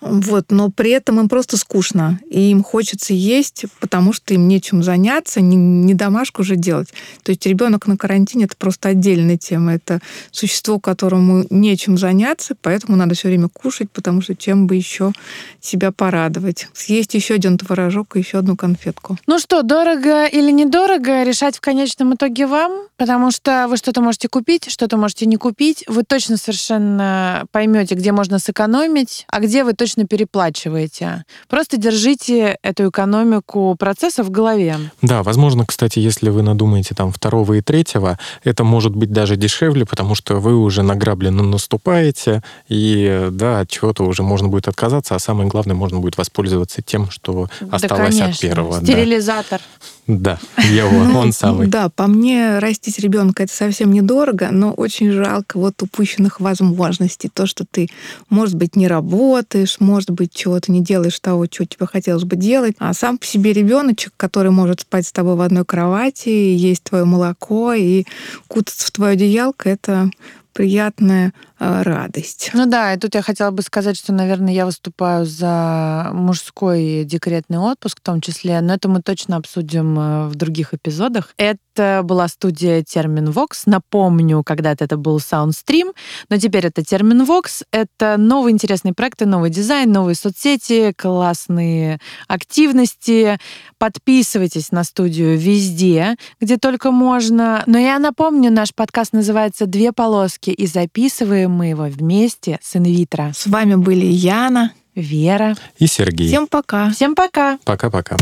Вот, 0.00 0.50
но 0.50 0.70
при 0.70 0.90
этом 0.90 1.20
им 1.20 1.28
просто 1.28 1.56
скучно, 1.56 2.20
и 2.28 2.50
им 2.50 2.62
хочется 2.62 3.03
есть, 3.12 3.66
потому 3.80 4.12
что 4.12 4.32
им 4.32 4.48
нечем 4.48 4.82
заняться, 4.82 5.40
не, 5.40 5.56
не 5.56 5.94
домашку 5.94 6.42
же 6.44 6.56
делать. 6.56 6.88
То 7.22 7.32
есть 7.32 7.44
ребенок 7.46 7.86
на 7.86 7.96
карантине 7.96 8.44
это 8.44 8.56
просто 8.56 8.90
отдельная 8.90 9.36
тема. 9.36 9.74
Это 9.74 10.00
существо, 10.30 10.78
которому 10.78 11.44
нечем 11.50 11.98
заняться, 11.98 12.56
поэтому 12.60 12.96
надо 12.96 13.14
все 13.14 13.28
время 13.28 13.48
кушать, 13.48 13.90
потому 13.90 14.22
что 14.22 14.34
чем 14.34 14.66
бы 14.66 14.76
еще 14.76 15.12
себя 15.60 15.92
порадовать. 15.92 16.68
Съесть 16.72 17.14
еще 17.14 17.34
один 17.34 17.58
творожок 17.58 18.16
и 18.16 18.20
еще 18.20 18.38
одну 18.38 18.56
конфетку. 18.56 19.18
Ну 19.26 19.38
что, 19.38 19.62
дорого 19.62 20.26
или 20.26 20.50
недорого, 20.50 21.24
решать 21.24 21.56
в 21.56 21.60
конечном 21.60 22.14
итоге 22.14 22.46
вам, 22.46 22.86
потому 22.96 23.30
что 23.30 23.66
вы 23.68 23.76
что-то 23.76 24.00
можете 24.00 24.28
купить, 24.28 24.70
что-то 24.70 24.96
можете 24.96 25.26
не 25.26 25.36
купить. 25.36 25.84
Вы 25.88 26.04
точно 26.04 26.36
совершенно 26.36 27.44
поймете, 27.50 27.94
где 27.94 28.12
можно 28.12 28.38
сэкономить, 28.38 29.24
а 29.28 29.40
где 29.40 29.64
вы 29.64 29.72
точно 29.72 30.06
переплачиваете. 30.06 31.24
Просто 31.48 31.76
держите 31.76 32.58
эту 32.62 32.84
экономику 32.94 33.74
процесса 33.76 34.22
в 34.22 34.30
голове. 34.30 34.76
Да, 35.02 35.22
возможно, 35.24 35.66
кстати, 35.66 35.98
если 35.98 36.30
вы 36.30 36.42
надумаете 36.42 36.94
там 36.94 37.10
второго 37.10 37.54
и 37.54 37.60
третьего, 37.60 38.18
это 38.44 38.62
может 38.62 38.94
быть 38.94 39.10
даже 39.10 39.36
дешевле, 39.36 39.84
потому 39.84 40.14
что 40.14 40.36
вы 40.36 40.56
уже 40.56 40.82
награбленно 40.82 41.42
наступаете, 41.42 42.42
и 42.68 43.28
да, 43.32 43.60
от 43.60 43.68
чего-то 43.68 44.04
уже 44.04 44.22
можно 44.22 44.48
будет 44.48 44.68
отказаться, 44.68 45.16
а 45.16 45.18
самое 45.18 45.48
главное, 45.48 45.74
можно 45.74 45.98
будет 45.98 46.16
воспользоваться 46.16 46.82
тем, 46.82 47.10
что 47.10 47.48
осталось 47.70 48.16
да, 48.16 48.26
от 48.26 48.38
первого. 48.38 48.80
Стерилизатор. 48.80 49.60
Да, 50.06 50.38
его, 50.58 51.02
ну, 51.04 51.18
он 51.18 51.32
самый. 51.32 51.66
Да, 51.66 51.88
по 51.88 52.06
мне 52.06 52.58
растить 52.58 52.98
ребенка 52.98 53.44
это 53.44 53.54
совсем 53.54 53.90
недорого, 53.90 54.48
но 54.52 54.72
очень 54.72 55.10
жалко 55.10 55.58
вот 55.58 55.82
упущенных 55.82 56.40
возможностей. 56.40 57.30
То, 57.32 57.46
что 57.46 57.64
ты, 57.68 57.88
может 58.28 58.54
быть, 58.54 58.76
не 58.76 58.86
работаешь, 58.86 59.76
может 59.80 60.10
быть, 60.10 60.32
чего-то 60.34 60.70
не 60.72 60.82
делаешь 60.82 61.18
того, 61.20 61.46
чего 61.46 61.64
тебе 61.64 61.86
хотелось 61.86 62.24
бы 62.24 62.36
делать. 62.36 62.76
А 62.86 62.92
сам 62.92 63.16
по 63.16 63.24
себе 63.24 63.54
ребеночек, 63.54 64.12
который 64.14 64.50
может 64.50 64.80
спать 64.80 65.06
с 65.06 65.12
тобой 65.12 65.36
в 65.36 65.40
одной 65.40 65.64
кровати, 65.64 66.28
есть 66.28 66.82
твое 66.82 67.06
молоко 67.06 67.72
и 67.72 68.04
кутаться 68.46 68.88
в 68.88 68.90
твое 68.90 69.12
одеялко, 69.14 69.70
это 69.70 70.10
приятная 70.52 71.28
э, 71.28 71.53
радость. 71.82 72.50
Ну 72.52 72.66
да, 72.66 72.94
и 72.94 72.98
тут 72.98 73.14
я 73.14 73.22
хотела 73.22 73.50
бы 73.50 73.62
сказать, 73.62 73.96
что, 73.96 74.12
наверное, 74.12 74.52
я 74.52 74.66
выступаю 74.66 75.26
за 75.26 76.10
мужской 76.12 77.04
декретный 77.04 77.58
отпуск 77.58 77.98
в 78.00 78.02
том 78.02 78.20
числе, 78.20 78.60
но 78.60 78.74
это 78.74 78.88
мы 78.88 79.02
точно 79.02 79.36
обсудим 79.36 79.98
э, 79.98 80.28
в 80.28 80.34
других 80.34 80.74
эпизодах. 80.74 81.34
Это 81.36 82.02
была 82.04 82.28
студия 82.28 82.82
Термин 82.82 83.28
Vox. 83.28 83.62
Напомню, 83.66 84.42
когда-то 84.44 84.84
это 84.84 84.96
был 84.96 85.18
Soundstream, 85.18 85.92
но 86.28 86.38
теперь 86.38 86.66
это 86.66 86.84
Термин 86.84 87.22
Vox. 87.22 87.64
Это 87.72 88.16
новые 88.16 88.52
интересные 88.52 88.94
проекты, 88.94 89.26
новый 89.26 89.50
дизайн, 89.50 89.90
новые 89.90 90.14
соцсети, 90.14 90.92
классные 90.96 91.98
активности. 92.28 93.38
Подписывайтесь 93.78 94.70
на 94.72 94.84
студию 94.84 95.38
везде, 95.38 96.16
где 96.40 96.56
только 96.56 96.90
можно. 96.90 97.62
Но 97.66 97.78
я 97.78 97.98
напомню, 97.98 98.50
наш 98.50 98.74
подкаст 98.74 99.12
называется 99.12 99.66
«Две 99.66 99.92
полоски» 99.92 100.50
и 100.50 100.66
записываем 100.66 101.53
мы 101.54 101.66
его 101.66 101.84
вместе 101.84 102.58
с 102.62 102.76
инвитро. 102.76 103.32
С 103.34 103.46
вами 103.46 103.76
были 103.76 104.04
Яна, 104.04 104.72
Вера 104.94 105.56
и 105.78 105.86
Сергей. 105.86 106.28
Всем 106.28 106.46
пока. 106.46 106.90
Всем 106.90 107.14
пока. 107.14 107.58
Пока-пока. 107.64 108.16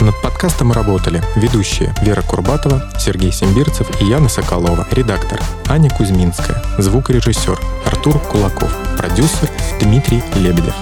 Над 0.00 0.22
подкастом 0.22 0.72
работали 0.72 1.22
ведущие 1.36 1.92
Вера 2.02 2.22
Курбатова, 2.22 2.90
Сергей 2.98 3.32
Симбирцев 3.32 4.00
и 4.00 4.04
Яна 4.04 4.28
Соколова, 4.28 4.86
редактор 4.92 5.40
Аня 5.66 5.90
Кузьминская, 5.90 6.62
звукорежиссер 6.78 7.58
Артур 7.84 8.18
Кулаков, 8.20 8.74
продюсер 8.96 9.50
Дмитрий 9.80 10.22
Лебедев. 10.36 10.74